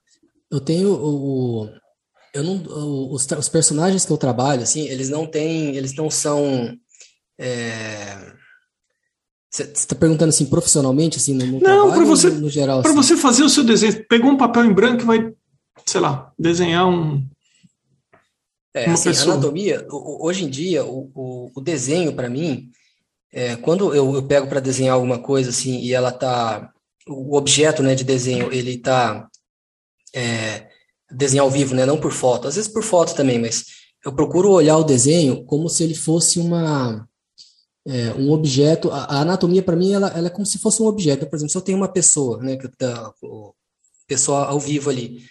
eu 0.48 0.60
tenho 0.60 0.92
o, 0.92 1.68
eu 2.32 2.42
não, 2.42 3.10
os, 3.12 3.26
os, 3.26 3.48
personagens 3.48 4.06
que 4.06 4.12
eu 4.12 4.16
trabalho, 4.16 4.62
assim, 4.62 4.86
eles 4.88 5.10
não 5.10 5.26
têm, 5.26 5.76
eles 5.76 5.94
não 5.94 6.10
são. 6.10 6.74
É, 7.38 8.32
você 9.50 9.64
está 9.64 9.94
perguntando 9.94 10.30
assim 10.30 10.46
profissionalmente, 10.46 11.18
assim, 11.18 11.34
no, 11.34 11.44
no 11.44 11.60
não, 11.60 11.90
para 11.90 12.04
você, 12.04 12.30
no, 12.30 12.42
no 12.42 12.48
geral? 12.48 12.80
Para 12.80 12.90
assim? 12.90 13.02
você 13.02 13.16
fazer 13.16 13.42
o 13.42 13.50
seu 13.50 13.64
desenho, 13.64 14.06
pegou 14.08 14.30
um 14.30 14.36
papel 14.38 14.64
em 14.64 14.72
branco 14.72 15.02
e 15.02 15.06
vai, 15.06 15.32
sei 15.84 16.00
lá, 16.00 16.32
desenhar 16.38 16.88
um. 16.88 17.26
É, 18.74 18.88
assim, 18.88 19.10
anatomia, 19.10 19.86
hoje 19.90 20.44
em 20.44 20.48
dia, 20.48 20.82
o, 20.82 21.10
o, 21.14 21.52
o 21.54 21.60
desenho, 21.60 22.14
para 22.14 22.30
mim, 22.30 22.70
é, 23.32 23.56
quando 23.56 23.94
eu, 23.94 24.14
eu 24.14 24.22
pego 24.22 24.46
para 24.46 24.60
desenhar 24.60 24.94
alguma 24.94 25.18
coisa 25.18 25.50
assim 25.50 25.78
e 25.78 25.92
ela 25.92 26.12
tá. 26.12 26.70
O 27.08 27.36
objeto 27.36 27.82
né, 27.82 27.94
de 27.94 28.04
desenho, 28.04 28.52
ele 28.52 28.78
tá. 28.78 29.28
É, 30.14 30.68
desenhar 31.10 31.44
ao 31.44 31.50
vivo, 31.50 31.74
né? 31.74 31.86
Não 31.86 31.98
por 31.98 32.12
foto. 32.12 32.46
Às 32.46 32.56
vezes 32.56 32.70
por 32.70 32.82
foto 32.82 33.14
também, 33.14 33.38
mas 33.38 33.64
eu 34.04 34.12
procuro 34.12 34.50
olhar 34.50 34.76
o 34.76 34.84
desenho 34.84 35.44
como 35.44 35.68
se 35.68 35.82
ele 35.82 35.94
fosse 35.94 36.38
uma 36.38 37.08
é, 37.86 38.12
um 38.14 38.30
objeto. 38.30 38.90
A, 38.90 39.04
a 39.04 39.20
anatomia 39.20 39.62
para 39.62 39.76
mim 39.76 39.92
ela, 39.92 40.08
ela, 40.08 40.26
é 40.26 40.30
como 40.30 40.46
se 40.46 40.58
fosse 40.58 40.82
um 40.82 40.86
objeto. 40.86 41.26
Por 41.26 41.36
exemplo, 41.36 41.50
se 41.50 41.58
eu 41.58 41.62
tenho 41.62 41.78
uma 41.78 41.88
pessoa, 41.88 42.38
né? 42.42 42.56
Que 42.56 42.68
tá, 42.68 43.12
pessoa 44.06 44.44
ao 44.46 44.60
vivo 44.60 44.90
ali. 44.90 45.24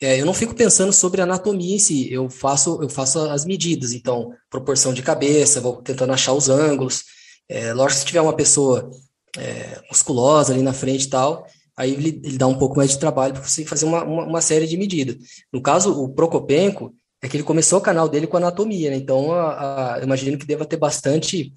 É, 0.00 0.20
eu 0.20 0.24
não 0.24 0.34
fico 0.34 0.54
pensando 0.54 0.92
sobre 0.92 1.20
anatomia 1.20 1.74
em 1.74 1.78
si. 1.78 2.12
Eu 2.12 2.30
faço 2.30 2.80
eu 2.82 2.88
faço 2.88 3.18
as 3.20 3.44
medidas. 3.44 3.92
Então, 3.92 4.32
proporção 4.48 4.94
de 4.94 5.02
cabeça, 5.02 5.60
vou 5.60 5.82
tentando 5.82 6.12
achar 6.12 6.32
os 6.32 6.48
ângulos. 6.48 7.17
É, 7.48 7.72
lógico, 7.72 8.00
se 8.00 8.06
tiver 8.06 8.20
uma 8.20 8.34
pessoa 8.34 8.90
é, 9.36 9.80
musculosa 9.88 10.52
ali 10.52 10.62
na 10.62 10.72
frente 10.72 11.04
e 11.04 11.10
tal, 11.10 11.46
aí 11.76 11.92
ele, 11.92 12.20
ele, 12.24 12.38
dá 12.38 12.46
um 12.46 12.58
pouco 12.58 12.76
mais 12.76 12.90
de 12.90 12.98
trabalho 12.98 13.34
para 13.34 13.42
você 13.42 13.64
fazer 13.64 13.86
uma, 13.86 14.04
uma, 14.04 14.24
uma, 14.24 14.40
série 14.40 14.66
de 14.66 14.76
medidas. 14.76 15.16
No 15.52 15.62
caso, 15.62 15.92
o 15.92 16.08
Prokopenko, 16.08 16.94
é 17.22 17.28
que 17.28 17.36
ele 17.36 17.44
começou 17.44 17.78
o 17.78 17.82
canal 17.82 18.08
dele 18.08 18.26
com 18.26 18.36
anatomia, 18.36 18.90
né? 18.90 18.96
Então, 18.96 19.32
a, 19.32 19.94
a, 19.94 19.98
eu 19.98 20.04
imagino 20.04 20.38
que 20.38 20.46
deva 20.46 20.64
ter 20.64 20.76
bastante 20.76 21.52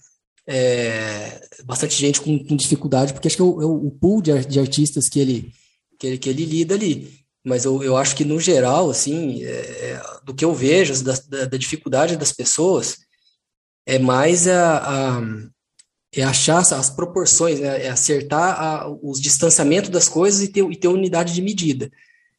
é, 0.48 1.40
bastante 1.66 1.96
gente 1.96 2.20
com, 2.20 2.44
com, 2.44 2.56
dificuldade, 2.56 3.14
porque 3.14 3.28
acho 3.28 3.38
que 3.38 3.42
é 3.42 3.46
o, 3.46 3.62
é 3.62 3.66
o 3.66 3.92
pool 3.92 4.22
de, 4.22 4.46
de, 4.46 4.60
artistas 4.60 5.08
que 5.08 5.20
ele, 5.20 5.54
que 6.00 6.08
ele, 6.08 6.18
que 6.18 6.30
ele 6.30 6.46
lida 6.46 6.74
ali. 6.74 7.22
Mas 7.44 7.66
eu, 7.66 7.82
eu 7.84 7.98
acho 7.98 8.16
que, 8.16 8.26
no 8.26 8.40
geral, 8.40 8.90
assim, 8.90 9.44
é, 9.44 9.50
é 9.50 10.02
do 10.24 10.34
que 10.34 10.46
eu 10.46 10.54
vejo, 10.54 11.04
da, 11.04 11.14
da, 11.28 11.46
da, 11.46 11.58
dificuldade 11.58 12.18
das 12.18 12.32
pessoas, 12.32 12.98
é 13.86 13.98
mais 13.98 14.48
a, 14.48 14.78
a 14.78 15.22
é 16.14 16.24
achar 16.24 16.60
as 16.60 16.90
proporções, 16.90 17.60
né? 17.60 17.86
é 17.86 17.90
acertar 17.90 18.60
a, 18.62 18.90
os 19.02 19.22
distanciamentos 19.22 19.90
das 19.90 20.10
coisas 20.10 20.42
e 20.42 20.48
ter, 20.50 20.64
e 20.70 20.76
ter 20.76 20.88
unidade 20.88 21.34
de 21.34 21.42
medida. 21.42 21.90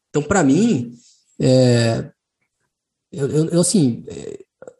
Então, 0.09 0.21
para 0.21 0.43
mim, 0.43 0.93
é, 1.39 2.11
eu, 3.11 3.49
eu, 3.49 3.61
assim, 3.61 4.03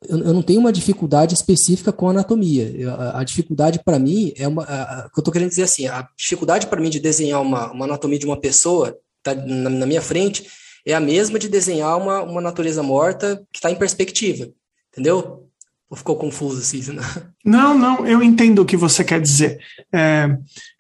eu, 0.08 0.19
eu, 0.19 0.34
não 0.34 0.43
tenho 0.43 0.60
uma 0.60 0.71
dificuldade 0.71 1.34
específica 1.34 1.91
com 1.91 2.10
anatomia. 2.10 2.71
Eu, 2.75 2.91
a, 2.91 3.21
a, 3.21 3.23
dificuldade 3.23 3.82
para 3.84 3.97
mim 3.97 4.32
é 4.38 4.47
uma. 4.47 4.63
A, 4.63 5.10
que 5.10 5.19
eu 5.19 5.21
estou 5.21 5.34
querendo 5.34 5.49
dizer 5.49 5.63
assim, 5.63 5.88
a 5.88 6.08
dificuldade 6.15 6.67
para 6.67 6.79
mim 6.79 6.89
de 6.89 6.99
desenhar 6.99 7.41
uma, 7.41 7.71
uma 7.71 7.86
anatomia 7.86 8.19
de 8.19 8.25
uma 8.27 8.39
pessoa 8.39 8.97
tá 9.23 9.34
na, 9.34 9.69
na 9.69 9.86
minha 9.86 10.01
frente 10.01 10.45
é 10.86 10.93
a 10.93 10.99
mesma 10.99 11.39
de 11.39 11.47
desenhar 11.47 11.97
uma, 11.97 12.21
uma 12.21 12.41
natureza 12.41 12.84
morta 12.84 13.43
que 13.51 13.58
está 13.58 13.71
em 13.71 13.75
perspectiva. 13.75 14.49
Entendeu? 14.91 15.49
Ou 15.93 15.97
ficou 15.97 16.15
confuso 16.15 16.60
assim? 16.60 16.82
Né? 16.91 17.03
Não, 17.45 17.77
não, 17.77 18.08
eu 18.08 18.23
entendo 18.23 18.63
o 18.63 18.65
que 18.65 18.75
você 18.75 19.03
quer 19.03 19.21
dizer. 19.21 19.60
É, 19.93 20.36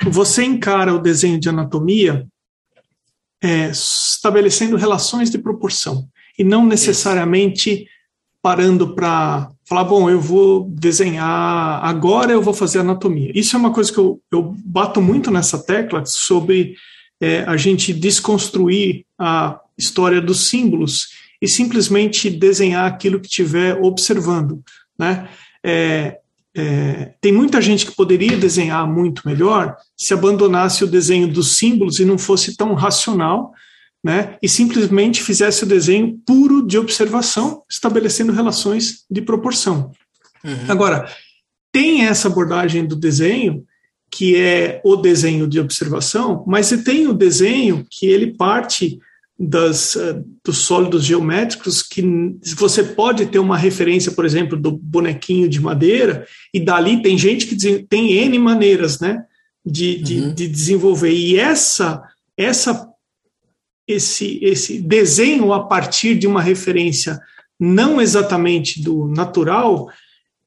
você 0.07 0.43
encara 0.43 0.91
o 0.91 0.99
desenho 0.99 1.39
de 1.39 1.47
anatomia 1.47 2.27
é, 3.39 3.69
estabelecendo 3.69 4.75
relações 4.75 5.29
de 5.29 5.37
proporção 5.37 6.07
e 6.37 6.43
não 6.43 6.65
necessariamente 6.65 7.87
parando 8.41 8.95
para 8.95 9.51
falar, 9.63 9.83
bom, 9.83 10.09
eu 10.09 10.19
vou 10.19 10.67
desenhar, 10.71 11.85
agora 11.85 12.31
eu 12.31 12.41
vou 12.41 12.53
fazer 12.53 12.79
anatomia. 12.79 13.31
Isso 13.35 13.55
é 13.55 13.59
uma 13.59 13.71
coisa 13.71 13.93
que 13.93 13.99
eu, 13.99 14.19
eu 14.31 14.55
bato 14.65 14.99
muito 14.99 15.29
nessa 15.29 15.63
tecla 15.63 16.03
sobre 16.07 16.75
é, 17.21 17.43
a 17.43 17.55
gente 17.55 17.93
desconstruir 17.93 19.05
a 19.19 19.59
história 19.77 20.19
dos 20.19 20.47
símbolos 20.47 21.09
e 21.39 21.47
simplesmente 21.47 22.31
desenhar 22.31 22.85
aquilo 22.87 23.19
que 23.19 23.27
estiver 23.27 23.77
observando. 23.79 24.63
Né? 25.03 25.27
É, 25.63 26.17
é, 26.55 27.13
tem 27.19 27.31
muita 27.31 27.61
gente 27.61 27.85
que 27.85 27.95
poderia 27.95 28.37
desenhar 28.37 28.87
muito 28.87 29.23
melhor 29.25 29.75
se 29.97 30.13
abandonasse 30.13 30.83
o 30.83 30.87
desenho 30.87 31.27
dos 31.27 31.57
símbolos 31.57 31.99
e 31.99 32.05
não 32.05 32.17
fosse 32.17 32.55
tão 32.55 32.73
racional, 32.73 33.51
né? 34.03 34.37
E 34.41 34.47
simplesmente 34.47 35.23
fizesse 35.23 35.63
o 35.63 35.67
desenho 35.67 36.19
puro 36.25 36.65
de 36.65 36.77
observação, 36.77 37.63
estabelecendo 37.69 38.31
relações 38.31 39.03
de 39.09 39.21
proporção. 39.21 39.91
Uhum. 40.43 40.65
Agora, 40.67 41.09
tem 41.71 42.05
essa 42.05 42.27
abordagem 42.27 42.85
do 42.85 42.95
desenho 42.95 43.65
que 44.11 44.35
é 44.35 44.79
o 44.85 44.95
desenho 44.95 45.47
de 45.47 45.59
observação, 45.59 46.43
mas 46.45 46.69
tem 46.83 47.07
o 47.07 47.13
desenho 47.13 47.83
que 47.89 48.05
ele 48.05 48.35
parte 48.35 48.99
das, 49.39 49.95
uh, 49.95 50.23
dos 50.43 50.59
sólidos 50.59 51.03
geométricos, 51.03 51.81
que 51.81 52.03
você 52.55 52.83
pode 52.83 53.25
ter 53.25 53.39
uma 53.39 53.57
referência, 53.57 54.11
por 54.11 54.25
exemplo, 54.25 54.57
do 54.59 54.71
bonequinho 54.71 55.49
de 55.49 55.59
madeira, 55.59 56.27
e 56.53 56.59
dali 56.59 57.01
tem 57.01 57.17
gente 57.17 57.47
que 57.47 57.83
tem 57.83 58.13
N 58.13 58.39
maneiras 58.39 58.99
né, 58.99 59.23
de, 59.65 59.97
de, 59.97 60.19
uhum. 60.19 60.33
de 60.33 60.47
desenvolver. 60.47 61.11
E 61.11 61.39
essa, 61.39 62.03
essa, 62.37 62.87
esse, 63.87 64.39
esse 64.43 64.79
desenho 64.79 65.51
a 65.51 65.65
partir 65.65 66.15
de 66.15 66.27
uma 66.27 66.41
referência 66.41 67.19
não 67.59 68.01
exatamente 68.01 68.81
do 68.81 69.07
natural, 69.07 69.89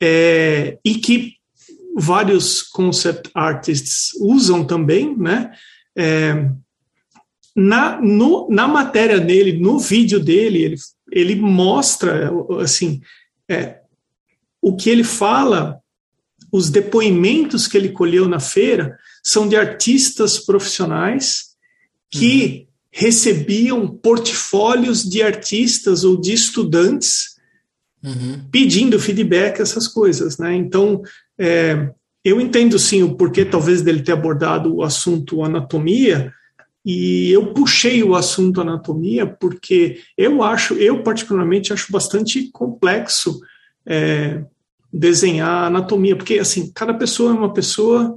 é, 0.01 0.79
e 0.85 0.97
que 0.97 1.37
vários 1.97 2.63
concept 2.63 3.31
artists 3.35 4.11
usam 4.21 4.65
também, 4.65 5.17
né? 5.17 5.51
É, 5.97 6.51
na, 7.57 7.99
no, 8.03 8.47
na 8.51 8.69
matéria 8.69 9.19
dele, 9.19 9.59
no 9.59 9.79
vídeo 9.79 10.21
dele, 10.21 10.63
ele, 10.63 10.77
ele 11.11 11.37
mostra, 11.37 12.31
assim, 12.61 13.01
é, 13.49 13.79
o 14.61 14.77
que 14.77 14.91
ele 14.91 15.03
fala, 15.03 15.81
os 16.53 16.69
depoimentos 16.69 17.67
que 17.67 17.79
ele 17.79 17.89
colheu 17.89 18.29
na 18.29 18.39
feira 18.39 18.99
são 19.25 19.49
de 19.49 19.57
artistas 19.57 20.39
profissionais 20.39 21.57
que 22.11 22.45
uhum. 22.45 22.67
recebiam 22.93 23.89
portfólios 23.89 25.03
de 25.03 25.23
artistas 25.23 26.05
ou 26.05 26.21
de 26.21 26.35
estudantes 26.35 27.37
uhum. 28.05 28.45
pedindo 28.53 29.01
feedback, 29.01 29.61
essas 29.61 29.89
coisas, 29.89 30.37
né? 30.37 30.55
Então, 30.55 31.03
é, 31.39 31.91
eu 32.23 32.41
entendo 32.41 32.79
sim 32.79 33.03
o 33.03 33.17
porquê 33.17 33.45
talvez 33.45 33.83
dele 33.83 34.03
ter 34.03 34.13
abordado 34.13 34.75
o 34.75 34.83
assunto 34.83 35.43
anatomia, 35.43 36.33
e 36.87 37.33
eu 37.33 37.53
puxei 37.53 38.05
o 38.05 38.15
assunto 38.15 38.61
anatomia 38.61 39.27
porque 39.27 40.01
eu 40.17 40.41
acho, 40.41 40.75
eu 40.75 41.03
particularmente 41.03 41.73
acho 41.73 41.91
bastante 41.91 42.49
complexo 42.53 43.41
é, 43.85 44.45
desenhar 44.93 45.65
anatomia, 45.65 46.15
porque 46.15 46.39
assim, 46.39 46.71
cada 46.73 46.95
pessoa 46.95 47.33
é 47.33 47.35
uma 47.35 47.53
pessoa, 47.53 48.17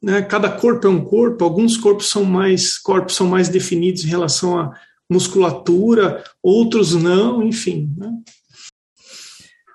né, 0.00 0.22
cada 0.22 0.48
corpo 0.48 0.86
é 0.86 0.90
um 0.90 1.04
corpo, 1.04 1.42
alguns 1.42 1.76
corpos 1.76 2.08
são 2.08 2.22
mais 2.22 2.78
corpos 2.78 3.16
são 3.16 3.26
mais 3.26 3.48
definidos 3.48 4.04
em 4.04 4.08
relação 4.08 4.60
à 4.60 4.72
musculatura, 5.10 6.22
outros 6.40 6.94
não, 6.94 7.42
enfim. 7.42 7.92
Né? 7.98 8.12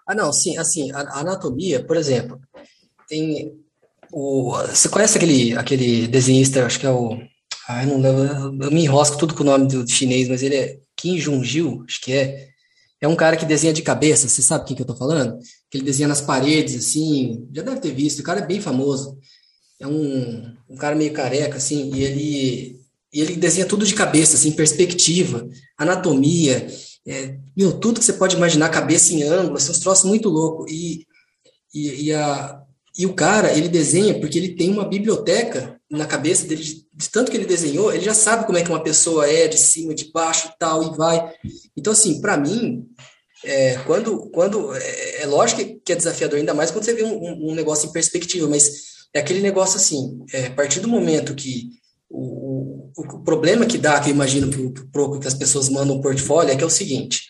Ah, 0.08 0.16
não, 0.16 0.32
sim, 0.32 0.58
assim, 0.58 0.94
a 0.94 1.20
anatomia, 1.20 1.84
por 1.84 1.98
exemplo, 1.98 2.40
tem 3.06 3.52
o, 4.14 4.56
você 4.66 4.88
conhece 4.88 5.18
aquele, 5.18 5.58
aquele 5.58 6.08
desenhista, 6.08 6.66
acho 6.66 6.80
que 6.80 6.86
é 6.86 6.90
o 6.90 7.31
Ai, 7.68 7.86
não 7.86 8.02
eu 8.64 8.72
me 8.72 8.84
enrosco 8.84 9.18
tudo 9.18 9.34
com 9.34 9.44
o 9.44 9.46
nome 9.46 9.68
do 9.68 9.88
chinês, 9.88 10.28
mas 10.28 10.42
ele 10.42 10.56
é 10.56 10.80
Kim 10.96 11.18
Jong-il, 11.18 11.84
acho 11.88 12.02
que 12.02 12.14
é. 12.14 12.50
É 13.00 13.08
um 13.08 13.16
cara 13.16 13.36
que 13.36 13.46
desenha 13.46 13.74
de 13.74 13.82
cabeça, 13.82 14.30
você 14.30 14.44
sabe 14.44 14.66
quem 14.66 14.76
que 14.76 14.84
eu 14.84 14.86
tô 14.86 14.96
falando? 14.96 15.40
Que 15.72 15.80
ele 15.80 15.86
desenha 15.86 16.08
nas 16.08 16.22
paredes, 16.22 16.76
assim, 16.76 17.48
já 17.52 17.64
deve 17.64 17.80
ter 17.80 17.92
visto, 17.92 18.20
o 18.20 18.24
cara 18.24 18.42
é 18.42 18.46
bem 18.46 18.62
famoso. 18.62 19.18
É 19.80 19.88
um, 19.88 20.54
um 20.70 20.76
cara 20.76 20.96
meio 20.96 21.12
careca, 21.12 21.58
assim, 21.58 21.92
e 21.96 22.04
ele, 22.04 22.80
e 23.12 23.22
ele 23.22 23.36
desenha 23.36 23.66
tudo 23.66 23.86
de 23.88 23.96
cabeça, 23.96 24.36
assim, 24.36 24.52
perspectiva, 24.52 25.50
anatomia, 25.80 26.68
é, 27.08 27.36
meu, 27.58 27.74
tudo 27.74 28.00
que 28.00 28.06
você 28.06 28.14
pode 28.14 28.36
imaginar, 28.36 28.70
cabeça 28.70 29.14
em 29.14 29.24
ângulo, 29.24 29.58
assim, 29.58 29.72
uns 29.72 29.80
troços 29.80 30.06
muito 30.06 30.30
loucos. 30.30 30.72
E, 30.72 31.06
e, 31.74 32.06
e, 32.06 32.14
a, 32.14 32.62
e 32.98 33.06
o 33.06 33.14
cara, 33.14 33.52
ele 33.58 33.68
desenha 33.68 34.20
porque 34.20 34.38
ele 34.38 34.56
tem 34.56 34.70
uma 34.70 34.88
biblioteca 34.88 35.80
na 35.90 36.06
cabeça 36.06 36.48
dele, 36.48 36.64
de, 36.64 36.86
de, 37.02 37.10
tanto 37.10 37.32
que 37.32 37.38
ele 37.38 37.46
desenhou, 37.46 37.92
ele 37.92 38.04
já 38.04 38.14
sabe 38.14 38.46
como 38.46 38.58
é 38.58 38.64
que 38.64 38.70
uma 38.70 38.84
pessoa 38.84 39.28
é, 39.28 39.48
de 39.48 39.58
cima, 39.58 39.96
de 39.96 40.12
baixo 40.12 40.54
tal, 40.60 40.84
e 40.84 40.96
vai. 40.96 41.34
Então, 41.76 41.94
assim, 41.94 42.22
para 42.22 42.38
mim, 42.38 42.86
é, 43.44 43.80
quando, 43.86 44.30
quando 44.30 44.76
é, 44.76 45.24
é, 45.24 45.26
lógico 45.26 45.62
que 45.84 45.92
é 45.92 45.96
desafiador, 45.96 46.38
ainda 46.38 46.54
mais 46.54 46.70
quando 46.70 46.86
você 46.86 46.94
vê 46.94 47.04
um, 47.04 47.50
um 47.50 47.56
negócio 47.56 47.90
em 47.90 47.92
perspectiva, 47.92 48.48
mas 48.48 48.72
é 49.14 49.20
aquele 49.20 49.42
negócio 49.42 49.78
assim, 49.78 50.20
é, 50.32 50.48
a 50.48 50.52
partir 50.52 50.80
do 50.80 50.88
momento 50.88 51.34
que 51.34 51.70
o, 52.08 52.92
o, 52.96 53.02
o 53.16 53.24
problema 53.24 53.66
que 53.66 53.80
dá, 53.80 54.00
que 54.00 54.10
eu 54.10 54.14
imagino 54.14 54.50
que, 54.50 54.72
que 55.20 55.28
as 55.28 55.34
pessoas 55.34 55.70
mandam 55.70 55.96
um 55.96 56.02
portfólio, 56.02 56.52
é 56.52 56.56
que 56.56 56.64
é 56.64 56.68
o 56.68 56.70
seguinte, 56.70 57.24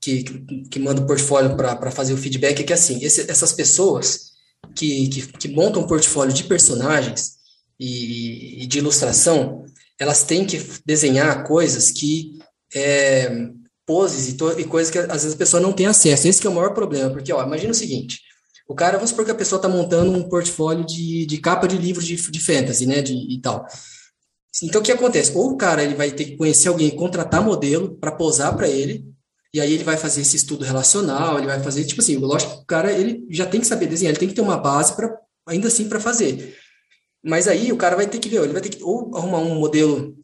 que, 0.00 0.22
que, 0.22 0.68
que 0.70 0.78
manda 0.78 1.02
o 1.02 1.06
portfólio 1.06 1.56
para 1.56 1.90
fazer 1.90 2.14
o 2.14 2.18
feedback, 2.18 2.60
é 2.60 2.64
que 2.64 2.72
assim, 2.72 3.04
esse, 3.04 3.30
essas 3.30 3.52
pessoas 3.52 4.32
que, 4.74 5.08
que, 5.08 5.26
que 5.26 5.48
montam 5.48 5.82
um 5.82 5.86
portfólio 5.86 6.32
de 6.32 6.44
personagens, 6.44 7.43
e, 7.78 8.62
e 8.62 8.66
de 8.66 8.78
ilustração, 8.78 9.64
elas 9.98 10.22
têm 10.22 10.44
que 10.44 10.60
desenhar 10.84 11.44
coisas 11.46 11.90
que 11.90 12.38
é, 12.74 13.48
poses 13.86 14.28
e, 14.28 14.36
e, 14.60 14.64
coisas 14.64 14.90
que 14.90 14.98
às 14.98 15.22
vezes 15.22 15.34
a 15.34 15.38
pessoa 15.38 15.60
não 15.60 15.72
tem 15.72 15.86
acesso. 15.86 16.26
Esse 16.26 16.46
é 16.46 16.50
o 16.50 16.54
maior 16.54 16.74
problema, 16.74 17.10
porque 17.10 17.32
ó, 17.32 17.44
imagina 17.44 17.70
o 17.70 17.74
seguinte: 17.74 18.20
o 18.68 18.74
cara, 18.74 18.96
vamos 18.96 19.10
supor 19.10 19.24
que 19.24 19.30
a 19.30 19.36
pessoa 19.36 19.58
está 19.58 19.68
montando 19.68 20.10
um 20.12 20.28
portfólio 20.28 20.84
de, 20.84 21.26
de 21.26 21.38
capa 21.38 21.68
de 21.68 21.76
livro 21.76 22.02
de, 22.02 22.16
de 22.16 22.40
fantasy, 22.40 22.86
né, 22.86 23.02
de, 23.02 23.14
e 23.14 23.40
tal. 23.40 23.66
Então 24.62 24.80
o 24.80 24.84
que 24.84 24.92
acontece? 24.92 25.32
Ou 25.34 25.50
o 25.50 25.56
cara 25.56 25.82
ele 25.82 25.94
vai 25.94 26.10
ter 26.10 26.24
que 26.24 26.36
conhecer 26.36 26.68
alguém, 26.68 26.90
contratar 26.90 27.42
modelo 27.42 27.96
para 27.96 28.12
posar 28.12 28.56
para 28.56 28.68
ele, 28.68 29.04
e 29.52 29.60
aí 29.60 29.72
ele 29.72 29.84
vai 29.84 29.96
fazer 29.96 30.20
esse 30.22 30.36
estudo 30.36 30.64
relacional, 30.64 31.38
ele 31.38 31.46
vai 31.46 31.62
fazer 31.62 31.84
tipo 31.84 32.00
assim, 32.00 32.16
lógico 32.16 32.56
que 32.56 32.62
o 32.62 32.66
cara 32.66 32.92
ele 32.92 33.26
já 33.30 33.46
tem 33.46 33.60
que 33.60 33.66
saber 33.66 33.86
desenhar, 33.86 34.10
ele 34.10 34.18
tem 34.18 34.28
que 34.28 34.34
ter 34.34 34.40
uma 34.40 34.56
base 34.56 34.94
para 34.94 35.16
ainda 35.46 35.68
assim 35.68 35.88
para 35.88 36.00
fazer. 36.00 36.56
Mas 37.24 37.48
aí 37.48 37.72
o 37.72 37.76
cara 37.76 37.96
vai 37.96 38.06
ter 38.06 38.18
que 38.18 38.28
ver, 38.28 38.42
ele 38.42 38.52
vai 38.52 38.62
ter 38.62 38.68
que 38.68 38.82
ou 38.82 39.16
arrumar 39.16 39.38
um 39.38 39.54
modelo 39.54 40.14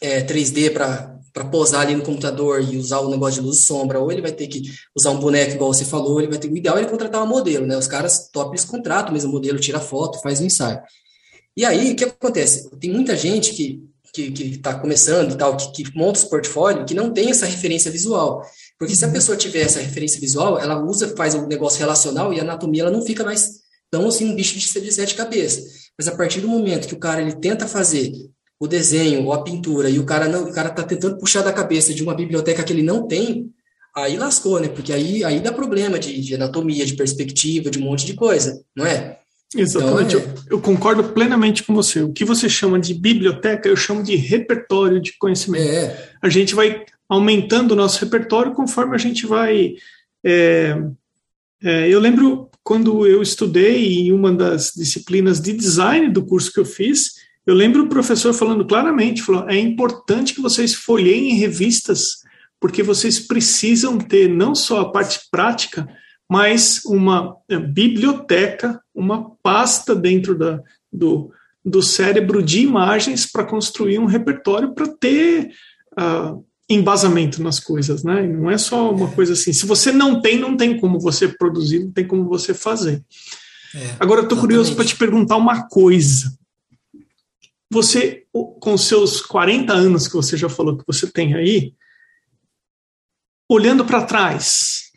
é, 0.00 0.22
3D 0.22 0.72
para 0.72 1.44
posar 1.50 1.82
ali 1.82 1.96
no 1.96 2.04
computador 2.04 2.62
e 2.62 2.76
usar 2.76 3.00
o 3.00 3.10
negócio 3.10 3.40
de 3.40 3.46
luz 3.46 3.58
e 3.58 3.62
sombra, 3.62 3.98
ou 3.98 4.12
ele 4.12 4.22
vai 4.22 4.32
ter 4.32 4.46
que 4.46 4.62
usar 4.96 5.10
um 5.10 5.18
boneco, 5.18 5.54
igual 5.54 5.72
você 5.72 5.84
falou, 5.84 6.20
ele 6.20 6.30
vai 6.30 6.38
ter 6.38 6.50
o 6.50 6.56
ideal 6.56 6.76
é 6.76 6.80
ele 6.80 6.90
contratar 6.90 7.22
um 7.22 7.26
modelo, 7.26 7.66
né? 7.66 7.76
Os 7.76 7.88
caras 7.88 8.28
top 8.30 8.50
eles 8.50 8.64
contratam 8.64 9.12
mesmo 9.12 9.32
modelo, 9.32 9.58
tira 9.58 9.80
foto, 9.80 10.20
faz 10.20 10.40
o 10.40 10.44
um 10.44 10.46
ensaio. 10.46 10.80
E 11.56 11.64
aí, 11.64 11.92
o 11.92 11.96
que 11.96 12.04
acontece? 12.04 12.70
Tem 12.78 12.90
muita 12.90 13.16
gente 13.16 13.52
que 13.52 13.82
que 14.12 14.22
está 14.44 14.74
começando 14.74 15.32
e 15.32 15.36
tal, 15.36 15.56
que, 15.56 15.84
que 15.84 15.96
monta 15.96 16.18
os 16.18 16.24
portfólio, 16.24 16.84
que 16.84 16.94
não 16.94 17.12
tem 17.12 17.30
essa 17.30 17.46
referência 17.46 17.90
visual. 17.90 18.42
Porque 18.78 18.94
se 18.94 19.04
a 19.04 19.10
pessoa 19.10 19.36
tiver 19.36 19.60
essa 19.60 19.80
referência 19.80 20.20
visual, 20.20 20.58
ela 20.58 20.82
usa, 20.82 21.14
faz 21.16 21.34
o 21.34 21.38
um 21.38 21.46
negócio 21.46 21.78
relacional 21.78 22.32
e 22.32 22.38
a 22.40 22.42
anatomia 22.42 22.82
ela 22.82 22.90
não 22.90 23.04
fica 23.04 23.24
mais 23.24 23.60
tão 23.90 24.08
assim 24.08 24.30
um 24.30 24.34
bicho 24.34 24.58
de 24.58 24.92
sete 24.92 25.14
cabeças. 25.14 25.77
Mas 25.98 26.06
a 26.06 26.16
partir 26.16 26.40
do 26.40 26.48
momento 26.48 26.86
que 26.86 26.94
o 26.94 26.98
cara 26.98 27.20
ele 27.20 27.32
tenta 27.32 27.66
fazer 27.66 28.12
o 28.60 28.66
desenho 28.66 29.24
ou 29.24 29.32
a 29.32 29.42
pintura 29.42 29.90
e 29.90 29.98
o 29.98 30.04
cara 30.04 30.28
não, 30.28 30.44
o 30.44 30.52
cara 30.52 30.70
tá 30.70 30.82
tentando 30.82 31.18
puxar 31.18 31.42
da 31.42 31.52
cabeça 31.52 31.92
de 31.92 32.02
uma 32.02 32.14
biblioteca 32.14 32.62
que 32.62 32.72
ele 32.72 32.82
não 32.82 33.06
tem, 33.06 33.50
aí 33.94 34.16
lascou, 34.16 34.60
né? 34.60 34.68
Porque 34.68 34.92
aí, 34.92 35.24
aí 35.24 35.40
dá 35.40 35.52
problema 35.52 35.98
de, 35.98 36.20
de 36.20 36.34
anatomia, 36.34 36.86
de 36.86 36.94
perspectiva, 36.94 37.70
de 37.70 37.78
um 37.78 37.82
monte 37.82 38.06
de 38.06 38.14
coisa, 38.14 38.62
não 38.76 38.86
é? 38.86 39.18
Exatamente, 39.56 40.16
então, 40.16 40.28
é... 40.28 40.32
Eu, 40.32 40.42
eu, 40.50 40.60
concordo 40.60 41.02
plenamente 41.04 41.62
com 41.62 41.74
você. 41.74 42.02
O 42.02 42.12
que 42.12 42.24
você 42.24 42.48
chama 42.48 42.78
de 42.78 42.92
biblioteca, 42.94 43.68
eu 43.68 43.76
chamo 43.76 44.02
de 44.02 44.14
repertório 44.14 45.00
de 45.00 45.16
conhecimento. 45.18 45.70
É. 45.70 46.10
A 46.20 46.28
gente 46.28 46.54
vai 46.54 46.84
aumentando 47.08 47.72
o 47.72 47.76
nosso 47.76 48.04
repertório 48.04 48.52
conforme 48.52 48.94
a 48.94 48.98
gente 48.98 49.26
vai. 49.26 49.74
É, 50.24 50.76
é, 51.62 51.88
eu 51.88 51.98
lembro 51.98 52.50
quando 52.68 53.06
eu 53.06 53.22
estudei 53.22 53.94
em 53.94 54.12
uma 54.12 54.30
das 54.30 54.74
disciplinas 54.76 55.40
de 55.40 55.54
design 55.54 56.10
do 56.10 56.22
curso 56.22 56.52
que 56.52 56.60
eu 56.60 56.66
fiz, 56.66 57.14
eu 57.46 57.54
lembro 57.54 57.84
o 57.84 57.88
professor 57.88 58.34
falando 58.34 58.66
claramente, 58.66 59.22
falou, 59.22 59.48
é 59.48 59.58
importante 59.58 60.34
que 60.34 60.42
vocês 60.42 60.74
folheiem 60.74 61.36
revistas, 61.36 62.16
porque 62.60 62.82
vocês 62.82 63.18
precisam 63.20 63.96
ter 63.96 64.28
não 64.28 64.54
só 64.54 64.82
a 64.82 64.92
parte 64.92 65.18
prática, 65.30 65.88
mas 66.30 66.84
uma 66.84 67.38
é, 67.48 67.58
biblioteca, 67.58 68.78
uma 68.94 69.30
pasta 69.42 69.94
dentro 69.96 70.36
da, 70.36 70.60
do, 70.92 71.32
do 71.64 71.82
cérebro 71.82 72.42
de 72.42 72.60
imagens 72.60 73.24
para 73.24 73.46
construir 73.46 73.98
um 73.98 74.04
repertório 74.04 74.74
para 74.74 74.88
ter 74.88 75.52
uh, 75.98 76.44
embasamento 76.68 77.42
nas 77.42 77.58
coisas, 77.58 78.04
né? 78.04 78.26
Não 78.26 78.50
é 78.50 78.58
só 78.58 78.92
uma 78.92 79.10
coisa 79.10 79.32
assim. 79.32 79.52
Se 79.52 79.64
você 79.64 79.90
não 79.90 80.20
tem, 80.20 80.38
não 80.38 80.56
tem 80.56 80.78
como 80.78 81.00
você 81.00 81.26
produzir, 81.26 81.80
não 81.80 81.92
tem 81.92 82.06
como 82.06 82.28
você 82.28 82.52
fazer. 82.52 83.02
É, 83.74 83.96
Agora, 83.98 84.20
eu 84.20 84.24
estou 84.24 84.38
curioso 84.38 84.74
para 84.74 84.84
te 84.84 84.96
perguntar 84.96 85.36
uma 85.36 85.66
coisa. 85.66 86.36
Você, 87.70 88.24
com 88.32 88.76
seus 88.76 89.20
40 89.20 89.72
anos 89.72 90.06
que 90.06 90.14
você 90.14 90.36
já 90.36 90.48
falou 90.48 90.76
que 90.76 90.84
você 90.86 91.06
tem 91.06 91.34
aí, 91.34 91.74
olhando 93.48 93.84
para 93.84 94.04
trás, 94.04 94.90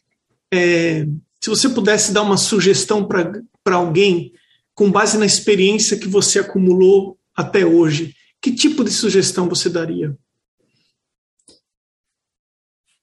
é, 0.54 1.06
se 1.40 1.50
você 1.50 1.70
pudesse 1.70 2.12
dar 2.12 2.22
uma 2.22 2.38
sugestão 2.38 3.08
para 3.08 3.76
alguém 3.76 4.34
com 4.76 4.92
base 4.92 5.18
na 5.18 5.26
experiência 5.26 5.98
que 5.98 6.08
você 6.08 6.40
acumulou 6.40 7.18
até 7.36 7.66
hoje, 7.66 8.14
que 8.42 8.52
tipo 8.52 8.84
de 8.84 8.92
sugestão 8.92 9.48
você 9.48 9.70
daria? 9.70 10.18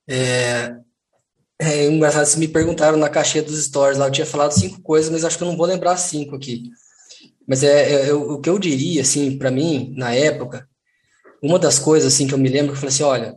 É, 0.08 0.74
é 1.60 1.86
engraçado, 1.86 2.26
se 2.26 2.38
me 2.38 2.48
perguntaram 2.48 2.96
na 2.96 3.08
caixinha 3.08 3.42
dos 3.42 3.62
stories 3.64 3.98
lá, 3.98 4.06
eu 4.06 4.12
tinha 4.12 4.26
falado 4.26 4.52
cinco 4.52 4.80
coisas, 4.80 5.10
mas 5.10 5.24
acho 5.24 5.36
que 5.36 5.44
eu 5.44 5.48
não 5.48 5.56
vou 5.56 5.66
lembrar 5.66 5.96
cinco 5.96 6.34
aqui. 6.34 6.70
Mas 7.46 7.62
é, 7.62 7.92
é, 7.92 8.08
é 8.08 8.14
o 8.14 8.40
que 8.40 8.48
eu 8.48 8.58
diria, 8.58 9.02
assim, 9.02 9.36
para 9.36 9.50
mim, 9.50 9.92
na 9.96 10.14
época, 10.14 10.68
uma 11.42 11.58
das 11.58 11.78
coisas 11.78 12.12
assim 12.12 12.26
que 12.26 12.34
eu 12.34 12.38
me 12.38 12.48
lembro 12.48 12.72
que 12.72 12.76
eu 12.76 12.80
falei 12.80 12.94
assim, 12.94 13.02
olha, 13.02 13.36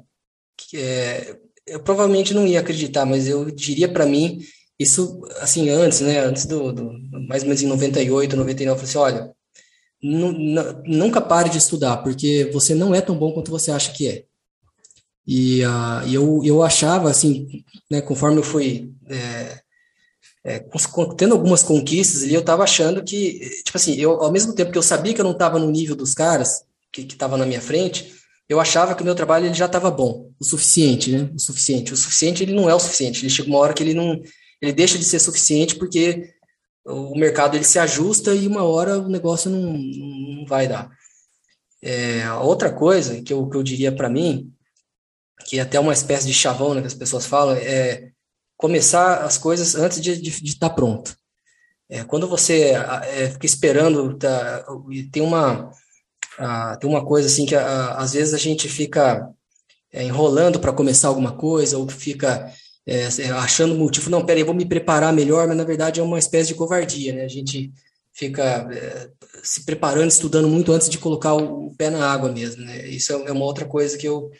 é, 0.76 1.38
eu 1.68 1.82
provavelmente 1.82 2.34
não 2.34 2.46
ia 2.46 2.60
acreditar, 2.60 3.06
mas 3.06 3.28
eu 3.28 3.50
diria 3.52 3.88
para 3.88 4.06
mim 4.06 4.40
isso 4.80 5.22
assim 5.40 5.70
antes, 5.70 6.02
né, 6.02 6.20
antes 6.20 6.46
do, 6.46 6.74
do, 6.74 6.92
mais 7.28 7.44
ou 7.44 7.50
menos 7.50 7.62
em 7.62 7.68
98, 7.68 8.36
99, 8.36 8.82
eu 8.82 8.88
falei 8.88 8.90
assim, 8.90 8.98
olha, 8.98 9.34
nunca 10.86 11.22
pare 11.22 11.50
de 11.50 11.60
estudar, 11.60 11.98
porque 11.98 12.50
você 12.52 12.74
não 12.74 12.94
é 12.94 13.02
tão 13.02 13.16
bom 13.16 13.32
quanto 13.32 13.52
você 13.52 13.72
acha 13.72 13.92
que 13.94 14.08
é. 14.08 14.26
E 15.34 15.66
uh, 15.66 16.06
eu, 16.12 16.42
eu 16.44 16.62
achava, 16.62 17.10
assim, 17.10 17.64
né, 17.90 18.02
conforme 18.02 18.40
eu 18.40 18.44
fui 18.44 18.92
é, 19.10 19.62
é, 20.44 20.60
tendo 21.18 21.34
algumas 21.34 21.64
conquistas 21.64 22.24
ali, 22.24 22.34
eu 22.34 22.42
estava 22.42 22.66
achando 22.66 23.02
que, 23.02 23.40
tipo 23.64 23.78
assim, 23.78 23.96
eu, 23.96 24.22
ao 24.22 24.30
mesmo 24.30 24.54
tempo 24.54 24.74
que 24.74 24.78
eu 24.78 24.84
sabia 24.84 25.14
que 25.14 25.22
eu 25.22 25.24
não 25.24 25.32
estava 25.32 25.58
no 25.58 25.72
nível 25.72 25.96
dos 25.96 26.14
caras 26.14 26.66
que 26.92 27.04
estavam 27.04 27.38
na 27.38 27.46
minha 27.46 27.62
frente, 27.62 28.14
eu 28.50 28.60
achava 28.60 28.94
que 28.94 29.04
o 29.04 29.06
meu 29.06 29.16
trabalho 29.16 29.46
ele 29.46 29.54
já 29.54 29.68
estava 29.68 29.90
bom, 29.90 30.30
o 30.38 30.44
suficiente, 30.44 31.14
né? 31.14 31.32
O 31.34 31.40
suficiente. 31.40 31.94
O 31.94 31.98
suficiente 31.98 32.44
ele 32.44 32.54
não 32.54 32.70
é 32.70 32.76
o 32.76 32.80
suficiente. 32.80 33.22
Ele 33.22 33.30
chega 33.30 33.48
uma 33.48 33.60
hora 33.60 33.74
que 33.74 33.82
ele 33.82 33.94
não, 33.94 34.22
ele 34.62 34.74
deixa 34.74 34.98
de 34.98 35.06
ser 35.06 35.20
suficiente 35.20 35.76
porque 35.76 36.30
o 36.86 37.18
mercado 37.18 37.56
ele 37.56 37.64
se 37.64 37.80
ajusta 37.80 38.36
e 38.36 38.48
uma 38.48 38.66
hora 38.66 39.00
o 39.00 39.08
negócio 39.08 39.50
não, 39.50 39.72
não 39.72 40.46
vai 40.46 40.68
dar. 40.68 40.92
É, 41.82 42.30
outra 42.34 42.70
coisa 42.70 43.22
que 43.22 43.32
eu, 43.32 43.48
que 43.48 43.56
eu 43.56 43.64
diria 43.64 43.94
para 43.94 44.10
mim, 44.10 44.52
que 45.46 45.60
é 45.60 45.62
até 45.62 45.80
uma 45.80 45.94
espécie 45.94 46.28
de 46.28 46.34
chavão 46.34 46.74
né, 46.74 46.82
que 46.82 46.88
as 46.88 46.94
pessoas 46.94 47.26
falam, 47.26 47.56
é 47.56 48.10
começar 48.58 49.24
as 49.24 49.38
coisas 49.38 49.76
antes 49.76 50.02
de 50.02 50.30
estar 50.30 50.70
tá 50.70 50.76
pronto. 50.76 51.16
É, 51.90 52.04
quando 52.04 52.28
você 52.28 52.74
é, 53.04 53.30
fica 53.32 53.46
esperando, 53.46 54.18
tá, 54.18 54.66
tem 55.12 55.22
uma 55.22 55.72
a, 56.38 56.76
tem 56.78 56.90
uma 56.90 57.06
coisa 57.06 57.28
assim 57.28 57.46
que 57.46 57.56
a, 57.56 57.96
às 57.96 58.14
vezes 58.14 58.34
a 58.34 58.38
gente 58.38 58.68
fica 58.70 59.30
é, 59.92 60.04
enrolando 60.04 60.60
para 60.60 60.74
começar 60.74 61.08
alguma 61.08 61.34
coisa 61.34 61.78
ou 61.78 61.88
fica 61.88 62.52
é, 62.86 63.08
achando 63.36 63.76
motivo, 63.76 64.10
não, 64.10 64.26
peraí, 64.26 64.44
vou 64.44 64.56
me 64.56 64.66
preparar 64.66 65.14
melhor, 65.14 65.48
mas 65.48 65.58
na 65.58 65.64
verdade 65.64 66.00
é 66.00 66.04
uma 66.04 66.20
espécie 66.20 66.50
de 66.50 66.56
covardia, 66.56 67.14
né? 67.14 67.24
A 67.24 67.28
gente 67.28 67.72
fica 68.14 68.68
é, 68.72 69.10
se 69.44 69.66
preparando, 69.66 70.10
estudando 70.10 70.48
muito 70.48 70.72
antes 70.72 70.90
de 70.90 70.98
colocar 70.98 71.34
o, 71.34 71.68
o 71.68 71.76
pé 71.76 71.90
na 71.90 72.12
água 72.12 72.32
mesmo, 72.32 72.64
né? 72.64 72.88
Isso 72.88 73.14
é, 73.14 73.30
é 73.30 73.32
uma 73.32 73.46
outra 73.46 73.66
coisa 73.66 73.98
que 73.98 74.08
eu, 74.08 74.32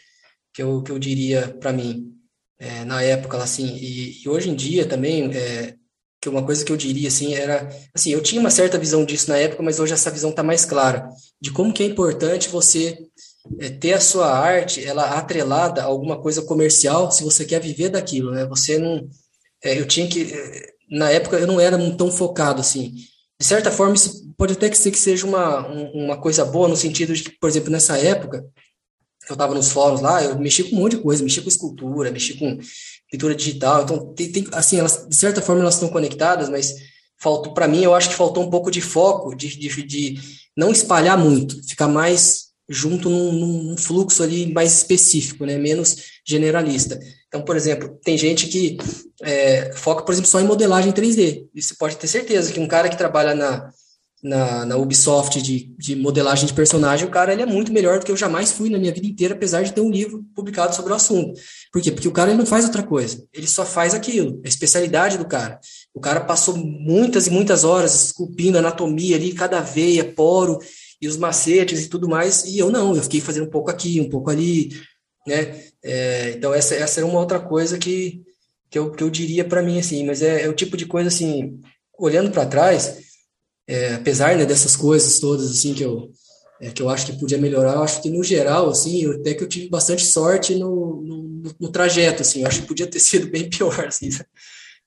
que 0.52 0.62
eu, 0.62 0.82
que 0.82 0.92
eu 0.92 0.98
diria 0.98 1.48
para 1.48 1.72
mim 1.72 2.12
é, 2.58 2.84
na 2.84 3.02
época, 3.02 3.38
assim, 3.38 3.76
e, 3.76 4.22
e, 4.22 4.28
hoje 4.28 4.48
em 4.48 4.54
dia 4.54 4.86
também, 4.86 5.28
é, 5.34 5.74
que 6.20 6.28
uma 6.28 6.44
coisa 6.44 6.64
que 6.64 6.70
eu 6.70 6.76
diria, 6.76 7.08
assim, 7.08 7.34
era, 7.34 7.68
assim, 7.92 8.12
eu 8.12 8.22
tinha 8.22 8.40
uma 8.40 8.50
certa 8.50 8.78
visão 8.78 9.04
disso 9.04 9.28
na 9.28 9.36
época, 9.36 9.64
mas 9.64 9.80
hoje 9.80 9.92
essa 9.92 10.12
visão 10.12 10.30
está 10.30 10.44
mais 10.44 10.64
clara, 10.64 11.08
de 11.40 11.50
como 11.50 11.72
que 11.72 11.82
é 11.82 11.86
importante 11.86 12.48
você 12.48 12.96
é, 13.58 13.68
ter 13.68 13.94
a 13.94 14.00
sua 14.00 14.30
arte, 14.30 14.84
ela 14.84 15.18
atrelada 15.18 15.82
a 15.82 15.86
alguma 15.86 16.22
coisa 16.22 16.42
comercial, 16.42 17.10
se 17.10 17.24
você 17.24 17.44
quer 17.44 17.60
viver 17.60 17.88
daquilo, 17.88 18.30
né? 18.30 18.46
Você 18.46 18.78
não, 18.78 19.08
é, 19.64 19.80
eu 19.80 19.86
tinha 19.86 20.08
que, 20.08 20.32
é, 20.32 20.66
na 20.88 21.10
época 21.10 21.38
eu 21.38 21.46
não 21.48 21.58
era 21.58 21.76
tão 21.96 22.12
focado 22.12 22.60
assim. 22.60 22.94
De 23.40 23.46
certa 23.46 23.72
forma, 23.72 23.94
isso 23.94 24.32
pode 24.36 24.52
até 24.52 24.70
que 24.70 24.78
ser 24.78 24.92
que 24.92 24.98
seja 24.98 25.26
uma, 25.26 25.66
uma 25.66 26.16
coisa 26.16 26.44
boa 26.44 26.68
no 26.68 26.76
sentido 26.76 27.12
de 27.12 27.24
que, 27.24 27.30
por 27.40 27.48
exemplo, 27.50 27.72
nessa 27.72 27.98
época 27.98 28.44
eu 29.28 29.34
estava 29.34 29.54
nos 29.54 29.70
fóruns 29.70 30.00
lá, 30.00 30.22
eu 30.22 30.38
mexi 30.38 30.64
com 30.64 30.76
um 30.76 30.80
monte 30.80 30.96
de 30.96 31.02
coisa, 31.02 31.22
mexi 31.22 31.40
com 31.40 31.48
escultura, 31.48 32.10
mexi 32.10 32.34
com 32.34 32.58
pintura 33.10 33.34
digital, 33.34 33.82
então 33.82 34.12
tem, 34.14 34.32
tem 34.32 34.46
assim, 34.52 34.78
elas, 34.78 35.06
de 35.08 35.16
certa 35.16 35.40
forma 35.40 35.60
elas 35.60 35.74
estão 35.74 35.88
conectadas, 35.88 36.48
mas 36.48 36.74
faltou 37.18 37.54
para 37.54 37.68
mim, 37.68 37.82
eu 37.82 37.94
acho 37.94 38.08
que 38.08 38.16
faltou 38.16 38.42
um 38.42 38.50
pouco 38.50 38.70
de 38.70 38.80
foco, 38.80 39.34
de, 39.34 39.56
de, 39.56 39.82
de 39.82 40.18
não 40.56 40.72
espalhar 40.72 41.16
muito, 41.16 41.62
ficar 41.68 41.88
mais 41.88 42.52
junto 42.68 43.10
num, 43.10 43.32
num, 43.32 43.76
fluxo 43.76 44.22
ali 44.22 44.52
mais 44.52 44.72
específico, 44.72 45.44
né, 45.44 45.58
menos 45.58 45.96
generalista. 46.26 46.98
Então, 47.28 47.42
por 47.42 47.56
exemplo, 47.56 47.98
tem 48.02 48.16
gente 48.16 48.46
que 48.46 48.78
é, 49.22 49.72
foca, 49.74 50.04
por 50.04 50.12
exemplo, 50.12 50.30
só 50.30 50.40
em 50.40 50.46
modelagem 50.46 50.92
3D. 50.92 51.48
E 51.54 51.62
você 51.62 51.74
pode 51.74 51.96
ter 51.96 52.06
certeza 52.06 52.52
que 52.52 52.60
um 52.60 52.68
cara 52.68 52.88
que 52.88 52.96
trabalha 52.96 53.34
na, 53.34 53.70
na, 54.22 54.64
na 54.64 54.76
Ubisoft 54.76 55.42
de, 55.42 55.74
de 55.76 55.96
modelagem 55.96 56.46
de 56.46 56.54
personagem, 56.54 57.06
o 57.06 57.10
cara 57.10 57.32
ele 57.32 57.42
é 57.42 57.46
muito 57.46 57.72
melhor 57.72 57.98
do 57.98 58.06
que 58.06 58.12
eu 58.12 58.16
jamais 58.16 58.52
fui 58.52 58.70
na 58.70 58.78
minha 58.78 58.92
vida 58.92 59.06
inteira, 59.06 59.34
apesar 59.34 59.62
de 59.62 59.72
ter 59.72 59.80
um 59.80 59.90
livro 59.90 60.24
publicado 60.34 60.74
sobre 60.74 60.92
o 60.92 60.94
assunto. 60.94 61.40
Por 61.72 61.82
quê? 61.82 61.90
Porque 61.90 62.06
o 62.06 62.12
cara 62.12 62.30
ele 62.30 62.38
não 62.38 62.46
faz 62.46 62.64
outra 62.64 62.82
coisa, 62.82 63.24
ele 63.32 63.48
só 63.48 63.66
faz 63.66 63.94
aquilo, 63.94 64.40
a 64.44 64.48
especialidade 64.48 65.18
do 65.18 65.26
cara. 65.26 65.58
O 65.92 66.00
cara 66.00 66.20
passou 66.20 66.56
muitas 66.56 67.26
e 67.26 67.30
muitas 67.30 67.64
horas 67.64 67.94
esculpindo 67.94 68.58
anatomia 68.58 69.16
ali, 69.16 69.32
cada 69.32 69.60
veia, 69.60 70.04
poro, 70.04 70.58
e 71.00 71.08
os 71.08 71.16
macetes 71.16 71.84
e 71.84 71.88
tudo 71.88 72.08
mais, 72.08 72.44
e 72.44 72.58
eu 72.58 72.70
não, 72.70 72.94
eu 72.94 73.02
fiquei 73.02 73.20
fazendo 73.20 73.46
um 73.46 73.50
pouco 73.50 73.68
aqui, 73.68 74.00
um 74.00 74.08
pouco 74.08 74.30
ali, 74.30 74.70
né? 75.26 75.64
É, 75.82 76.30
então, 76.36 76.54
essa, 76.54 76.76
essa 76.76 77.00
era 77.00 77.06
uma 77.06 77.18
outra 77.18 77.40
coisa 77.40 77.76
que, 77.76 78.22
que, 78.70 78.78
eu, 78.78 78.92
que 78.92 79.02
eu 79.02 79.10
diria 79.10 79.44
para 79.44 79.62
mim, 79.62 79.80
assim, 79.80 80.06
mas 80.06 80.22
é, 80.22 80.42
é, 80.42 80.48
o 80.48 80.52
tipo 80.52 80.76
de 80.76 80.86
coisa, 80.86 81.08
assim, 81.08 81.60
olhando 81.98 82.30
para 82.30 82.46
trás, 82.46 82.98
é, 83.66 83.94
apesar 83.94 84.36
né, 84.36 84.44
dessas 84.44 84.76
coisas 84.76 85.18
todas, 85.18 85.50
assim, 85.50 85.74
que 85.74 85.82
eu, 85.82 86.10
é, 86.60 86.70
que 86.70 86.82
eu 86.82 86.88
acho 86.88 87.06
que 87.06 87.18
podia 87.18 87.38
melhorar, 87.38 87.74
eu 87.74 87.82
acho 87.82 88.02
que, 88.02 88.10
no 88.10 88.22
geral, 88.22 88.70
assim, 88.70 89.02
eu, 89.02 89.12
até 89.12 89.34
que 89.34 89.42
eu 89.42 89.48
tive 89.48 89.68
bastante 89.68 90.04
sorte 90.04 90.54
no, 90.54 91.02
no, 91.02 91.42
no, 91.58 91.72
trajeto, 91.72 92.22
assim, 92.22 92.42
eu 92.42 92.46
acho 92.46 92.62
que 92.62 92.68
podia 92.68 92.86
ter 92.86 93.00
sido 93.00 93.30
bem 93.30 93.48
pior, 93.48 93.86
assim, 93.86 94.10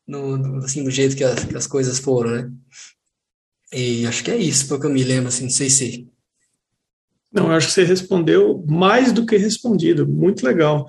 no, 0.07 0.37
no 0.37 0.63
assim, 0.63 0.83
do 0.83 0.91
jeito 0.91 1.15
que 1.15 1.23
as, 1.23 1.43
que 1.43 1.57
as 1.57 1.67
coisas 1.67 1.99
foram, 1.99 2.31
né? 2.31 2.51
E 3.73 4.05
acho 4.05 4.23
que 4.23 4.31
é 4.31 4.37
isso, 4.37 4.67
porque 4.67 4.85
eu 4.85 4.91
me 4.91 5.03
lembro, 5.03 5.27
assim, 5.27 5.43
não 5.43 5.49
sei 5.49 5.69
se. 5.69 6.07
Não, 7.31 7.47
eu 7.47 7.51
acho 7.51 7.67
que 7.67 7.73
você 7.73 7.83
respondeu 7.83 8.63
mais 8.65 9.11
do 9.11 9.25
que 9.25 9.35
respondido, 9.35 10.07
muito 10.07 10.45
legal. 10.45 10.85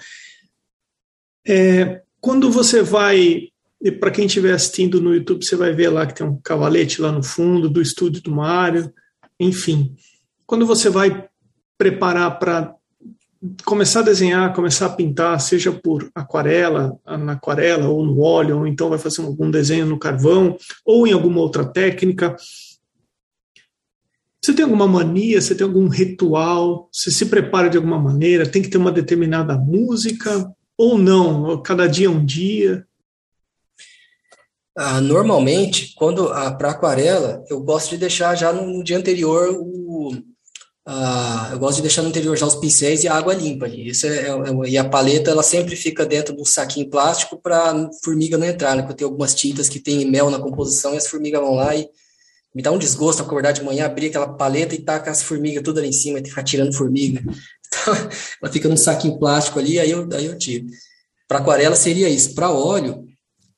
É, 1.45 2.03
quando 2.20 2.51
você 2.51 2.82
vai, 2.82 3.49
para 3.93 4.11
quem 4.11 4.26
estiver 4.26 4.53
assistindo 4.53 5.01
no 5.01 5.14
YouTube, 5.14 5.45
você 5.45 5.57
vai 5.57 5.72
ver 5.72 5.89
lá 5.91 6.07
que 6.07 6.14
tem 6.14 6.26
um 6.26 6.41
cavalete 6.43 7.01
lá 7.01 7.12
no 7.12 7.22
fundo 7.22 7.68
do 7.68 7.80
estúdio 7.80 8.22
do 8.22 8.30
Mário, 8.30 8.93
enfim. 9.39 9.95
Quando 10.47 10.66
você 10.66 10.89
vai 10.89 11.26
preparar 11.76 12.39
para 12.39 12.74
começar 13.64 14.01
a 14.01 14.05
desenhar, 14.05 14.55
começar 14.55 14.87
a 14.87 14.91
pintar, 14.91 15.41
seja 15.41 15.70
por 15.70 16.11
aquarela, 16.14 16.99
na 17.07 17.32
aquarela 17.32 17.89
ou 17.89 18.05
no 18.05 18.20
óleo, 18.20 18.59
ou 18.59 18.66
então 18.66 18.89
vai 18.89 18.99
fazer 18.99 19.22
algum 19.22 19.51
desenho 19.51 19.87
no 19.87 19.99
carvão, 19.99 20.57
ou 20.84 21.07
em 21.07 21.12
alguma 21.12 21.41
outra 21.41 21.64
técnica, 21.64 22.34
você 24.47 24.55
tem 24.55 24.64
alguma 24.64 24.87
mania? 24.87 25.41
Você 25.41 25.57
tem 25.57 25.66
algum 25.66 25.89
ritual? 25.89 26.89
Você 26.93 27.11
se 27.11 27.26
prepara 27.26 27.68
de 27.68 27.76
alguma 27.76 27.99
maneira? 27.99 28.49
Tem 28.49 28.62
que 28.62 28.68
ter 28.68 28.78
uma 28.78 28.93
determinada 28.93 29.59
música? 29.59 30.49
Ou 30.78 30.97
não? 30.97 31.61
Cada 31.62 31.89
dia 31.89 32.07
é 32.07 32.11
um 32.11 32.24
dia? 32.24 32.87
Ah, 34.76 35.00
normalmente, 35.00 35.94
quando 35.96 36.28
ah, 36.28 36.50
para 36.52 36.70
aquarela, 36.70 37.42
eu 37.48 37.60
gosto 37.60 37.90
de 37.90 37.96
deixar 37.96 38.34
já 38.34 38.52
no, 38.52 38.66
no 38.66 38.84
dia 38.84 38.98
anterior 38.98 39.56
o, 39.58 40.12
ah, 40.88 41.48
eu 41.50 41.58
gosto 41.58 41.76
de 41.76 41.82
deixar 41.82 42.02
no 42.02 42.10
interior 42.10 42.36
já 42.36 42.46
os 42.46 42.54
pincéis 42.54 43.02
e 43.02 43.08
a 43.08 43.14
água 43.14 43.34
limpa 43.34 43.66
ali. 43.66 43.88
Isso 43.88 44.06
é, 44.06 44.28
é, 44.28 44.28
é 44.28 44.68
e 44.68 44.78
a 44.78 44.88
paleta 44.88 45.32
ela 45.32 45.42
sempre 45.42 45.74
fica 45.74 46.06
dentro 46.06 46.34
de 46.34 46.40
um 46.40 46.44
saquinho 46.44 46.88
plástico 46.88 47.40
para 47.42 47.90
formiga 48.04 48.38
não 48.38 48.46
entrar, 48.46 48.76
né? 48.76 48.82
Porque 48.82 48.98
tem 48.98 49.04
algumas 49.04 49.34
tintas 49.34 49.68
que 49.68 49.80
tem 49.80 50.08
mel 50.08 50.30
na 50.30 50.38
composição 50.38 50.94
e 50.94 50.98
as 50.98 51.08
formigas 51.08 51.40
vão 51.40 51.54
lá 51.54 51.74
e 51.74 51.88
me 52.54 52.62
dá 52.62 52.70
um 52.70 52.78
desgosto 52.78 53.20
acordar 53.20 53.52
de 53.52 53.64
manhã, 53.64 53.86
abrir 53.86 54.06
aquela 54.06 54.28
paleta 54.28 54.74
e 54.74 54.78
tacar 54.78 55.12
as 55.12 55.22
formigas 55.22 55.62
tudo 55.62 55.78
ali 55.78 55.88
em 55.88 55.92
cima 55.92 56.20
e 56.20 56.24
ficar 56.24 56.44
tirando 56.44 56.74
formiga. 56.74 57.22
Então, 57.68 57.94
ela 58.40 58.52
fica 58.52 58.68
num 58.68 58.76
saquinho 58.76 59.18
plástico 59.18 59.58
ali, 59.58 59.78
aí 59.78 59.90
eu, 59.90 60.08
aí 60.12 60.26
eu 60.26 60.38
tiro. 60.38 60.66
Para 61.26 61.40
aquarela 61.40 61.74
seria 61.74 62.08
isso. 62.08 62.32
Para 62.32 62.50
óleo, 62.50 63.04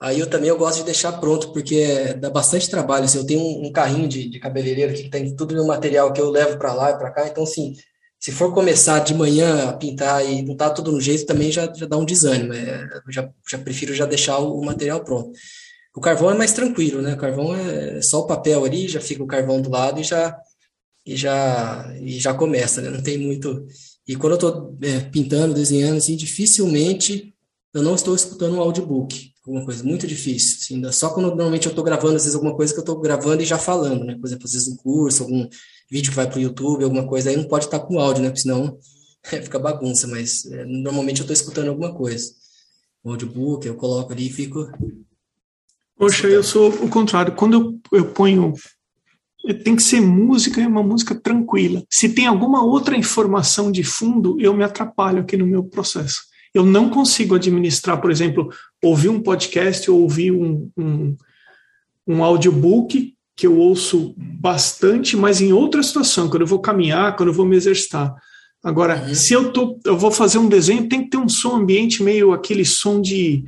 aí 0.01 0.21
eu 0.21 0.29
também 0.29 0.49
eu 0.49 0.59
gosto 0.59 0.79
de 0.79 0.85
deixar 0.85 1.13
pronto, 1.13 1.53
porque 1.53 2.15
dá 2.15 2.31
bastante 2.31 2.71
trabalho. 2.71 3.05
Assim, 3.05 3.19
eu 3.19 3.27
tenho 3.27 3.41
um, 3.41 3.67
um 3.67 3.73
carrinho 3.73 4.09
de, 4.09 4.29
de 4.29 4.39
cabeleireiro 4.39 4.95
que 4.95 5.09
tem 5.09 5.35
tudo 5.35 5.55
no 5.55 5.67
material 5.67 6.13
que 6.13 6.21
eu 6.21 6.31
levo 6.31 6.59
para 6.59 6.73
lá 6.75 6.91
e 6.91 6.99
para 6.99 7.11
cá. 7.11 7.29
Então, 7.29 7.43
assim, 7.45 7.75
se 8.19 8.33
for 8.33 8.53
começar 8.53 8.99
de 9.01 9.15
manhã 9.15 9.69
a 9.69 9.73
pintar 9.73 10.25
e 10.25 10.43
não 10.43 10.57
tá 10.57 10.71
tudo 10.71 10.91
no 10.93 11.01
jeito, 11.01 11.27
também 11.27 11.53
já, 11.53 11.73
já 11.73 11.87
dá 11.87 11.97
um 11.97 12.05
desânimo. 12.05 12.53
É, 12.53 12.89
já, 13.11 13.31
já 13.49 13.59
prefiro 13.59 13.95
já 13.95 14.07
deixar 14.07 14.39
o, 14.39 14.61
o 14.61 14.65
material 14.65 15.05
pronto. 15.05 15.31
O 15.95 16.01
carvão 16.01 16.31
é 16.31 16.35
mais 16.35 16.53
tranquilo, 16.53 17.03
né? 17.03 17.15
O 17.15 17.19
carvão 17.19 17.55
é 17.55 18.01
só 18.03 18.21
o 18.21 18.27
papel 18.27 18.65
ali, 18.65 18.89
já 18.89 19.01
fica 19.01 19.23
o 19.23 19.27
carvão 19.27 19.61
do 19.61 19.71
lado 19.71 20.01
e 20.01 20.05
já 20.05 20.37
e 21.05 21.17
já 21.17 21.93
e 22.01 22.21
já 22.21 22.35
começa, 22.35 22.81
né? 22.81 22.91
Não 22.91 23.03
tem 23.03 23.19
muito. 23.19 23.67
E 24.07 24.15
quando 24.15 24.33
eu 24.33 24.37
estou 24.37 24.79
é, 24.83 25.01
pintando, 25.01 25.55
desenhando, 25.55 25.99
assim, 25.99 26.17
dificilmente 26.17 27.35
eu 27.75 27.83
não 27.83 27.95
estou 27.95 28.15
escutando 28.15 28.57
um 28.57 28.61
audiobook, 28.61 29.33
alguma 29.49 29.65
coisa 29.65 29.83
muito 29.83 30.07
difícil. 30.07 30.59
Assim, 30.61 30.93
só 30.93 31.11
quando 31.11 31.29
normalmente 31.29 31.67
eu 31.67 31.71
estou 31.71 31.85
gravando, 31.85 32.17
às 32.17 32.23
vezes 32.23 32.35
alguma 32.35 32.55
coisa 32.55 32.73
que 32.73 32.79
eu 32.79 32.83
estou 32.83 33.01
gravando 33.01 33.43
e 33.43 33.47
já 33.47 33.59
falando, 33.59 34.05
né? 34.05 34.17
Por 34.17 34.27
exemplo, 34.27 34.45
às 34.45 34.53
vezes 34.53 34.69
um 34.69 34.77
curso, 34.77 35.23
algum 35.23 35.49
vídeo 35.91 36.11
que 36.11 36.17
vai 36.17 36.29
para 36.29 36.39
o 36.39 36.43
YouTube, 36.43 36.85
alguma 36.85 37.07
coisa 37.07 37.31
aí 37.31 37.37
não 37.37 37.45
pode 37.45 37.65
estar 37.65 37.81
com 37.81 37.99
áudio, 37.99 38.23
né? 38.23 38.29
Porque 38.29 38.43
senão 38.43 38.79
é, 39.33 39.43
fica 39.43 39.59
bagunça. 39.59 40.07
Mas 40.07 40.45
é, 40.47 40.65
normalmente 40.65 41.21
eu 41.21 41.25
estou 41.25 41.35
escutando 41.35 41.69
alguma 41.69 41.95
coisa. 41.95 42.31
O 43.03 43.11
audiobook 43.11 43.67
eu 43.67 43.75
coloco 43.75 44.13
ali 44.13 44.27
e 44.27 44.33
fico 44.33 44.71
Poxa, 45.97 46.29
eu 46.29 46.45
sou 46.45 46.69
o 46.69 46.89
contrário. 46.89 47.35
Quando 47.35 47.81
eu, 47.93 47.99
eu 47.99 48.13
ponho 48.13 48.55
tem 49.65 49.75
que 49.75 49.83
ser 49.83 50.01
música 50.01 50.61
e 50.61 50.67
uma 50.67 50.83
música 50.83 51.15
tranquila. 51.15 51.83
Se 51.91 52.09
tem 52.09 52.27
alguma 52.27 52.63
outra 52.63 52.97
informação 52.97 53.73
de 53.73 53.83
fundo, 53.83 54.37
eu 54.41 54.53
me 54.55 54.63
atrapalho 54.63 55.23
aqui 55.23 55.37
no 55.37 55.47
meu 55.47 55.65
processo. 55.65 56.28
Eu 56.55 56.65
não 56.65 56.89
consigo 56.91 57.35
administrar, 57.35 58.01
por 58.01 58.11
exemplo, 58.11 58.49
ouvir 58.83 59.09
um 59.09 59.21
podcast 59.21 59.91
ou 59.91 60.03
ouvir 60.03 60.33
um, 60.33 60.71
um, 60.77 61.17
um 62.07 62.25
audiobook 62.25 63.15
que 63.37 63.47
eu 63.47 63.57
ouço 63.57 64.15
bastante, 64.17 65.17
mas 65.17 65.41
em 65.41 65.53
outra 65.53 65.83
situação, 65.83 66.29
quando 66.29 66.43
eu 66.43 66.47
vou 66.47 66.61
caminhar, 66.61 67.15
quando 67.17 67.29
eu 67.29 67.35
vou 67.35 67.47
me 67.47 67.57
exercitar. 67.57 68.15
Agora, 68.63 69.01
uhum. 69.01 69.15
se 69.15 69.33
eu, 69.33 69.53
tô, 69.53 69.79
eu 69.85 69.97
vou 69.97 70.11
fazer 70.11 70.39
um 70.39 70.49
desenho, 70.49 70.89
tem 70.89 71.05
que 71.05 71.11
ter 71.11 71.17
um 71.17 71.29
som 71.29 71.57
ambiente 71.57 72.03
meio 72.03 72.33
aquele 72.33 72.65
som 72.65 73.01
de 73.01 73.45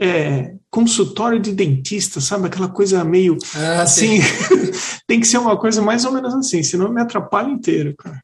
é, 0.00 0.54
consultório 0.68 1.38
de 1.38 1.52
dentista, 1.52 2.20
sabe? 2.20 2.46
Aquela 2.46 2.68
coisa 2.68 3.04
meio 3.04 3.36
ah, 3.54 3.82
assim. 3.82 4.18
tem 5.06 5.20
que 5.20 5.26
ser 5.26 5.38
uma 5.38 5.56
coisa 5.56 5.80
mais 5.80 6.04
ou 6.04 6.12
menos 6.12 6.34
assim, 6.34 6.62
senão 6.62 6.92
me 6.92 7.00
atrapalha 7.00 7.50
inteiro, 7.50 7.94
cara. 7.96 8.20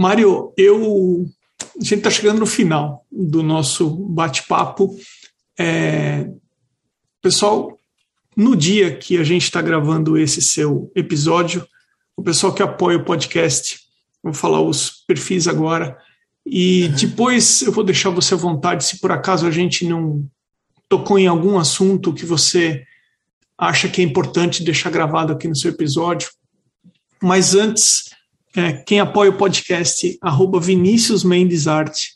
Mário, 0.00 0.52
eu. 0.56 1.26
A 1.80 1.84
gente 1.84 1.98
está 1.98 2.10
chegando 2.10 2.40
no 2.40 2.46
final 2.46 3.06
do 3.10 3.42
nosso 3.42 3.88
bate-papo. 3.88 4.98
É, 5.56 6.28
pessoal, 7.22 7.78
no 8.36 8.56
dia 8.56 8.96
que 8.96 9.16
a 9.16 9.22
gente 9.22 9.44
está 9.44 9.62
gravando 9.62 10.18
esse 10.18 10.42
seu 10.42 10.90
episódio, 10.94 11.66
o 12.16 12.22
pessoal 12.22 12.52
que 12.52 12.62
apoia 12.62 12.98
o 12.98 13.04
podcast, 13.04 13.80
vou 14.22 14.32
falar 14.34 14.60
os 14.60 15.04
perfis 15.06 15.46
agora, 15.46 15.96
e 16.44 16.84
uhum. 16.84 16.94
depois 16.94 17.62
eu 17.62 17.70
vou 17.70 17.84
deixar 17.84 18.10
você 18.10 18.34
à 18.34 18.36
vontade 18.36 18.84
se 18.84 18.98
por 18.98 19.12
acaso 19.12 19.46
a 19.46 19.50
gente 19.50 19.86
não 19.86 20.28
tocou 20.88 21.18
em 21.18 21.26
algum 21.26 21.58
assunto 21.58 22.12
que 22.12 22.24
você 22.24 22.84
acha 23.56 23.88
que 23.88 24.00
é 24.00 24.04
importante 24.04 24.64
deixar 24.64 24.90
gravado 24.90 25.32
aqui 25.32 25.46
no 25.46 25.56
seu 25.56 25.70
episódio. 25.70 26.30
Mas 27.22 27.54
antes, 27.54 28.10
é, 28.56 28.72
quem 28.72 29.00
apoia 29.00 29.30
o 29.30 29.36
podcast, 29.36 30.18
arroba 30.20 30.60
Vinícius 30.60 31.24
Mendes 31.24 31.66
Arte, 31.66 32.12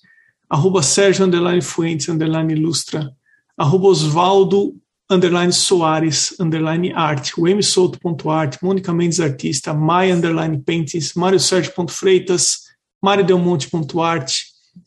arroba 0.48 0.82
Sérgio 0.82 1.24
Underline 1.24 1.62
Fuentes 1.62 2.08
Underline 2.08 2.52
Ilustra, 2.52 3.10
arroba 3.56 3.88
Osvaldo 3.88 4.74
underline 5.10 5.52
Soares, 5.52 6.34
underline 6.40 6.92
arte, 6.94 7.32
wmsouto.art, 7.38 8.58
Mônica 8.62 8.92
Mendes 8.92 9.20
Artista, 9.20 9.74
Maia, 9.74 10.14
underline 10.14 10.62
Paintings, 10.62 11.12
Mário 11.14 11.38
Sérgio.freitas, 11.38 12.62
Mário 13.02 13.24
Delmonte.art, 13.24 14.32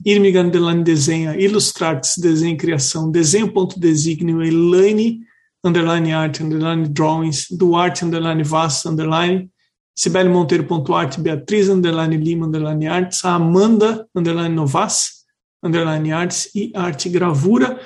Irmiga, 0.03 0.41
underline 0.41 0.83
Desenha, 0.83 1.37
Ilustrates, 1.37 2.17
Desenho 2.17 2.55
e 2.55 2.57
Criação, 2.57 3.11
Desenho.designio, 3.11 4.41
Elaine, 4.41 5.21
underline 5.63 6.11
art, 6.11 6.41
underline 6.41 6.89
drawings, 6.89 7.47
Duarte, 7.51 8.03
underline 8.03 8.43
Vaz, 8.43 8.85
underline, 8.85 9.49
Sibeli 9.95 10.29
Monteiro.art, 10.29 11.19
Beatriz, 11.19 11.69
underline 11.69 12.17
Lima, 12.17 12.47
underline 12.47 12.87
arts, 12.87 13.23
Amanda, 13.23 14.07
underline 14.13 14.53
Novas, 14.53 15.23
underline 15.63 16.11
arts 16.11 16.49
e 16.53 16.71
arte 16.75 17.09
gravura 17.09 17.79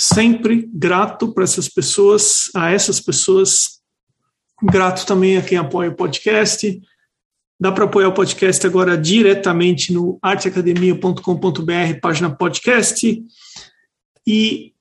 sempre 0.00 0.66
grato 0.72 1.32
para 1.32 1.44
essas 1.44 1.68
pessoas, 1.68 2.50
a 2.54 2.70
essas 2.70 2.98
pessoas, 3.00 3.80
grato 4.62 5.04
também 5.04 5.36
a 5.36 5.42
quem 5.42 5.58
apoia 5.58 5.90
o 5.90 5.94
podcast. 5.94 6.80
Dá 7.60 7.70
para 7.70 7.84
apoiar 7.84 8.08
o 8.08 8.14
podcast 8.14 8.66
agora 8.66 8.96
diretamente 8.96 9.92
no 9.92 10.18
arteacademia.com.br, 10.22 12.00
página 12.00 12.34
podcast. 12.34 13.22
E, 14.26 14.72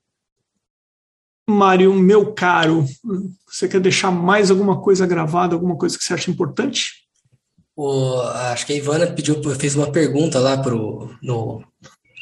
Mário, 1.49 1.93
meu 1.93 2.33
caro, 2.33 2.85
você 3.47 3.67
quer 3.67 3.79
deixar 3.79 4.11
mais 4.11 4.51
alguma 4.51 4.79
coisa 4.81 5.05
gravada, 5.05 5.55
alguma 5.55 5.75
coisa 5.75 5.97
que 5.97 6.03
você 6.03 6.13
acha 6.13 6.31
importante? 6.31 6.91
O, 7.75 8.19
acho 8.51 8.65
que 8.65 8.73
a 8.73 8.75
Ivana 8.75 9.07
pediu, 9.07 9.41
fez 9.55 9.75
uma 9.75 9.91
pergunta 9.91 10.39
lá 10.39 10.57
pro, 10.57 11.09
no, 11.21 11.63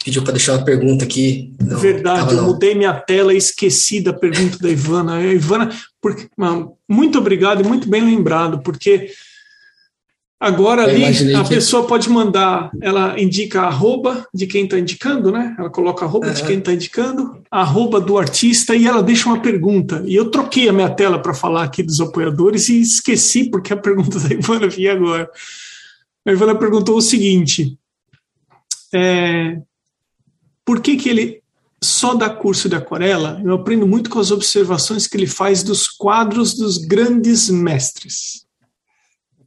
pediu 0.08 0.24
para 0.24 0.34
deixar 0.34 0.54
uma 0.54 0.64
pergunta 0.64 1.04
aqui. 1.04 1.54
Não, 1.60 1.78
Verdade, 1.78 2.36
eu 2.36 2.44
mudei 2.44 2.74
minha 2.74 2.94
tela 2.94 3.34
e 3.34 3.38
esqueci 3.38 4.00
da 4.00 4.14
pergunta 4.14 4.58
da 4.60 4.70
Ivana. 4.70 5.16
A 5.16 5.34
Ivana, 5.34 5.70
porque, 6.02 6.30
muito 6.88 7.18
obrigado 7.18 7.62
e 7.62 7.68
muito 7.68 7.90
bem 7.90 8.04
lembrado, 8.04 8.60
porque 8.60 9.10
agora 10.40 10.84
ali 10.84 11.04
a 11.36 11.44
que... 11.44 11.50
pessoa 11.50 11.88
pode 11.88 12.10
mandar, 12.10 12.70
ela 12.82 13.20
indica 13.20 13.62
arroba 13.64 14.26
de 14.34 14.46
quem 14.46 14.66
está 14.66 14.78
indicando, 14.78 15.32
né? 15.32 15.56
Ela 15.58 15.70
coloca 15.70 16.06
arroba 16.06 16.28
uhum. 16.28 16.34
de 16.34 16.44
quem 16.44 16.60
está 16.60 16.74
indicando, 16.74 17.42
arroba 17.50 18.00
do 18.00 18.18
artista 18.18 18.76
e 18.76 18.86
ela 18.86 19.02
deixa 19.02 19.28
uma 19.28 19.42
pergunta. 19.42 20.04
E 20.06 20.16
eu 20.16 20.30
troquei 20.30 20.70
a 20.70 20.74
minha 20.74 20.90
tela 20.90 21.20
para 21.20 21.34
falar 21.34 21.64
aqui 21.64 21.82
dos 21.82 22.00
apoiadores 22.00 22.70
e 22.70 22.82
esqueci 22.82 23.50
porque 23.50 23.74
a 23.74 23.78
pergunta 23.78 24.20
da 24.22 24.34
Ivana 24.34 24.68
vinha 24.68 24.94
agora. 24.94 25.30
A 26.26 26.32
Ivana 26.32 26.56
perguntou 26.56 26.98
o 26.98 27.02
seguinte. 27.02 27.78
É, 28.94 29.60
por 30.64 30.82
que, 30.82 30.98
que 30.98 31.10
ele 31.10 31.42
só 31.82 32.14
dá 32.14 32.30
curso 32.30 32.68
de 32.68 32.76
aquarela? 32.76 33.42
Eu 33.44 33.54
aprendo 33.54 33.88
muito 33.88 34.10
com 34.10 34.20
as 34.20 34.32
observações 34.32 35.08
que 35.08 35.16
ele 35.16 35.28
faz 35.28 35.64
dos 35.64 35.88
quadros 35.88 36.54
dos 36.54 36.78
grandes 36.78 37.50
mestres. 37.50 38.47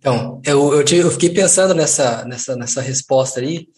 Então, 0.00 0.40
eu, 0.46 0.72
eu, 0.72 0.82
eu 0.82 1.10
fiquei 1.10 1.28
pensando 1.28 1.74
nessa, 1.74 2.24
nessa, 2.24 2.56
nessa 2.56 2.80
resposta 2.80 3.40
aí, 3.40 3.68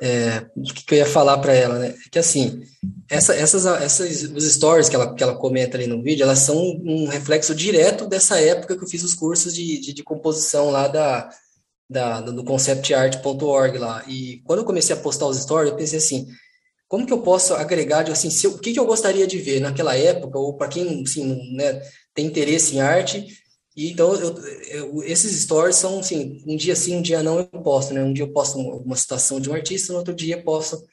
é, 0.00 0.46
o 0.56 0.62
que, 0.62 0.84
que, 0.84 0.94
eu 0.94 0.98
ia 0.98 1.06
falar 1.06 1.38
para 1.38 1.52
ela, 1.52 1.78
né? 1.78 1.94
Que 2.12 2.18
assim, 2.18 2.62
essa, 3.10 3.34
essas, 3.34 3.66
essas 3.66 4.22
os 4.22 4.44
stories 4.54 4.88
que 4.88 4.94
ela, 4.94 5.12
que 5.14 5.22
ela 5.22 5.36
comenta 5.36 5.76
ali 5.76 5.88
no 5.88 6.00
vídeo, 6.00 6.22
elas 6.22 6.38
são 6.38 6.56
um 6.56 7.06
reflexo 7.08 7.54
direto 7.54 8.06
dessa 8.06 8.40
época 8.40 8.76
que 8.76 8.84
eu 8.84 8.88
fiz 8.88 9.02
os 9.02 9.14
cursos 9.14 9.52
de, 9.52 9.80
de, 9.80 9.92
de 9.92 10.02
composição 10.04 10.70
lá 10.70 10.86
da, 10.86 11.28
da, 11.90 12.20
do 12.20 12.44
conceptart.org 12.44 13.78
lá. 13.78 14.04
E 14.06 14.42
quando 14.44 14.60
eu 14.60 14.64
comecei 14.64 14.94
a 14.94 14.98
postar 14.98 15.26
os 15.26 15.38
stories, 15.38 15.70
eu 15.72 15.76
pensei 15.76 15.98
assim, 15.98 16.28
como 16.86 17.06
que 17.06 17.12
eu 17.12 17.22
posso 17.22 17.54
agregar, 17.54 18.08
assim, 18.08 18.30
se 18.30 18.46
o 18.46 18.58
que, 18.58 18.72
que 18.72 18.78
eu 18.78 18.86
gostaria 18.86 19.26
de 19.26 19.38
ver 19.38 19.60
naquela 19.60 19.96
época, 19.96 20.38
ou 20.38 20.56
para 20.56 20.68
quem 20.68 21.02
assim, 21.02 21.54
né, 21.56 21.80
tem 22.14 22.26
interesse 22.26 22.76
em 22.76 22.80
arte, 22.80 23.26
e 23.76 23.90
então 23.90 24.14
eu, 24.14 24.34
eu, 24.68 25.02
esses 25.02 25.42
stories 25.42 25.76
são 25.76 25.98
assim, 25.98 26.42
um 26.46 26.56
dia 26.56 26.76
sim, 26.76 26.96
um 26.96 27.02
dia 27.02 27.22
não 27.22 27.38
eu 27.38 27.46
posto, 27.46 27.92
né? 27.92 28.02
Um 28.02 28.12
dia 28.12 28.24
eu 28.24 28.32
posto 28.32 28.58
uma 28.58 28.96
citação 28.96 29.40
de 29.40 29.50
um 29.50 29.54
artista, 29.54 29.92
no 29.92 29.98
outro 29.98 30.14
dia 30.14 30.36
eu 30.36 30.44
posto 30.44 30.84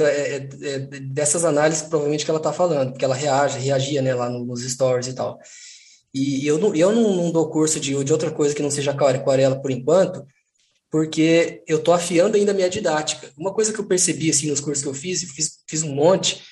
é, 0.00 0.36
é, 0.36 0.48
é, 0.62 0.78
dessas 0.78 1.44
análises 1.44 1.82
provavelmente 1.82 2.24
que 2.24 2.30
ela 2.30 2.40
está 2.40 2.52
falando, 2.52 2.90
porque 2.90 3.04
ela 3.04 3.14
reage, 3.14 3.58
reagia 3.58 4.02
né, 4.02 4.12
lá 4.12 4.28
nos 4.28 4.62
stories 4.62 5.06
e 5.06 5.14
tal. 5.14 5.38
E 6.12 6.46
eu 6.46 6.58
não, 6.58 6.74
eu 6.74 6.92
não, 6.92 7.14
não 7.14 7.30
dou 7.30 7.48
curso 7.48 7.78
de, 7.78 8.02
de 8.02 8.12
outra 8.12 8.30
coisa 8.30 8.54
que 8.54 8.62
não 8.62 8.70
seja 8.70 8.90
aquarela 8.90 9.60
por 9.60 9.70
enquanto, 9.70 10.26
porque 10.90 11.62
eu 11.66 11.78
estou 11.78 11.94
afiando 11.94 12.36
ainda 12.36 12.50
a 12.50 12.54
minha 12.54 12.70
didática. 12.70 13.30
Uma 13.36 13.54
coisa 13.54 13.72
que 13.72 13.78
eu 13.78 13.86
percebi 13.86 14.30
assim 14.30 14.48
nos 14.48 14.60
cursos 14.60 14.82
que 14.82 14.88
eu 14.88 14.94
fiz, 14.94 15.22
e 15.22 15.26
fiz, 15.26 15.58
fiz 15.68 15.82
um 15.82 15.94
monte, 15.94 16.42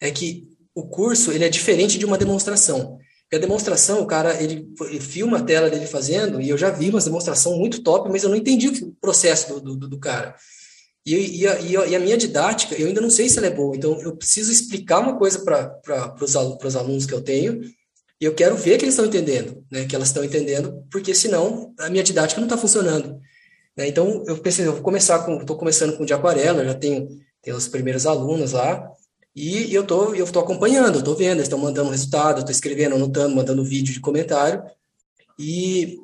é 0.00 0.10
que 0.10 0.48
o 0.74 0.88
curso 0.88 1.30
ele 1.30 1.44
é 1.44 1.48
diferente 1.48 1.98
de 1.98 2.06
uma 2.06 2.18
demonstração. 2.18 2.98
Porque 3.30 3.36
a 3.36 3.46
demonstração, 3.46 4.02
o 4.02 4.06
cara 4.06 4.42
ele, 4.42 4.68
ele, 4.80 4.98
filma 4.98 5.38
a 5.38 5.42
tela 5.42 5.70
dele 5.70 5.86
fazendo, 5.86 6.40
e 6.40 6.48
eu 6.48 6.58
já 6.58 6.68
vi 6.68 6.90
uma 6.90 7.00
demonstração 7.00 7.56
muito 7.56 7.80
top, 7.80 8.10
mas 8.10 8.24
eu 8.24 8.28
não 8.28 8.36
entendi 8.36 8.66
o 8.66 8.92
processo 9.00 9.60
do, 9.60 9.76
do, 9.76 9.88
do 9.88 9.98
cara. 10.00 10.34
E, 11.06 11.42
e, 11.42 11.46
a, 11.46 11.60
e, 11.60 11.94
a, 11.94 12.00
minha 12.00 12.16
didática, 12.16 12.74
eu 12.74 12.88
ainda 12.88 13.00
não 13.00 13.08
sei 13.08 13.28
se 13.28 13.38
ela 13.38 13.46
é 13.46 13.54
boa, 13.54 13.76
então 13.76 14.02
eu 14.02 14.16
preciso 14.16 14.50
explicar 14.50 14.98
uma 14.98 15.16
coisa 15.16 15.44
para 15.44 16.16
os 16.20 16.74
alunos 16.74 17.06
que 17.06 17.14
eu 17.14 17.20
tenho, 17.20 17.60
e 18.20 18.24
eu 18.24 18.34
quero 18.34 18.56
ver 18.56 18.76
que 18.78 18.84
eles 18.84 18.94
estão 18.94 19.06
entendendo, 19.06 19.64
né, 19.70 19.84
que 19.84 19.94
elas 19.94 20.08
estão 20.08 20.24
entendendo, 20.24 20.84
porque 20.90 21.14
senão 21.14 21.72
a 21.78 21.88
minha 21.88 22.02
didática 22.02 22.40
não 22.40 22.48
está 22.48 22.58
funcionando. 22.58 23.20
Né? 23.76 23.86
Então, 23.86 24.24
eu 24.26 24.38
pensei, 24.38 24.66
eu 24.66 24.72
vou 24.72 24.82
começar 24.82 25.20
com, 25.20 25.36
estou 25.36 25.56
começando 25.56 25.96
com 25.96 26.04
de 26.04 26.12
aquarela, 26.12 26.64
já 26.64 26.74
tenho, 26.74 27.08
tenho 27.40 27.56
os 27.56 27.68
primeiros 27.68 28.06
alunos 28.06 28.52
lá, 28.52 28.90
e 29.34 29.72
eu 29.72 29.86
tô, 29.86 30.14
eu 30.14 30.30
tô 30.30 30.40
acompanhando, 30.40 30.98
eu 30.98 31.04
tô 31.04 31.14
vendo, 31.14 31.36
eles 31.36 31.44
estão 31.44 31.58
mandando 31.58 31.90
resultado, 31.90 32.40
estou 32.40 32.50
escrevendo, 32.50 32.96
anotando, 32.96 33.34
mandando 33.34 33.64
vídeo 33.64 33.92
de 33.94 34.00
comentário, 34.00 34.62
e, 35.38 35.98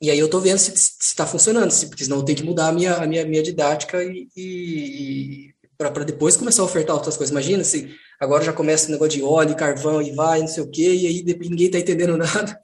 e 0.00 0.10
aí 0.10 0.18
eu 0.18 0.30
tô 0.30 0.40
vendo 0.40 0.58
se 0.58 0.72
está 0.72 1.26
funcionando, 1.26 1.70
se, 1.70 1.88
porque 1.88 2.04
senão 2.04 2.18
eu 2.18 2.24
tenho 2.24 2.38
que 2.38 2.44
mudar 2.44 2.68
a 2.68 2.72
minha, 2.72 2.94
a 2.94 3.06
minha, 3.06 3.26
minha 3.26 3.42
didática 3.42 4.02
e, 4.02 4.28
e 4.36 5.54
para 5.76 6.04
depois 6.04 6.36
começar 6.36 6.62
a 6.62 6.64
ofertar 6.64 6.94
outras 6.94 7.16
coisas. 7.16 7.32
Imagina 7.32 7.64
se 7.64 7.94
agora 8.18 8.44
já 8.44 8.52
começa 8.52 8.88
o 8.88 8.92
negócio 8.92 9.18
de 9.18 9.22
óleo, 9.22 9.56
carvão 9.56 10.00
e 10.00 10.12
vai, 10.12 10.40
não 10.40 10.48
sei 10.48 10.62
o 10.62 10.70
quê, 10.70 10.94
e 10.94 11.06
aí 11.06 11.24
ninguém 11.24 11.66
está 11.66 11.78
entendendo 11.78 12.16
nada. 12.16 12.58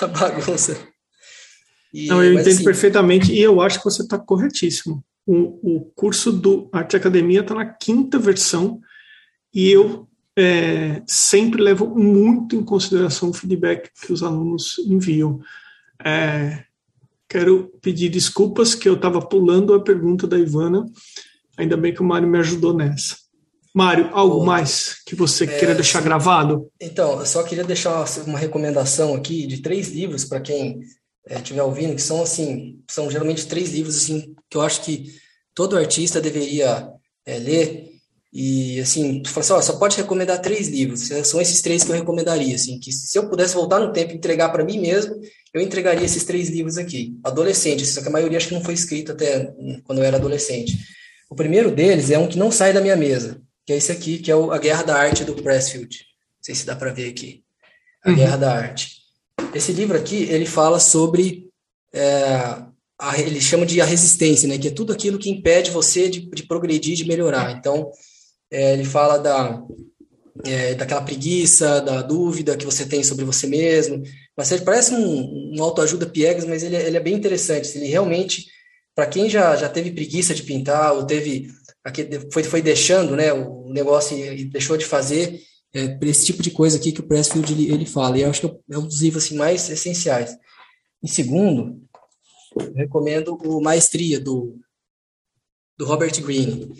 a 0.00 0.06
bagunça. 0.06 0.76
E, 1.92 2.06
Não, 2.06 2.22
eu 2.22 2.32
entendo 2.34 2.48
assim, 2.48 2.64
perfeitamente 2.64 3.32
e 3.32 3.40
eu 3.40 3.60
acho 3.60 3.78
que 3.78 3.84
você 3.84 4.02
está 4.02 4.18
corretíssimo. 4.18 5.04
O, 5.26 5.76
o 5.76 5.80
curso 5.94 6.30
do 6.30 6.68
Arte 6.72 6.96
Academia 6.96 7.40
está 7.40 7.54
na 7.54 7.64
quinta 7.64 8.18
versão 8.18 8.80
e 9.52 9.70
eu 9.70 10.06
é, 10.36 11.02
sempre 11.06 11.62
levo 11.62 11.86
muito 11.86 12.56
em 12.56 12.64
consideração 12.64 13.30
o 13.30 13.34
feedback 13.34 13.90
que 14.00 14.12
os 14.12 14.22
alunos 14.22 14.78
enviam. 14.86 15.40
É, 16.04 16.64
quero 17.28 17.72
pedir 17.80 18.08
desculpas 18.08 18.74
que 18.74 18.88
eu 18.88 18.94
estava 18.94 19.20
pulando 19.20 19.74
a 19.74 19.80
pergunta 19.80 20.26
da 20.26 20.38
Ivana, 20.38 20.84
ainda 21.56 21.76
bem 21.76 21.94
que 21.94 22.02
o 22.02 22.04
Mário 22.04 22.28
me 22.28 22.38
ajudou 22.38 22.74
nessa. 22.74 23.16
Mário, 23.74 24.08
algo 24.12 24.44
mais 24.46 25.02
que 25.04 25.16
você 25.16 25.44
é, 25.44 25.58
queira 25.58 25.74
deixar 25.74 26.00
gravado? 26.00 26.70
Então, 26.80 27.18
eu 27.18 27.26
só 27.26 27.42
queria 27.42 27.64
deixar 27.64 28.04
uma 28.24 28.38
recomendação 28.38 29.14
aqui 29.14 29.46
de 29.48 29.62
três 29.62 29.90
livros 29.90 30.24
para 30.24 30.40
quem 30.40 30.80
estiver 31.28 31.60
é, 31.60 31.62
ouvindo, 31.62 31.94
que 31.94 32.02
são 32.02 32.22
assim, 32.22 32.82
são 32.88 33.10
geralmente 33.10 33.46
três 33.46 33.72
livros 33.72 33.96
assim 33.96 34.34
que 34.50 34.56
eu 34.56 34.62
acho 34.62 34.82
que 34.82 35.14
todo 35.54 35.76
artista 35.76 36.20
deveria 36.20 36.88
é, 37.24 37.38
ler. 37.38 37.90
E 38.32 38.80
assim, 38.80 39.22
assim 39.24 39.52
ó, 39.52 39.60
só 39.62 39.76
pode 39.78 39.96
recomendar 39.96 40.40
três 40.40 40.66
livros. 40.68 41.08
São 41.24 41.40
esses 41.40 41.62
três 41.62 41.84
que 41.84 41.90
eu 41.92 41.94
recomendaria, 41.94 42.56
assim, 42.56 42.80
que 42.80 42.90
se 42.90 43.16
eu 43.16 43.28
pudesse 43.28 43.54
voltar 43.54 43.78
no 43.78 43.92
tempo 43.92 44.12
e 44.12 44.16
entregar 44.16 44.48
para 44.48 44.64
mim 44.64 44.80
mesmo, 44.80 45.14
eu 45.52 45.60
entregaria 45.60 46.04
esses 46.04 46.24
três 46.24 46.48
livros 46.48 46.76
aqui. 46.76 47.16
Adolescente, 47.22 47.86
só 47.86 48.02
que 48.02 48.08
a 48.08 48.10
maioria 48.10 48.36
acho 48.36 48.48
que 48.48 48.54
não 48.54 48.64
foi 48.64 48.74
escrito 48.74 49.12
até 49.12 49.52
quando 49.84 49.98
eu 49.98 50.04
era 50.04 50.16
adolescente. 50.16 50.76
O 51.30 51.36
primeiro 51.36 51.70
deles 51.70 52.10
é 52.10 52.18
um 52.18 52.26
que 52.26 52.36
não 52.36 52.50
sai 52.50 52.72
da 52.72 52.80
minha 52.80 52.96
mesa, 52.96 53.40
que 53.64 53.72
é 53.72 53.76
esse 53.76 53.92
aqui, 53.92 54.18
que 54.18 54.32
é 54.32 54.36
o 54.36 54.50
A 54.50 54.58
Guerra 54.58 54.82
da 54.82 54.96
Arte 54.96 55.24
do 55.24 55.36
Pressfield. 55.36 55.96
Não 55.96 56.42
sei 56.42 56.56
se 56.56 56.66
dá 56.66 56.74
para 56.74 56.92
ver 56.92 57.08
aqui. 57.08 57.44
A 58.04 58.10
uhum. 58.10 58.16
Guerra 58.16 58.36
da 58.36 58.52
Arte. 58.52 59.03
Esse 59.54 59.72
livro 59.72 59.96
aqui, 59.96 60.24
ele 60.24 60.46
fala 60.46 60.80
sobre, 60.80 61.48
é, 61.92 62.24
a, 62.98 63.18
ele 63.18 63.40
chama 63.40 63.64
de 63.64 63.80
a 63.80 63.84
resistência, 63.84 64.48
né? 64.48 64.58
Que 64.58 64.68
é 64.68 64.70
tudo 64.72 64.92
aquilo 64.92 65.18
que 65.18 65.30
impede 65.30 65.70
você 65.70 66.08
de, 66.08 66.28
de 66.30 66.42
progredir, 66.44 66.96
de 66.96 67.06
melhorar. 67.06 67.52
Então, 67.52 67.90
é, 68.50 68.72
ele 68.72 68.84
fala 68.84 69.18
da, 69.18 69.62
é, 70.44 70.74
daquela 70.74 71.02
preguiça, 71.02 71.80
da 71.80 72.02
dúvida 72.02 72.56
que 72.56 72.64
você 72.64 72.84
tem 72.86 73.02
sobre 73.04 73.24
você 73.24 73.46
mesmo. 73.46 74.02
Mas 74.36 74.50
ele 74.50 74.64
parece 74.64 74.94
um, 74.94 75.54
um 75.56 75.62
autoajuda 75.62 76.06
piegas, 76.06 76.44
mas 76.44 76.62
ele, 76.62 76.76
é, 76.76 76.86
ele 76.86 76.96
é 76.96 77.00
bem 77.00 77.14
interessante. 77.14 77.76
Ele 77.76 77.86
realmente, 77.86 78.46
para 78.94 79.06
quem 79.06 79.30
já, 79.30 79.54
já 79.56 79.68
teve 79.68 79.92
preguiça 79.92 80.34
de 80.34 80.42
pintar 80.42 80.92
ou 80.94 81.06
teve 81.06 81.48
foi, 82.32 82.42
foi 82.42 82.62
deixando 82.62 83.14
né, 83.14 83.32
o 83.32 83.70
negócio 83.70 84.16
e 84.16 84.44
deixou 84.46 84.76
de 84.76 84.86
fazer, 84.86 85.38
é, 85.74 85.88
por 85.88 86.06
esse 86.06 86.24
tipo 86.24 86.42
de 86.42 86.50
coisa 86.50 86.78
aqui 86.78 86.92
que 86.92 87.00
o 87.00 87.06
Pressfield 87.06 87.52
ele, 87.52 87.72
ele 87.72 87.86
fala. 87.86 88.16
E 88.16 88.22
eu 88.22 88.30
acho 88.30 88.40
que 88.40 88.56
é 88.70 88.78
um 88.78 88.86
dos 88.86 89.02
livros 89.02 89.24
assim, 89.24 89.36
mais 89.36 89.68
essenciais. 89.68 90.36
Em 91.02 91.08
segundo, 91.08 91.82
recomendo 92.74 93.36
o 93.44 93.60
Maestria, 93.60 94.20
do, 94.20 94.56
do 95.76 95.84
Robert 95.84 96.18
Greene. 96.22 96.70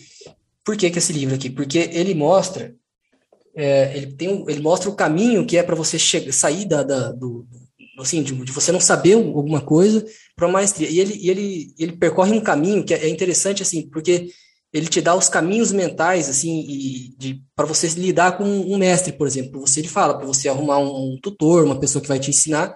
Por 0.65 0.77
que, 0.77 0.91
que 0.91 0.99
esse 0.99 1.13
livro 1.13 1.35
aqui? 1.35 1.51
Porque 1.51 1.79
ele 1.93 2.15
mostra 2.15 2.75
é, 3.55 3.97
ele, 3.97 4.13
tem 4.13 4.29
um, 4.29 4.51
ele 4.51 4.61
mostra 4.61 4.91
o 4.91 4.97
caminho 4.97 5.47
que 5.47 5.57
é 5.57 5.63
para 5.63 5.77
você 5.77 5.99
chegar, 5.99 6.33
sair 6.33 6.67
da, 6.67 6.83
da 6.83 7.13
do, 7.13 7.47
assim, 7.99 8.23
de, 8.23 8.35
de, 8.35 8.51
você 8.51 8.73
não 8.73 8.81
saber 8.81 9.15
alguma 9.15 9.61
coisa 9.61 10.05
para 10.35 10.47
uma 10.47 10.55
maestria. 10.55 10.91
E 10.91 10.99
ele, 10.99 11.15
e 11.15 11.31
ele, 11.31 11.75
ele 11.79 11.93
percorre 11.93 12.33
um 12.33 12.43
caminho 12.43 12.85
que 12.85 12.93
é, 12.93 13.05
é 13.05 13.09
interessante, 13.09 13.63
assim, 13.63 13.89
porque 13.89 14.29
ele 14.75 14.89
te 14.89 15.01
dá 15.01 15.15
os 15.15 15.29
caminhos 15.29 15.71
mentais, 15.71 16.29
assim, 16.29 17.15
para 17.55 17.65
você 17.65 17.87
lidar 17.91 18.37
com 18.37 18.43
um 18.45 18.77
mestre, 18.77 19.13
por 19.13 19.25
exemplo. 19.25 19.61
Você 19.61 19.79
ele 19.79 19.89
fala 19.89 20.19
para 20.19 20.27
você 20.27 20.49
arrumar 20.49 20.79
um, 20.79 21.13
um, 21.13 21.19
tutor, 21.23 21.65
uma 21.65 21.79
pessoa 21.79 22.03
que 22.03 22.09
vai 22.09 22.19
te 22.19 22.31
ensinar. 22.31 22.75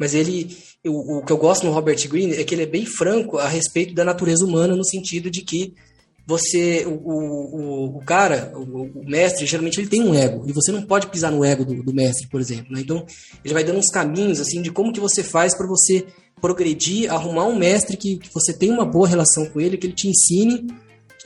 Mas 0.00 0.14
ele, 0.14 0.56
o, 0.86 1.22
que 1.22 1.30
eu 1.30 1.36
gosto 1.36 1.66
no 1.66 1.72
Robert 1.72 2.08
Greene 2.08 2.36
é 2.36 2.42
que 2.42 2.54
ele 2.54 2.62
é 2.62 2.66
bem 2.66 2.86
franco 2.86 3.36
a 3.36 3.48
respeito 3.48 3.94
da 3.94 4.02
natureza 4.02 4.46
humana, 4.46 4.74
no 4.74 4.84
sentido 4.84 5.30
de 5.30 5.42
que 5.42 5.74
você, 6.26 6.86
o, 6.86 6.94
o, 6.94 7.98
o 7.98 8.04
cara, 8.04 8.50
o, 8.56 9.00
o, 9.00 9.04
mestre, 9.04 9.46
geralmente 9.46 9.78
ele 9.78 9.88
tem 9.88 10.02
um 10.02 10.14
ego, 10.14 10.42
e 10.48 10.52
você 10.52 10.72
não 10.72 10.82
pode 10.82 11.06
pisar 11.08 11.30
no 11.30 11.44
ego 11.44 11.64
do, 11.66 11.82
do 11.82 11.94
mestre, 11.94 12.28
por 12.28 12.40
exemplo. 12.40 12.72
Né? 12.72 12.80
Então, 12.80 13.04
ele 13.44 13.54
vai 13.54 13.62
dando 13.62 13.78
uns 13.78 13.90
caminhos, 13.90 14.40
assim, 14.40 14.62
de 14.62 14.72
como 14.72 14.92
que 14.92 15.00
você 15.00 15.22
faz 15.22 15.54
para 15.54 15.66
você 15.66 16.06
progredir, 16.40 17.12
arrumar 17.12 17.44
um 17.44 17.56
mestre 17.56 17.96
que, 17.96 18.18
que 18.18 18.32
você 18.32 18.54
tenha 18.54 18.72
uma 18.72 18.86
boa 18.86 19.06
relação 19.06 19.46
com 19.46 19.60
ele, 19.60 19.76
que 19.76 19.86
ele 19.86 19.94
te 19.94 20.08
ensine 20.08 20.66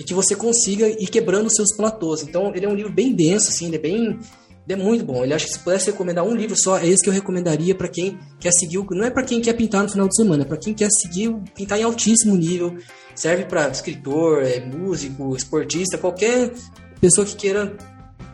e 0.01 0.03
que 0.03 0.15
você 0.15 0.35
consiga 0.35 0.89
ir 0.89 1.07
quebrando 1.09 1.49
os 1.49 1.55
seus 1.55 1.77
platôs. 1.77 2.23
Então, 2.23 2.55
ele 2.55 2.65
é 2.65 2.69
um 2.69 2.75
livro 2.75 2.91
bem 2.91 3.13
denso, 3.13 3.51
assim, 3.51 3.67
ele 3.67 3.77
é 3.77 3.79
bem. 3.79 4.19
Ele 4.67 4.81
é 4.81 4.83
muito 4.83 5.05
bom. 5.05 5.23
Ele 5.23 5.35
acha 5.35 5.45
que 5.45 5.53
se 5.53 5.59
pudesse 5.59 5.91
recomendar 5.91 6.25
um 6.25 6.35
livro 6.35 6.57
só, 6.59 6.79
é 6.79 6.87
esse 6.87 7.03
que 7.03 7.11
eu 7.11 7.13
recomendaria 7.13 7.75
para 7.75 7.87
quem 7.87 8.19
quer 8.39 8.51
seguir. 8.53 8.79
O, 8.79 8.87
não 8.93 9.05
é 9.05 9.11
para 9.11 9.25
quem 9.25 9.43
quer 9.43 9.53
pintar 9.53 9.83
no 9.83 9.91
final 9.91 10.09
de 10.09 10.17
semana, 10.17 10.43
é 10.43 10.47
para 10.47 10.57
quem 10.57 10.73
quer 10.73 10.89
seguir 10.91 11.35
pintar 11.55 11.79
em 11.79 11.83
altíssimo 11.83 12.35
nível. 12.35 12.79
Serve 13.15 13.45
para 13.45 13.69
escritor, 13.69 14.43
é, 14.43 14.59
músico, 14.65 15.37
esportista, 15.37 15.99
qualquer 15.99 16.51
pessoa 16.99 17.27
que 17.27 17.37
queira 17.37 17.77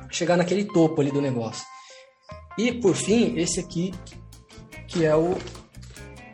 chegar 0.08 0.36
naquele 0.36 0.66
topo 0.66 1.00
ali 1.00 1.10
do 1.10 1.20
negócio. 1.20 1.64
E 2.56 2.70
por 2.70 2.94
fim, 2.94 3.36
esse 3.38 3.58
aqui, 3.58 3.92
que 4.86 5.04
é 5.04 5.16
o 5.16 5.36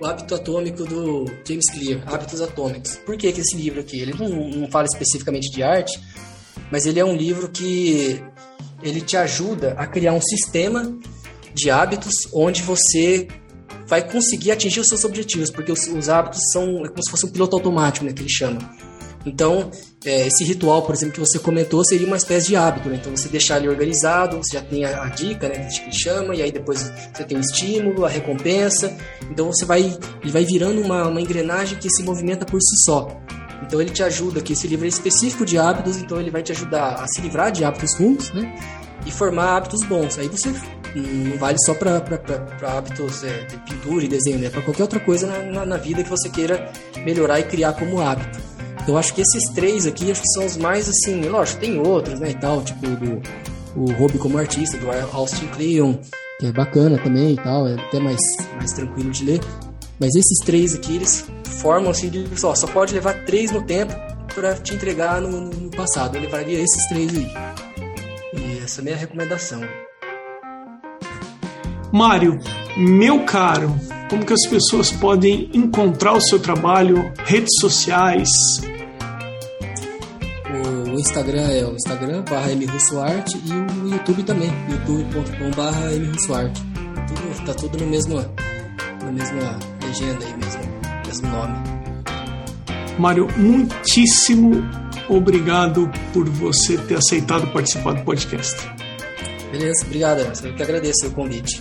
o 0.02 0.06
Hábito 0.06 0.34
Atômico 0.34 0.84
do 0.84 1.26
James 1.46 1.70
Clear, 1.70 2.02
Hábitos 2.12 2.40
Atômicos. 2.40 2.96
Por 3.06 3.16
que, 3.16 3.32
que 3.32 3.40
esse 3.40 3.56
livro 3.56 3.80
aqui? 3.80 4.00
Ele 4.00 4.12
não, 4.12 4.28
não 4.48 4.70
fala 4.70 4.86
especificamente 4.92 5.48
de 5.50 5.62
arte, 5.62 6.00
mas 6.72 6.86
ele 6.86 6.98
é 6.98 7.04
um 7.04 7.14
livro 7.14 7.48
que 7.48 8.20
ele 8.82 9.00
te 9.00 9.16
ajuda 9.16 9.74
a 9.78 9.86
criar 9.86 10.12
um 10.12 10.20
sistema 10.20 10.92
de 11.54 11.70
hábitos 11.70 12.12
onde 12.32 12.62
você 12.62 13.28
vai 13.86 14.06
conseguir 14.08 14.50
atingir 14.50 14.80
os 14.80 14.88
seus 14.88 15.04
objetivos, 15.04 15.50
porque 15.50 15.70
os, 15.70 15.86
os 15.86 16.08
hábitos 16.08 16.40
são 16.52 16.84
é 16.84 16.88
como 16.88 17.04
se 17.04 17.10
fosse 17.10 17.26
um 17.26 17.30
piloto 17.30 17.54
automático, 17.54 18.04
né, 18.04 18.12
que 18.12 18.22
ele 18.22 18.30
chama. 18.30 18.58
Então, 19.24 19.70
é, 20.04 20.26
esse 20.26 20.44
ritual, 20.44 20.82
por 20.82 20.94
exemplo, 20.94 21.14
que 21.14 21.20
você 21.20 21.38
comentou, 21.38 21.84
seria 21.84 22.06
uma 22.06 22.16
espécie 22.16 22.48
de 22.48 22.56
hábito. 22.56 22.88
Né? 22.88 22.96
Então, 23.00 23.14
você 23.14 23.28
deixar 23.28 23.58
ele 23.58 23.68
organizado, 23.68 24.36
você 24.36 24.56
já 24.56 24.62
tem 24.62 24.84
a, 24.84 25.04
a 25.04 25.08
dica, 25.08 25.48
né, 25.48 25.68
que 25.68 25.96
chama, 25.96 26.34
e 26.34 26.42
aí 26.42 26.50
depois 26.50 26.92
você 27.12 27.24
tem 27.24 27.38
o 27.38 27.40
estímulo, 27.40 28.04
a 28.04 28.08
recompensa. 28.08 28.96
Então, 29.30 29.46
você 29.46 29.64
vai, 29.64 29.96
ele 30.22 30.32
vai 30.32 30.44
virando 30.44 30.80
uma, 30.80 31.08
uma 31.08 31.20
engrenagem 31.20 31.78
que 31.78 31.88
se 31.90 32.02
movimenta 32.02 32.44
por 32.44 32.60
si 32.60 32.84
só. 32.84 33.08
Então, 33.64 33.80
ele 33.80 33.90
te 33.90 34.02
ajuda, 34.02 34.40
que 34.40 34.54
esse 34.54 34.66
livro 34.66 34.84
é 34.84 34.88
específico 34.88 35.44
de 35.44 35.56
hábitos, 35.56 35.96
então 35.96 36.20
ele 36.20 36.30
vai 36.30 36.42
te 36.42 36.50
ajudar 36.50 36.94
a 36.94 37.06
se 37.06 37.20
livrar 37.20 37.52
de 37.52 37.64
hábitos 37.64 37.94
ruins, 37.94 38.32
né? 38.32 38.52
E 39.06 39.10
formar 39.10 39.56
hábitos 39.56 39.84
bons. 39.84 40.18
Aí 40.18 40.28
você 40.28 40.52
não 40.94 41.38
vale 41.38 41.56
só 41.64 41.74
para 41.74 41.96
hábitos 41.96 43.24
é, 43.24 43.44
de 43.44 43.56
pintura 43.58 44.04
e 44.04 44.08
desenho, 44.08 44.38
né? 44.38 44.50
Para 44.50 44.62
qualquer 44.62 44.82
outra 44.82 45.00
coisa 45.00 45.26
na, 45.26 45.38
na, 45.42 45.66
na 45.66 45.76
vida 45.76 46.02
que 46.02 46.10
você 46.10 46.28
queira 46.28 46.70
melhorar 47.04 47.40
e 47.40 47.44
criar 47.44 47.72
como 47.72 48.00
hábito. 48.00 48.51
Eu 48.86 48.98
acho 48.98 49.14
que 49.14 49.20
esses 49.20 49.44
três 49.54 49.86
aqui 49.86 50.10
acho 50.10 50.20
que 50.20 50.28
são 50.28 50.44
os 50.44 50.56
mais 50.56 50.88
assim, 50.88 51.22
lógico, 51.28 51.60
tem 51.60 51.78
outros, 51.78 52.18
né, 52.18 52.30
e 52.30 52.34
tal, 52.34 52.62
tipo 52.62 52.86
do 52.86 53.22
o 53.74 53.90
Hobby 53.92 54.18
como 54.18 54.36
artista, 54.36 54.76
do 54.76 54.90
Austin 54.90 55.46
Kleon, 55.46 55.94
que 56.42 56.46
é 56.48 56.52
bacana 56.52 56.98
também 56.98 57.34
e 57.34 57.36
tal, 57.36 57.68
é 57.68 57.74
até 57.74 58.00
mais, 58.00 58.20
mais 58.56 58.72
tranquilo 58.72 59.10
de 59.10 59.24
ler. 59.24 59.40
Mas 60.00 60.16
esses 60.16 60.38
três 60.44 60.74
aqui, 60.74 60.96
eles 60.96 61.24
formam 61.44 61.92
assim, 61.92 62.10
de, 62.10 62.28
só, 62.38 62.52
só 62.54 62.66
pode 62.66 62.92
levar 62.92 63.24
três 63.24 63.52
no 63.52 63.62
tempo 63.62 63.94
para 64.34 64.54
te 64.56 64.74
entregar 64.74 65.20
no, 65.20 65.40
no, 65.40 65.70
passado. 65.70 66.16
Eu 66.16 66.22
levaria 66.22 66.58
esses 66.58 66.88
três 66.88 67.14
aí. 67.14 67.30
E 68.34 68.58
essa 68.58 68.80
é 68.80 68.82
a 68.82 68.84
minha 68.84 68.96
recomendação. 68.96 69.60
Mário, 71.92 72.40
meu 72.76 73.24
caro, 73.24 73.72
como 74.10 74.26
que 74.26 74.32
as 74.32 74.44
pessoas 74.48 74.90
podem 74.90 75.48
encontrar 75.54 76.14
o 76.14 76.20
seu 76.20 76.40
trabalho, 76.40 77.12
redes 77.24 77.54
sociais, 77.60 78.28
Instagram 81.02 81.48
é 81.48 81.64
o 81.64 81.74
Instagram 81.74 82.22
barra 82.22 82.54
mrussoarte 82.54 83.36
e 83.44 83.52
o 83.52 83.88
YouTube 83.88 84.22
também, 84.22 84.50
youtube.com 84.70 85.50
barra 85.56 85.90
mrussoarte. 85.90 86.62
Tudo, 87.08 87.44
tá 87.44 87.54
tudo 87.54 87.78
no 87.78 87.86
mesmo, 87.86 88.24
na 89.02 89.10
mesma 89.10 89.58
legenda 89.84 90.24
aí 90.24 90.36
mesmo, 90.36 90.62
mesmo 91.04 91.28
nome. 91.28 91.54
Mário, 93.00 93.26
muitíssimo 93.36 94.62
obrigado 95.08 95.90
por 96.12 96.28
você 96.28 96.78
ter 96.78 96.94
aceitado 96.94 97.48
participar 97.48 97.94
do 97.94 98.04
podcast. 98.04 98.56
Beleza, 99.50 99.84
obrigado. 99.84 100.20
Eu 100.20 100.54
que 100.54 100.62
agradeço 100.62 101.08
o 101.08 101.10
convite. 101.10 101.60